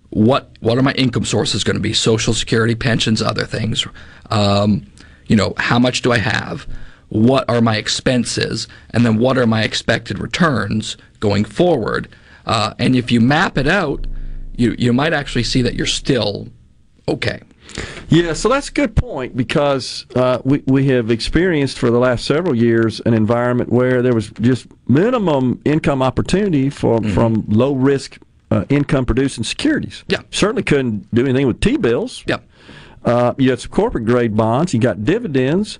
[0.09, 1.93] what what are my income sources going to be?
[1.93, 3.85] Social Security, pensions, other things.
[4.29, 4.85] Um,
[5.27, 6.67] you know, how much do I have?
[7.09, 8.67] What are my expenses?
[8.91, 12.09] And then what are my expected returns going forward?
[12.45, 14.05] Uh, and if you map it out,
[14.55, 16.49] you you might actually see that you're still
[17.07, 17.41] okay.
[18.09, 22.25] Yeah, so that's a good point because uh, we we have experienced for the last
[22.25, 28.17] several years an environment where there was just minimum income opportunity for from low risk
[28.51, 30.03] uh, income producing securities.
[30.09, 32.23] Yeah, certainly couldn't do anything with T bills.
[32.27, 32.39] Yeah,
[33.05, 34.73] Uh, you had some corporate grade bonds.
[34.73, 35.79] You got dividends,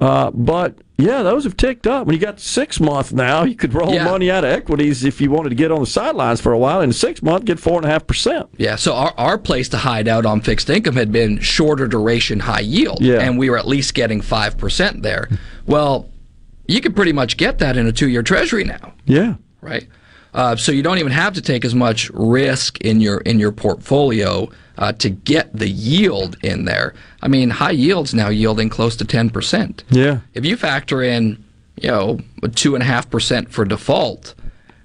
[0.00, 2.06] uh, but yeah, those have ticked up.
[2.06, 4.04] When you got six month now, you could roll Yeah.
[4.04, 6.80] money out of equities if you wanted to get on the sidelines for a while.
[6.80, 8.48] In six month, get four and a half percent.
[8.56, 12.40] Yeah, so our, our place to hide out on fixed income had been shorter duration
[12.40, 12.98] high yield.
[13.00, 13.20] Yeah.
[13.20, 15.28] And we were at least getting 5% there.
[15.66, 16.08] Well,
[16.66, 19.34] you could pretty much get that in a two year treasury now, Yeah.
[19.60, 19.86] right?
[20.34, 23.52] Uh, so you don't even have to take as much risk in your in your
[23.52, 24.48] portfolio
[24.78, 26.94] uh, to get the yield in there.
[27.20, 29.84] I mean, high yields now yielding close to ten percent.
[29.90, 30.20] Yeah.
[30.34, 31.44] If you factor in,
[31.76, 32.20] you know,
[32.54, 34.34] two and a half percent for default,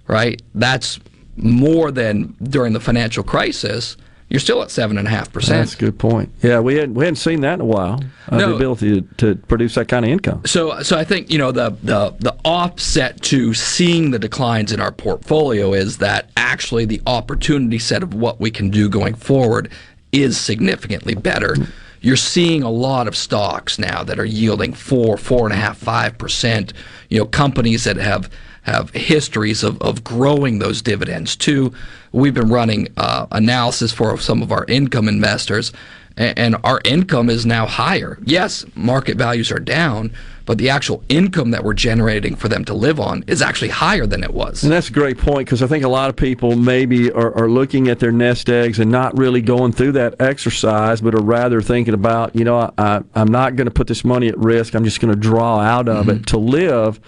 [0.07, 0.41] right?
[0.55, 0.99] That's
[1.37, 3.97] more than during the financial crisis.
[4.33, 5.59] You're still at seven and a half percent.
[5.59, 6.31] That's a good point.
[6.41, 8.03] Yeah, we hadn't we hadn't seen that in a while.
[8.27, 8.49] Uh, No.
[8.49, 10.41] The ability to, to produce that kind of income.
[10.45, 14.79] So, so I think you know the, the the offset to seeing the declines in
[14.79, 19.71] our portfolio is that actually the opportunity set of what we can do going forward
[20.11, 21.55] is significantly better.
[22.01, 25.77] You're seeing a lot of stocks now that are yielding four, four and a half,
[25.77, 26.73] five percent.
[27.09, 28.31] You know, companies that have
[28.63, 31.73] have histories of, of growing those dividends too.
[32.11, 35.71] We've been running uh, analysis for some of our income investors,
[36.17, 38.17] a- and our income is now higher.
[38.23, 40.11] Yes, market values are down,
[40.45, 44.05] but the actual income that we're generating for them to live on is actually higher
[44.05, 44.63] than it was.
[44.63, 47.49] And that's a great point because I think a lot of people maybe are, are
[47.49, 51.61] looking at their nest eggs and not really going through that exercise, but are rather
[51.61, 54.75] thinking about, you know, I, I'm not going to put this money at risk.
[54.75, 56.99] I'm just going to draw out of it to live,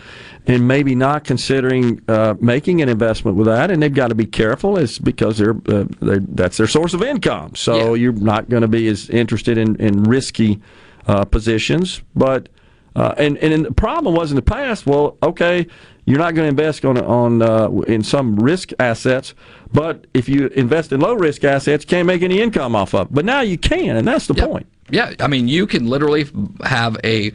[0.47, 3.71] and maybe not considering uh, making an investment with that.
[3.71, 7.01] And they've got to be careful, is because they're, uh, they're that's their source of
[7.01, 7.55] income.
[7.55, 10.61] So you're not going to be as interested in in risky
[11.07, 12.49] uh, positions, but.
[12.95, 14.85] Uh, and and the problem was in the past.
[14.85, 15.67] Well, okay,
[16.05, 19.33] you're not going to invest on on uh, in some risk assets,
[19.73, 23.07] but if you invest in low risk assets, you can't make any income off of.
[23.07, 23.13] it.
[23.13, 24.67] But now you can, and that's the point.
[24.89, 26.25] Yeah, I mean, you can literally
[26.63, 27.31] have a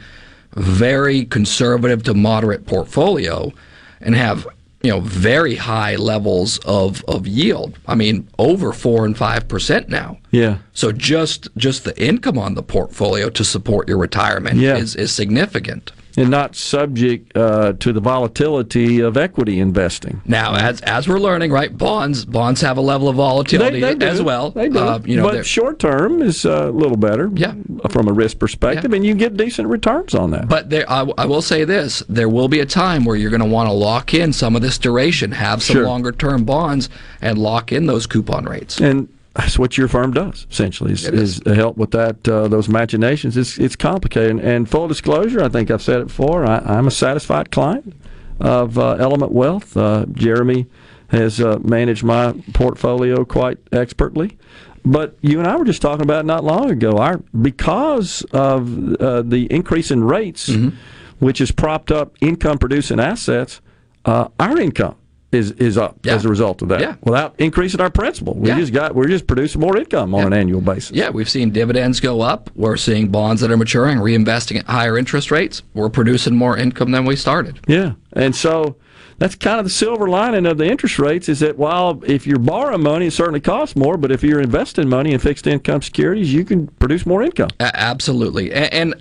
[0.52, 3.52] very conservative to moderate portfolio
[4.00, 4.46] and have
[4.82, 7.78] you know very high levels of, of yield.
[7.86, 10.18] I mean, over four and five percent now.
[10.30, 10.58] Yeah.
[10.72, 14.76] So just just the income on the portfolio to support your retirement Yeah.
[14.76, 15.92] is, is significant.
[16.16, 20.20] And not subject uh, to the volatility of equity investing.
[20.26, 24.08] Now, as as we're learning, right, bonds bonds have a level of volatility They- they
[24.08, 24.50] as well.
[24.50, 24.78] They do.
[24.78, 27.30] Uh, you know, but short term is uh, a little better.
[27.34, 27.54] Yeah.
[27.90, 30.48] From a risk perspective, and you get decent returns on that.
[30.48, 33.40] But there, I, I will say this: there will be a time where you're going
[33.42, 35.84] to want to lock in some of this duration, have some Sure.
[35.86, 36.88] longer term bonds,
[37.22, 38.80] and lock in those coupon rates.
[38.80, 39.08] And
[39.40, 41.40] that's what your firm does essentially is, is.
[41.40, 41.56] is.
[41.56, 43.36] help with that uh, those machinations.
[43.36, 44.30] It's it's complicated.
[44.30, 46.44] And, and full disclosure, I think I've said it before.
[46.46, 47.94] I, I'm a satisfied client
[48.38, 49.76] of uh, Element Wealth.
[49.76, 50.66] Uh, Jeremy
[51.08, 54.38] has uh, managed my portfolio quite expertly.
[54.84, 56.92] But you and I were just talking about it not long ago.
[56.98, 60.76] Our because of uh, the increase in rates, Mm-hmm.
[61.18, 63.60] which has propped up income producing assets,
[64.06, 64.96] uh, our income
[65.32, 66.14] is is up Yeah.
[66.14, 66.80] as a result of that.
[66.80, 66.94] Yeah.
[67.02, 68.58] Without increasing our principal, we Yeah.
[68.58, 70.92] just got we're just producing more income on an annual basis.
[70.96, 72.50] Yeah, we've seen dividends go up.
[72.56, 75.62] We're seeing bonds that are maturing, reinvesting at higher interest rates.
[75.74, 77.60] We're producing more income than we started.
[77.68, 78.76] Yeah, and so
[79.18, 82.38] that's kind of the silver lining of the interest rates is that while if you're
[82.38, 86.32] borrowing money, it certainly costs more, but if you're investing money in fixed income securities,
[86.32, 87.50] you can produce more income.
[87.60, 88.50] Absolutely.
[88.52, 88.94] And, and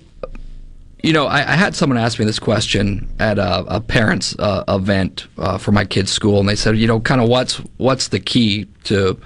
[1.02, 4.64] you know, I, I had someone ask me this question at a, a parents' uh,
[4.68, 8.08] event uh, for my kids' school, and they said, you know, kind of what's what's
[8.08, 9.18] the key to,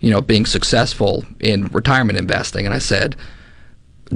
[0.00, 2.66] you know, being successful in retirement investing?
[2.66, 3.16] And I said,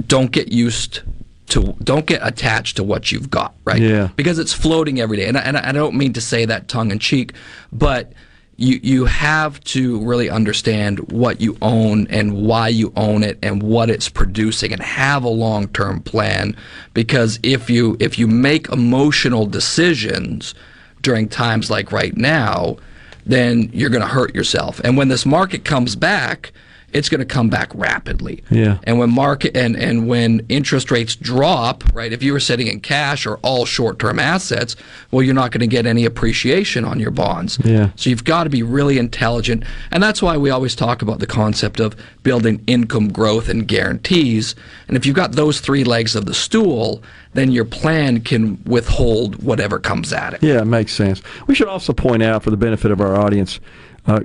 [0.07, 1.01] don't get used
[1.49, 3.81] to don't get attached to what you've got, right?
[3.81, 4.09] Yeah.
[4.15, 6.91] Because it's floating every day, and I, and I don't mean to say that tongue
[6.91, 7.33] in cheek,
[7.71, 8.13] but
[8.57, 13.61] you you have to really understand what you own and why you own it and
[13.61, 16.55] what it's producing, and have a long term plan.
[16.93, 20.55] Because if you if you make emotional decisions
[21.03, 22.77] during times like right now,
[23.25, 24.81] then you're going to hurt yourself.
[24.83, 26.51] And when this market comes back,
[26.93, 28.43] it's going to come back rapidly.
[28.49, 28.79] Yeah.
[28.83, 32.13] And when market and, and when interest rates drop, right?
[32.13, 34.77] If you were sitting in cash or all short-term assets,
[35.11, 37.59] well, you're not going to get any appreciation on your bonds.
[37.63, 37.91] Yeah.
[37.97, 41.27] So you've got to be really intelligent, and that's why we always talk about the
[41.27, 44.55] concept of building income growth and guarantees.
[44.87, 47.03] And if you've got those three legs of the stool,
[47.33, 50.41] then your plan can withhold whatever comes at it.
[50.41, 51.21] Yeah, it makes sense.
[51.47, 53.59] We should also point out, for the benefit of our audience,
[54.05, 54.21] uh,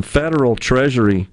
[0.00, 1.28] federal Treasury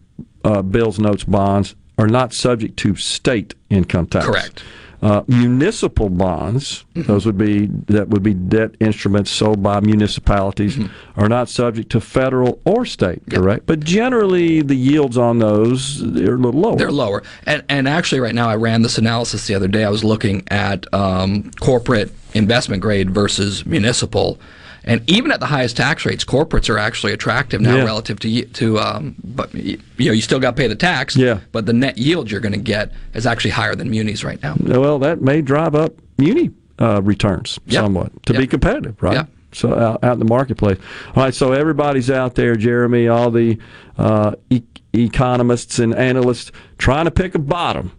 [0.45, 4.25] uh, bills, notes, bonds are not subject to state income tax.
[4.25, 4.63] Correct.
[5.01, 10.79] Uh, municipal bonds, those would be that would be debt instruments sold by municipalities,
[11.15, 13.21] are not subject to federal or state.
[13.29, 13.65] Correct.
[13.67, 16.75] But generally, the yields on those they're a little lower.
[16.77, 17.23] They're lower.
[17.45, 19.83] And and actually, right now, I ran this analysis the other day.
[19.83, 24.39] I was looking at um, corporate investment grade versus municipal,
[24.85, 27.83] and even at the highest tax rates, corporates are actually attractive now Yeah.
[27.83, 28.79] relative to to.
[28.79, 31.15] Um, but you know, you still got to pay the tax.
[31.17, 31.39] Yeah.
[31.51, 34.55] But the net yield you're going to get is actually higher than munis right now.
[34.59, 37.83] Well, that may drive up muni uh, returns Yep.
[37.83, 39.15] somewhat to be competitive, right?
[39.15, 39.29] Yep.
[39.53, 40.77] So out, out in the marketplace.
[41.15, 43.57] All right, so everybody's out there, Jeremy, all the
[43.97, 44.63] uh, e-
[44.93, 47.91] economists and analysts trying to pick a bottom.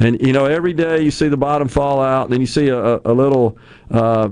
[0.00, 3.00] And you know, every day you see the bottom fall out, then you see a,
[3.04, 3.58] a, little
[3.90, 4.28] uh, uh,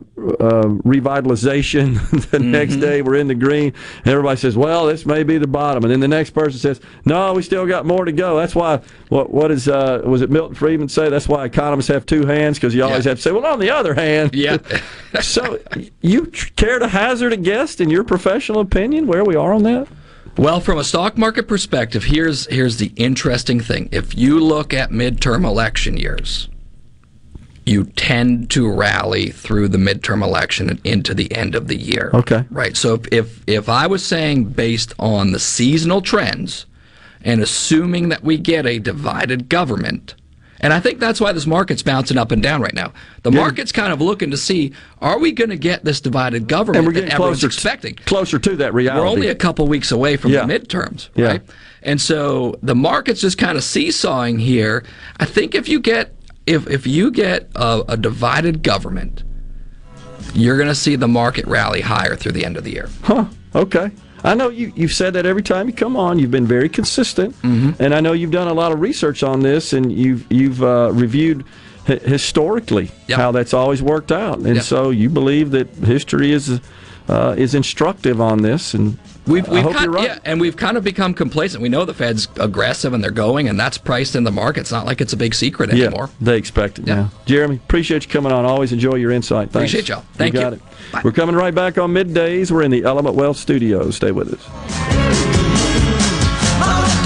[0.84, 2.30] revitalization.
[2.30, 5.48] the next day we're in the green, and everybody says, "Well, this may be the
[5.48, 8.54] bottom." And then the next person says, "No, we still got more to go." That's
[8.54, 11.08] why what what is uh, was it Milton Friedman say?
[11.08, 13.10] That's why economists have two hands because you always Yeah.
[13.10, 14.58] have to say, "Well, on the other hand." Yeah.
[15.20, 15.58] so,
[16.00, 16.26] you
[16.56, 19.88] care to hazard a guess in your professional opinion where we are on that?
[20.38, 23.88] Well, from a stock market perspective, here's here's the interesting thing.
[23.90, 26.48] If you look at midterm election years,
[27.64, 32.10] you tend to rally through the midterm election and into the end of the year.
[32.12, 32.44] Okay.
[32.50, 32.76] Right.
[32.76, 36.66] So if if, if I was saying based on the seasonal trends
[37.22, 40.14] and assuming that we get a divided government,
[40.60, 42.92] and I think that's why this market's bouncing up and down right now.
[43.22, 43.40] The Yeah.
[43.40, 46.86] market's kind of looking to see are we going to get this divided government And
[46.86, 47.94] we're that getting everyone's closer expecting?
[48.06, 49.00] closer to that reality.
[49.00, 50.46] We're only a couple weeks away from Yeah.
[50.46, 51.26] the midterms, Yeah.
[51.26, 51.42] right?
[51.82, 54.82] And so the market's just kind of seesawing here.
[55.20, 56.12] I think if you get
[56.46, 59.24] if if you get a, a divided government,
[60.34, 62.88] you're going to see the market rally higher through the end of the year.
[63.02, 63.24] Huh.
[63.54, 63.90] Okay.
[64.26, 66.18] I know you, you've said that every time you come on.
[66.18, 67.82] You've been very consistent, Mm-hmm.
[67.82, 70.90] and I know you've done a lot of research on this, and you've you've uh,
[70.92, 71.44] reviewed
[71.86, 73.18] hi- historically Yep.
[73.18, 74.64] how that's always worked out, and Yep.
[74.64, 76.60] so you believe that history is
[77.08, 80.04] uh, is instructive on this, and We've, we've hope kind, you're right.
[80.04, 81.60] yeah, and we've kind of become complacent.
[81.62, 84.60] We know the Fed's aggressive and they're going, and that's priced in the market.
[84.60, 85.82] It's not like it's a big secret anymore.
[85.82, 86.10] Yeah, anymore.
[86.20, 86.94] they expect it Yeah.
[86.94, 87.10] now.
[87.24, 88.44] Jeremy, appreciate you coming on.
[88.44, 89.50] Always enjoy your insight.
[89.50, 89.72] Thanks.
[89.72, 90.04] Appreciate y'all.
[90.14, 90.40] Thank you.
[90.40, 90.58] Got you.
[90.58, 90.92] it.
[90.92, 91.00] Bye.
[91.04, 92.52] We're coming right back on middays.
[92.52, 93.96] We're in the Element Wealth Studios.
[93.96, 97.05] Stay with us.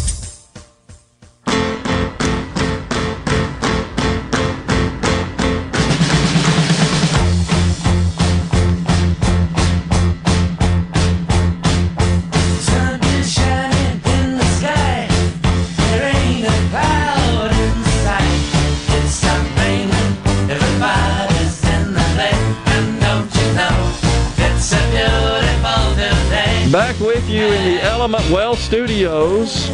[27.31, 29.69] You in the Element Wealth Studios.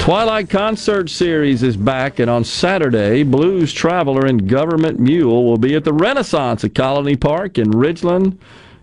[0.00, 5.76] Twilight Concert Series is back, and on Saturday, Blues Traveler and Government Mule will be
[5.76, 8.38] at the Renaissance at Colony Park in Ridgeland.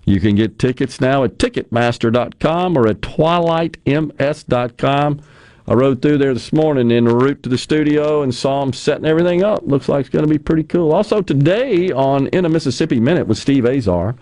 [0.05, 5.21] You can get tickets now at Ticketmaster.com or at TwilightMS.com.
[5.67, 9.03] I rode through there this morning en route to the studio and saw them setting
[9.03, 9.67] everything up.
[9.67, 10.93] Looks like it's going to be pretty cool.
[10.93, 14.15] Also, today on In a Mississippi Minute with Steve Azar,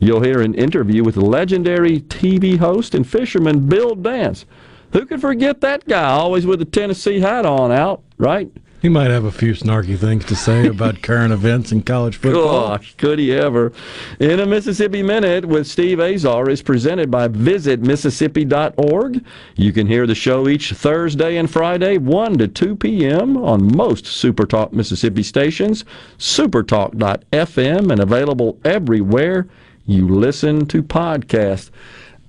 [0.00, 4.46] you'll hear an interview with legendary TV host and fisherman Bill Dance.
[4.92, 8.50] Who could forget that guy, always with a Tennessee hat on out, right?
[8.80, 12.78] He might have a few snarky things to say about current events in college football.
[12.78, 13.74] Gosh, could he ever?
[14.18, 19.22] In a Mississippi Minute with Steve Azar is presented by visitmississippi.org.
[19.54, 23.36] You can hear the show each Thursday and Friday, 1 to 2 p.m.
[23.36, 25.84] on most Supertalk Mississippi stations,
[26.16, 29.46] supertalk.fm, and available everywhere
[29.86, 31.70] you listen to podcasts.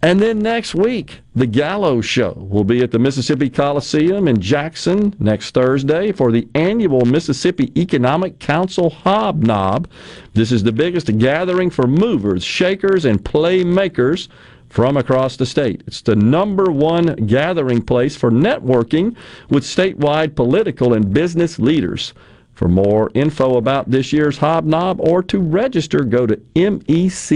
[0.03, 5.15] And then next week, the Gallo Show will be at the Mississippi Coliseum in Jackson
[5.19, 9.87] next Thursday for the annual Mississippi Economic Council Hobnob.
[10.33, 14.27] This is the biggest gathering for movers, shakers, and playmakers
[14.69, 15.83] from across the state.
[15.85, 19.15] It's the number one gathering place for networking
[19.49, 22.13] with statewide political and business leaders.
[22.61, 27.33] For more info about this year's Hobnob or to register, go to mec.ms.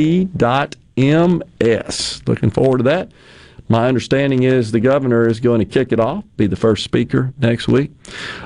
[2.28, 3.12] Looking forward to that.
[3.68, 7.34] My understanding is the governor is going to kick it off, be the first speaker
[7.40, 7.92] next week.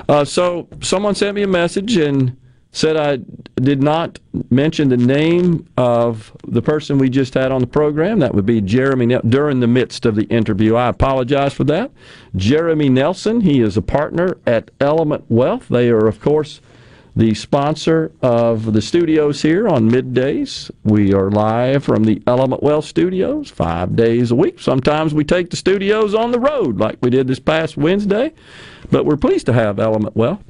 [0.08, 2.34] Uh, so, someone sent me a message and
[2.72, 3.18] said I
[3.60, 8.20] did not mention the name of the person we just had on the program.
[8.20, 10.76] That would be Jeremy Nel- during the midst of the interview.
[10.76, 11.90] I apologize for that.
[12.36, 15.68] Jeremy Nelson, he is a partner at Element Wealth.
[15.68, 16.62] They are, of course,
[17.16, 20.70] the sponsor of the studios here on middays.
[20.84, 24.60] We are live from the Element Wealth studios five days a week.
[24.60, 28.32] Sometimes we take the studios on the road, like we did this past Wednesday.
[28.90, 30.44] But we're pleased to have Element Wealth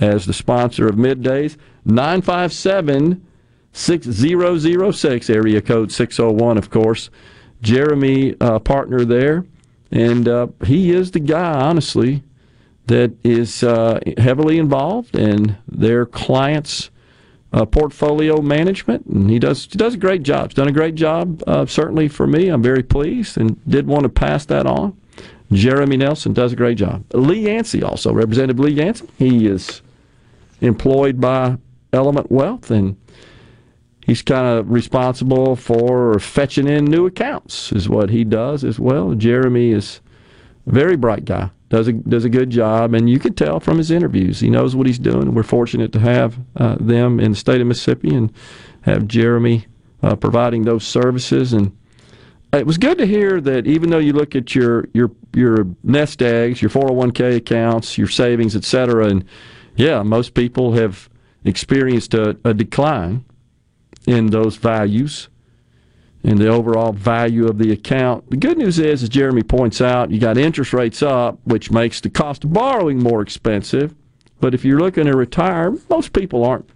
[0.00, 1.56] as the sponsor of middays.
[1.84, 3.26] 957
[3.72, 7.10] 6006, area code 601, of course.
[7.60, 9.44] Jeremy, uh, partner there.
[9.90, 12.22] And uh, he is the guy, honestly,
[12.86, 16.90] that is uh, heavily involved in their clients'
[17.52, 20.50] uh, portfolio management, and he does he does a great job.
[20.50, 22.48] He's done a great job, uh, certainly for me.
[22.48, 24.96] I'm very pleased, and did want to pass that on.
[25.52, 27.04] Jeremy Nelson does a great job.
[27.14, 29.80] Lee Yancey also, Representative Lee Yancey, he is
[30.60, 31.56] employed by
[31.92, 32.96] Element Wealth, and
[34.04, 39.14] he's kind of responsible for fetching in new accounts, is what he does as well.
[39.14, 40.00] Jeremy is
[40.66, 43.78] a very bright guy, does a does a good job, and you can tell from
[43.78, 45.34] his interviews he knows what he's doing.
[45.34, 48.32] We're fortunate to have uh, them in the state of Mississippi and
[48.82, 49.66] have Jeremy
[50.02, 51.52] uh, providing those services.
[51.52, 51.76] And
[52.52, 56.22] it was good to hear that even though you look at your your your nest
[56.22, 59.24] eggs, your 401k accounts, your savings, et cetera, and
[59.74, 61.10] yeah, most people have
[61.44, 63.24] experienced a, a decline
[64.06, 65.28] in those values
[66.26, 68.28] and the overall value of the account.
[68.30, 72.00] The good news is, as Jeremy points out, you got interest rates up, which makes
[72.00, 73.94] the cost of borrowing more expensive.
[74.40, 76.68] But if you're looking to retire, most people aren't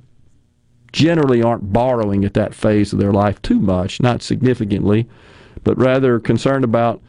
[0.93, 5.09] generally aren't borrowing at that phase of their life too much, not significantly,
[5.63, 7.01] but rather concerned about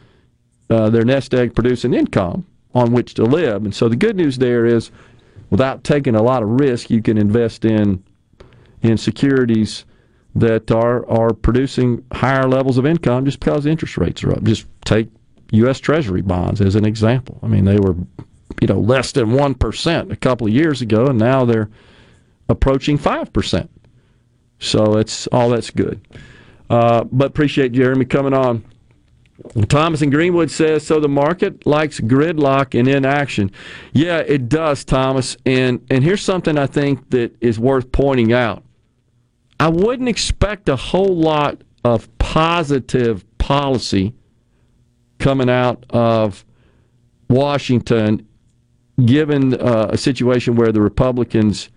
[0.68, 2.44] uh, their nest egg producing income
[2.74, 3.64] on which to live.
[3.64, 4.90] And so the good news there is,
[5.50, 8.02] without taking a lot of risk, you can invest in
[8.82, 9.84] in securities
[10.34, 14.42] that are are producing higher levels of income just because interest rates are up.
[14.42, 15.08] Just take
[15.52, 15.78] U.S.
[15.78, 17.38] Treasury bonds as an example.
[17.42, 17.94] I mean, they were
[18.60, 21.70] you know less than one percent a couple of years ago, and now they're
[22.48, 23.70] approaching five percent.
[24.58, 26.00] So it's all that's good.
[26.70, 28.64] Uh, but appreciate Jeremy coming on.
[29.68, 33.50] Thomas in Greenwood says, so the market likes gridlock and inaction.
[33.92, 35.36] Yeah, it does, Thomas.
[35.44, 38.62] And and here's something I think that is worth pointing out.
[39.62, 44.12] I wouldn't expect a whole lot of positive policy
[45.20, 46.44] coming out of
[47.30, 48.26] Washington,
[49.06, 51.68] given uh, a situation where the Republicans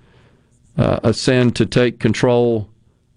[0.80, 2.72] uh, ascend to take control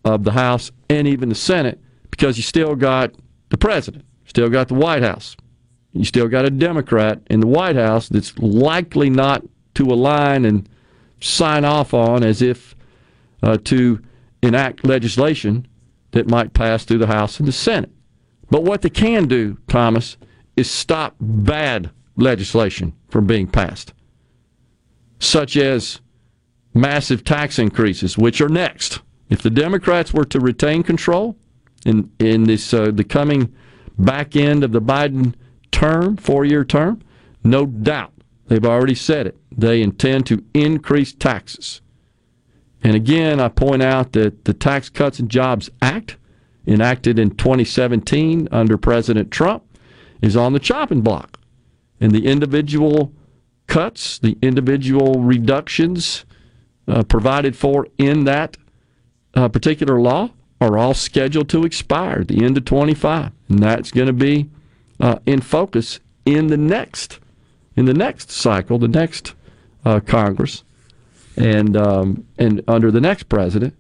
[0.05, 1.81] of the House and even the Senate
[2.11, 3.15] because you still got
[3.49, 5.35] the president, still got the White House,
[5.95, 9.43] you still got a Democrat in the White House that's likely not
[9.77, 10.69] to align and
[11.23, 12.77] sign off on as if
[13.43, 14.03] uh, to
[14.43, 15.67] enact legislation
[16.13, 17.91] that might pass through the House and the Senate.
[18.51, 20.17] But what they can do, Thomas,
[20.57, 23.93] is stop bad legislation from being passed,
[25.21, 26.01] such as
[26.75, 29.01] massive tax increases, which are next.
[29.29, 31.37] If the Democrats were to retain control
[31.85, 33.55] in in this uh, the coming
[33.99, 35.35] back end of the Biden
[35.71, 37.01] term, four year term,
[37.45, 38.13] no doubt
[38.47, 39.37] they've already said it.
[39.55, 41.83] They intend to increase taxes.
[42.83, 46.17] And again, I point out that the Tax Cuts and Jobs Act,
[46.67, 49.65] enacted in 2017 under President Trump,
[50.23, 51.39] is on the chopping block.
[52.01, 53.13] And the individual
[53.67, 56.25] cuts, the individual reductions
[56.87, 58.57] uh, provided for in that
[59.35, 60.31] uh, particular law
[60.61, 63.33] are all scheduled to expire at the end of 25.
[63.49, 64.49] And that's going to be
[65.01, 67.21] uh, in focus in the next
[67.77, 69.35] in the next cycle, the next
[69.85, 70.65] uh, Congress,
[71.39, 73.75] and um, and under the next president.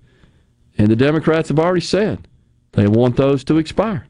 [0.79, 2.29] And the Democrats have already said
[2.73, 4.07] they want those to expire.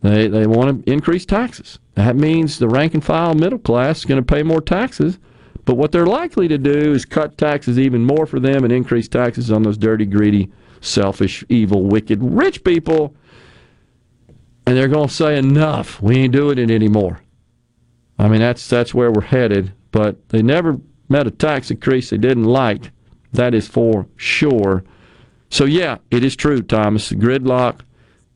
[0.00, 1.78] They they want to increase taxes.
[1.94, 5.18] That means the rank and file middle class is going to pay more taxes.
[5.64, 9.06] But what they're likely to do is cut taxes even more for them and increase
[9.06, 10.50] taxes on those dirty, greedy,
[10.80, 13.14] selfish, evil, wicked, rich people.
[14.66, 16.00] And they're going to say, enough.
[16.00, 17.20] We ain't doing it anymore.
[18.18, 19.72] I mean, that's that's where we're headed.
[19.90, 20.78] But they never
[21.08, 22.90] met a tax increase they didn't like.
[23.32, 24.84] That is for sure.
[25.50, 27.12] So yeah, it is true, Thomas.
[27.12, 27.80] Gridlock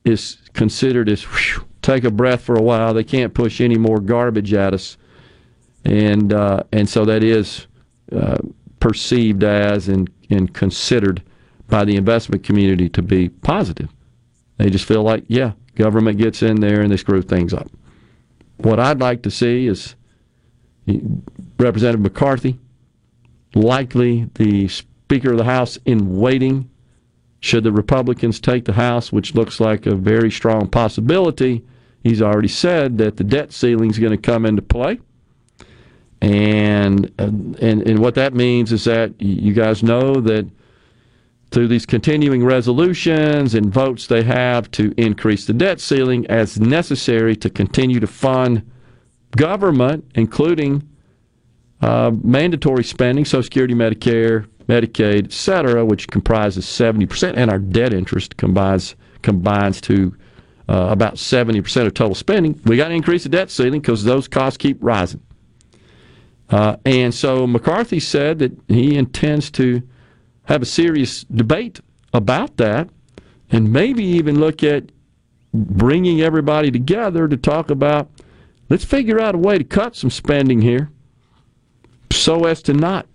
[0.05, 2.95] is considered as whew, take a breath for a while.
[2.95, 4.97] They can't push any more garbage at us,
[5.85, 7.67] and uh, and so that is
[8.13, 8.39] uh,
[8.81, 11.23] perceived as and, and considered
[11.69, 13.89] by the investment community to be positive.
[14.59, 17.71] They just feel like, yeah, government gets in there and they screw things up.
[18.59, 19.95] What I'd like to see is
[21.59, 22.59] Representative McCarthy,
[23.55, 26.71] likely the Speaker of the House in waiting,
[27.41, 31.65] should the Republicans take the House, which looks like a very strong possibility.
[32.03, 35.01] He's already said that the debt ceiling is going to come into play.
[36.21, 40.49] And, uh, and and what that means is that you guys know that
[41.51, 47.35] through these continuing resolutions and votes they have to increase the debt ceiling as necessary
[47.37, 48.63] to continue to fund
[49.37, 50.89] government, including
[51.83, 57.93] uh, mandatory spending, Social Security, Medicare, Medicaid, et cetera, which comprises 70%, and our debt
[57.93, 60.17] interest combines, combines to
[60.69, 62.59] uh, about 70% of total spending.
[62.65, 65.21] We got to increase the debt ceiling because those costs keep rising.
[66.49, 69.83] Uh, and so McCarthy said that he intends to
[70.45, 71.81] have a serious debate
[72.13, 72.91] about that
[73.51, 74.93] and maybe even look at
[75.55, 78.11] bringing everybody together to talk about
[78.69, 80.91] let's figure out a way to cut some spending here
[82.13, 83.07] so as to not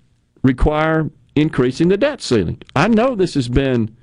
[0.44, 2.62] require increasing the debt ceiling.
[2.76, 3.96] I know this has been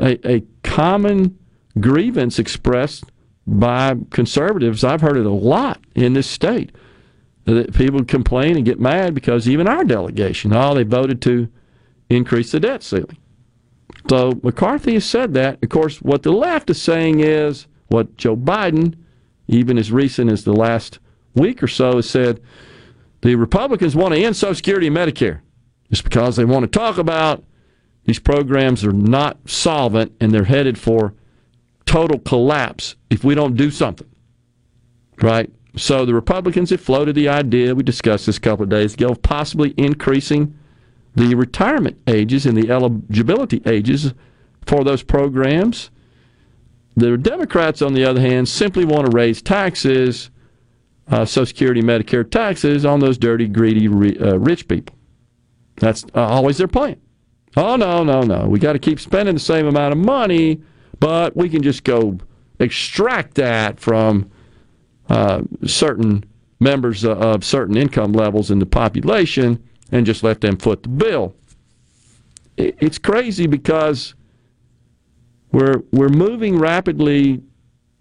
[0.00, 1.38] a, a common
[1.78, 3.04] grievance expressed
[3.46, 4.84] by conservatives.
[4.84, 6.72] I've heard it a lot in this state.
[7.44, 11.48] That people complain and get mad because even our delegation, oh, they voted to
[12.08, 13.18] increase the debt ceiling.
[14.08, 15.62] So McCarthy has said that.
[15.62, 18.94] Of course, what the left is saying is what Joe Biden,
[19.48, 21.00] even as recent as the last
[21.34, 22.40] week or so, has said
[23.22, 25.40] the Republicans want to end Social Security and Medicare
[25.90, 27.44] just because they want to talk about
[28.04, 31.14] these programs are not solvent and they're headed for
[31.86, 34.08] total collapse if we don't do something.
[35.20, 35.50] Right?
[35.76, 39.10] So the Republicans have floated the idea, we discussed this a couple of days ago,
[39.10, 40.58] of possibly increasing
[41.14, 44.14] the retirement ages and the eligibility ages
[44.66, 45.90] for those programs.
[46.96, 50.30] The Democrats, on the other hand, simply want to raise taxes,
[51.12, 53.86] uh, Social Security, Medicare taxes on those dirty, greedy,
[54.18, 54.96] uh, rich people.
[55.76, 56.96] That's uh, always their plan.
[57.54, 58.46] Oh, no, no, no.
[58.46, 60.62] We got to keep spending the same amount of money,
[60.98, 62.18] but we can just go
[62.58, 64.30] extract that from
[65.10, 66.24] uh, certain
[66.60, 71.34] members of certain income levels in the population and just let them foot the bill.
[72.56, 74.14] It's crazy because
[75.50, 77.42] we're we're moving rapidly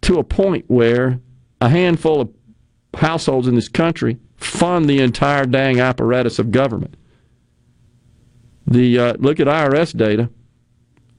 [0.01, 1.19] to a point where
[1.59, 2.29] a handful of
[2.95, 6.95] households in this country fund the entire dang apparatus of government.
[8.67, 10.29] The uh, look at IRS data.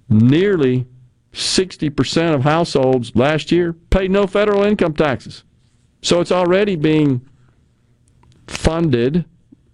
[0.09, 0.87] Nearly
[1.33, 5.45] 60% of households last year paid no federal income taxes.
[6.03, 7.27] So it's already being
[8.47, 9.25] funded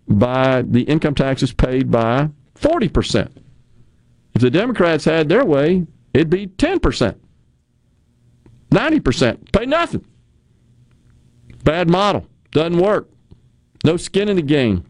[0.06, 3.30] by the income taxes paid by 40%.
[4.34, 7.16] If the Democrats had their way, it'd be 10%,
[8.70, 9.52] 90%.
[9.52, 10.04] Pay nothing.
[11.64, 12.26] Bad model.
[12.52, 13.08] Doesn't work.
[13.84, 14.84] No skin in the game.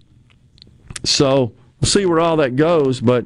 [1.05, 3.25] So we'll see where all that goes, but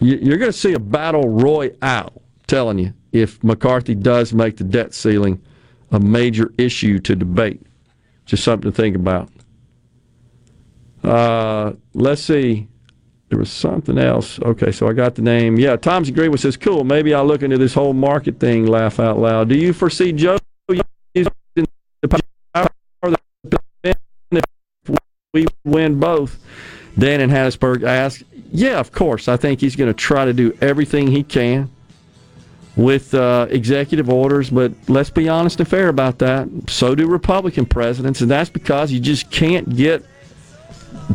[0.00, 4.64] you- you're going to see a battle royale, telling you, if McCarthy does make the
[4.64, 5.40] debt ceiling
[5.90, 7.62] a major issue to debate.
[8.26, 9.30] Just something to think about.
[11.02, 12.68] Uh, let's see.
[13.28, 14.38] There was something else.
[14.40, 15.58] Okay, so I got the name.
[15.58, 19.18] Yeah, Tom's Greenwood says, cool, maybe I'll look into this whole market thing, laugh out
[19.18, 19.48] loud.
[19.48, 21.32] Do you foresee Joe using
[22.02, 22.08] the
[22.52, 22.68] power
[23.02, 23.94] of the pen
[24.32, 24.44] if
[25.32, 26.38] we win both?
[26.98, 29.28] Dan in Hattiesburg asked, yeah, of course.
[29.28, 31.70] I think he's going to try to do everything he can
[32.76, 36.48] with uh, executive orders, but let's be honest and fair about that.
[36.68, 40.04] So do Republican presidents, and that's because you just can't get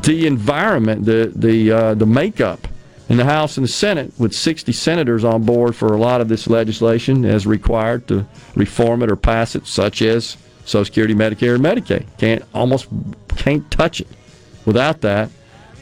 [0.04, 2.68] the environment, the the uh, the makeup
[3.10, 6.30] in the House and the Senate with 60 senators on board for a lot of
[6.30, 8.26] this legislation as required to
[8.56, 12.06] reform it or pass it, such as Social Security, Medicare, and Medicaid.
[12.18, 12.88] Can't almost
[13.36, 14.08] can't touch it
[14.66, 15.30] without that.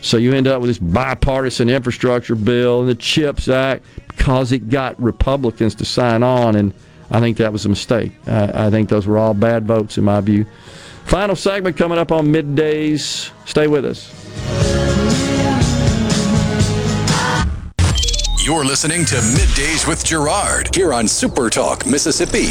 [0.01, 4.69] So you end up with this bipartisan infrastructure bill and the CHIPS Act because it
[4.69, 6.73] got Republicans to sign on, and
[7.11, 8.13] I think that was a mistake.
[8.27, 10.45] I, I think those were all bad votes in my view.
[11.05, 13.31] Final segment coming up on middays.
[13.45, 14.13] Stay with us.
[18.45, 22.47] You're listening to Middays with Gerard here on Super Talk, Mississippi.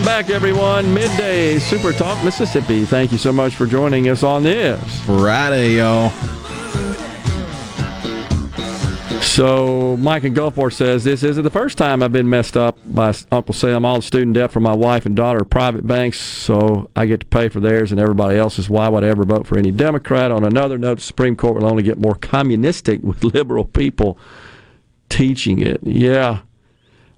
[0.00, 0.94] Welcome back, everyone.
[0.94, 2.86] Midday Super Talk Mississippi.
[2.86, 6.08] Thank you so much for joining us on this Friday, y'all.
[9.20, 13.12] So, Mike in Gulfport says, This isn't the first time I've been messed up by
[13.30, 13.84] Uncle Sam.
[13.84, 17.20] All the student debt for my wife and daughter are private banks, so I get
[17.20, 18.70] to pay for theirs and everybody else's.
[18.70, 20.30] Why would I ever vote for any Democrat?
[20.32, 24.18] On another note, the Supreme Court will only get more communistic with liberal people
[25.10, 25.80] teaching it.
[25.82, 26.40] Yeah.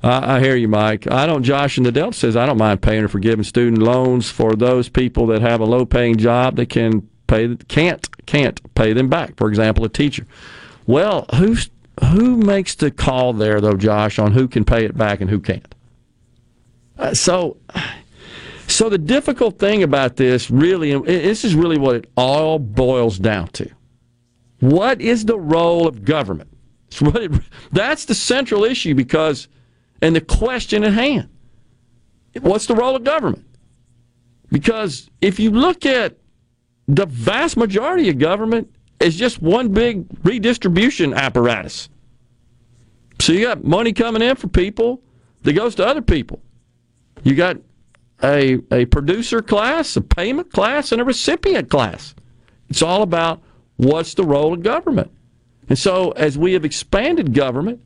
[0.02, 1.10] I, I hear you, Mike.
[1.10, 1.42] I don't.
[1.42, 4.88] Josh in the Delta says I don't mind paying or forgiving student loans for those
[4.88, 9.36] people that have a low-paying job that can pay can't can't pay them back.
[9.36, 10.26] For example, a teacher.
[10.86, 11.70] Well, who's
[12.00, 15.40] who makes the call there, though, Josh, on who can pay it back and who
[15.40, 15.74] can't?
[16.98, 17.56] Uh, so,
[18.66, 23.48] so the difficult thing about this, really, this is really what it all boils down
[23.48, 23.70] to.
[24.60, 26.50] What is the role of government?
[27.00, 27.42] It,
[27.72, 29.48] that's the central issue because,
[30.02, 31.30] and the question at hand.
[32.40, 33.46] What's the role of government?
[34.50, 36.18] Because if you look at
[36.86, 41.88] the vast majority of government it's just one big redistribution apparatus.
[43.20, 45.02] So you got money coming in for people
[45.42, 46.40] that goes to other people.
[47.24, 47.56] You got
[48.22, 52.14] a, a producer class, a payment class, and a recipient class.
[52.68, 53.42] It's all about
[53.76, 55.10] what's the role of government.
[55.68, 57.80] And so as we have expanded government,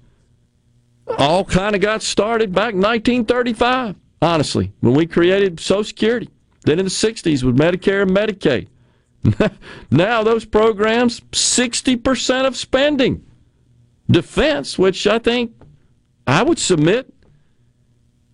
[1.19, 6.28] all kind of got started back in 1935, honestly, when we created Social Security.
[6.62, 8.69] Then in the 60s with Medicare and Medicaid.
[9.91, 13.24] now those programs, 60% of spending.
[14.11, 15.53] Defense, which I think
[16.27, 17.12] I would submit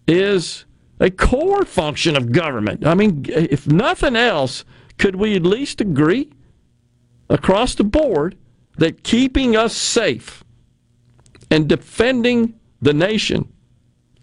[0.07, 0.65] is
[1.01, 2.87] a core function of government.
[2.87, 4.65] I mean, if nothing else,
[4.99, 6.31] could we at least agree
[7.29, 8.37] across the board
[8.79, 10.45] that keeping us safe
[11.51, 13.51] and defending the nation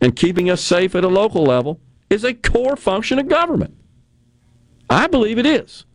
[0.02, 1.80] and keeping us safe at a local level
[2.10, 3.76] is a core function of government?
[4.90, 5.86] I believe it is.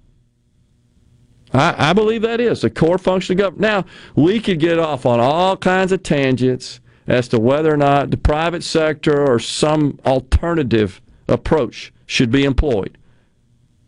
[1.53, 3.61] I, I, believe that is a core function of government.
[3.61, 3.85] Now,
[4.17, 8.17] we could get off on all kinds of tangents as to whether or not the
[8.17, 12.99] private sector or some alternative approach should be employed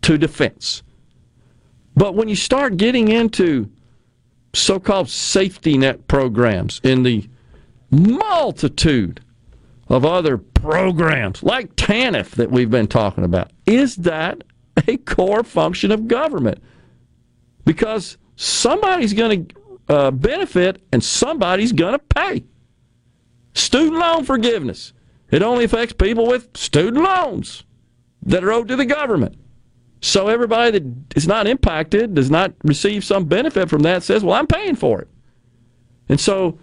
[0.02, 0.82] to defense.
[1.96, 3.70] But when you start getting into
[4.54, 7.28] so called safety net programs in the
[7.90, 9.20] multitude
[9.88, 14.42] of other programs like TANF that we've been talking about, is that
[14.88, 16.62] a core function of government?
[17.66, 19.54] because somebody's going to
[19.88, 22.44] uh, benefit, and somebody's going to pay.
[23.54, 24.94] Student loan forgiveness.
[25.30, 27.64] It only affects people with student loans
[28.22, 29.36] that are owed to the government.
[30.00, 34.34] So everybody that is not impacted, does not receive some benefit from that, says, "Well,
[34.34, 35.08] I'm paying for it."
[36.08, 36.58] And so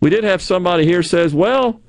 [0.00, 1.80] we did have somebody here says, "Well,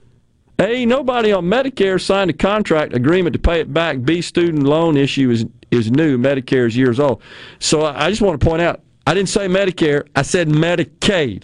[0.60, 4.03] a nobody on Medicare signed a contract agreement to pay it back.
[4.03, 6.18] B student loan issue is is new.
[6.18, 7.22] Medicare is years old."
[7.60, 10.07] So I I just want to point out, I didn't say Medicare.
[10.15, 11.44] I said Medicaid.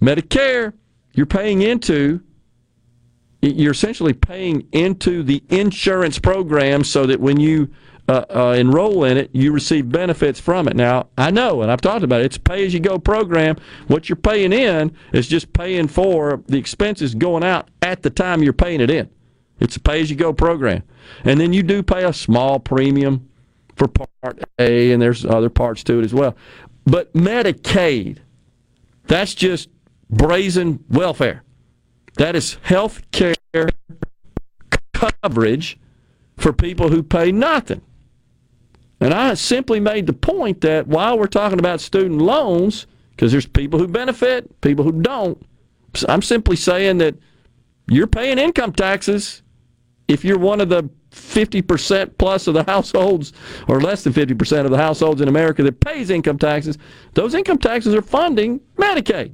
[0.00, 0.72] Medicare,
[1.14, 2.20] you're paying into
[3.42, 7.68] you're essentially paying into the insurance program so that when you
[8.08, 10.76] uh, uh, enroll in it, you receive benefits from it.
[10.76, 13.56] Now, I know, and I've talked about it, it's a pay as you go program.
[13.86, 18.42] What you're paying in is just paying for the expenses going out at the time
[18.42, 19.08] you're paying it in.
[19.60, 20.82] It's a pay as you go program.
[21.24, 23.28] And then you do pay a small premium
[23.76, 26.36] for Part A, and there's other parts to it as well.
[26.84, 28.18] But Medicaid,
[29.04, 29.68] that's just
[30.10, 31.44] brazen welfare.
[32.16, 33.34] That is health care
[34.92, 35.78] coverage
[36.36, 37.82] for people who pay nothing.
[39.02, 43.46] And I simply made the point that while we're talking about student loans, because there's
[43.46, 45.40] people who benefit, people who don't,
[46.08, 47.16] I'm simply saying that
[47.88, 49.42] you're paying income taxes
[50.08, 53.32] if you're one of the 50% plus of the households,
[53.68, 56.78] or less than 50% of the households in America that pays income taxes,
[57.14, 59.32] those income taxes are funding Medicaid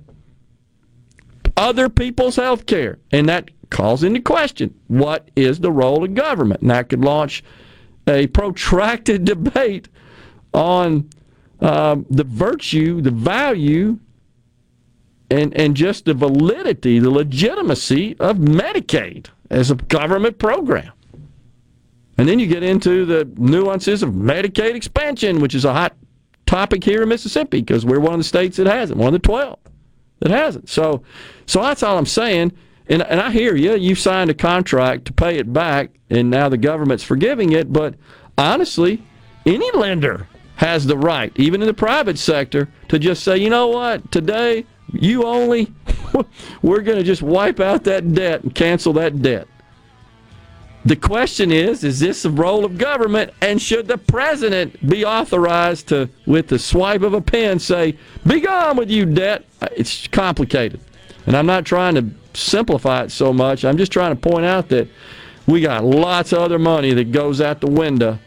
[1.59, 2.99] other people's health care.
[3.11, 6.62] And that calls into question what is the role of government?
[6.62, 7.43] And that could launch
[8.09, 9.89] a protracted debate
[10.55, 11.09] on
[11.60, 13.98] um, the virtue, the value,
[15.30, 20.93] and, and just the validity, the legitimacy of Medicaid as a government program.
[22.16, 25.94] And then you get into the nuances of Medicaid expansion, which is a hot
[26.47, 29.26] topic here in Mississippi because we're one of the states that hasn't, one of the
[29.26, 29.59] 12
[30.20, 30.68] that hasn't.
[30.68, 31.02] So,
[31.47, 32.52] so that's all I'm saying.
[32.89, 33.74] And, and I hear you.
[33.74, 37.73] You signed a contract to pay it back, and now the government's forgiving it.
[37.73, 37.94] But
[38.36, 39.02] honestly,
[39.44, 43.69] any lender has the right, even in the private sector, to just say, you know
[43.69, 45.73] what, today you only,
[46.62, 49.47] we're going to just wipe out that debt and cancel that debt.
[50.85, 55.89] The question is, is this a role of government, and should the president be authorized
[55.89, 59.44] to, with the swipe of a pen, say, "Be gone with you, debt"?
[59.77, 60.81] It's complicated,
[61.27, 62.02] and I'm not trying to
[62.35, 63.65] simplify it so much.
[63.65, 64.89] I'm just trying to point out that
[65.47, 68.19] we got lots of other money that goes out the window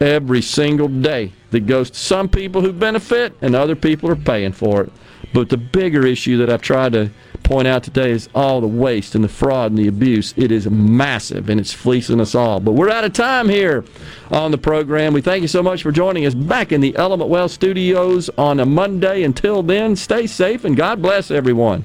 [0.00, 4.52] every single day that goes to some people who benefit, and other people are paying
[4.52, 4.92] for it.
[5.32, 7.10] But the bigger issue that I've tried to
[7.42, 10.34] point out today is all the waste and the fraud and the abuse.
[10.36, 12.60] It is massive and it's fleecing us all.
[12.60, 13.84] But we're out of time here
[14.30, 15.12] on the program.
[15.12, 18.60] We thank you so much for joining us back in the Element Wealth studios on
[18.60, 19.22] a Monday.
[19.22, 21.84] Until then, stay safe and God bless everyone.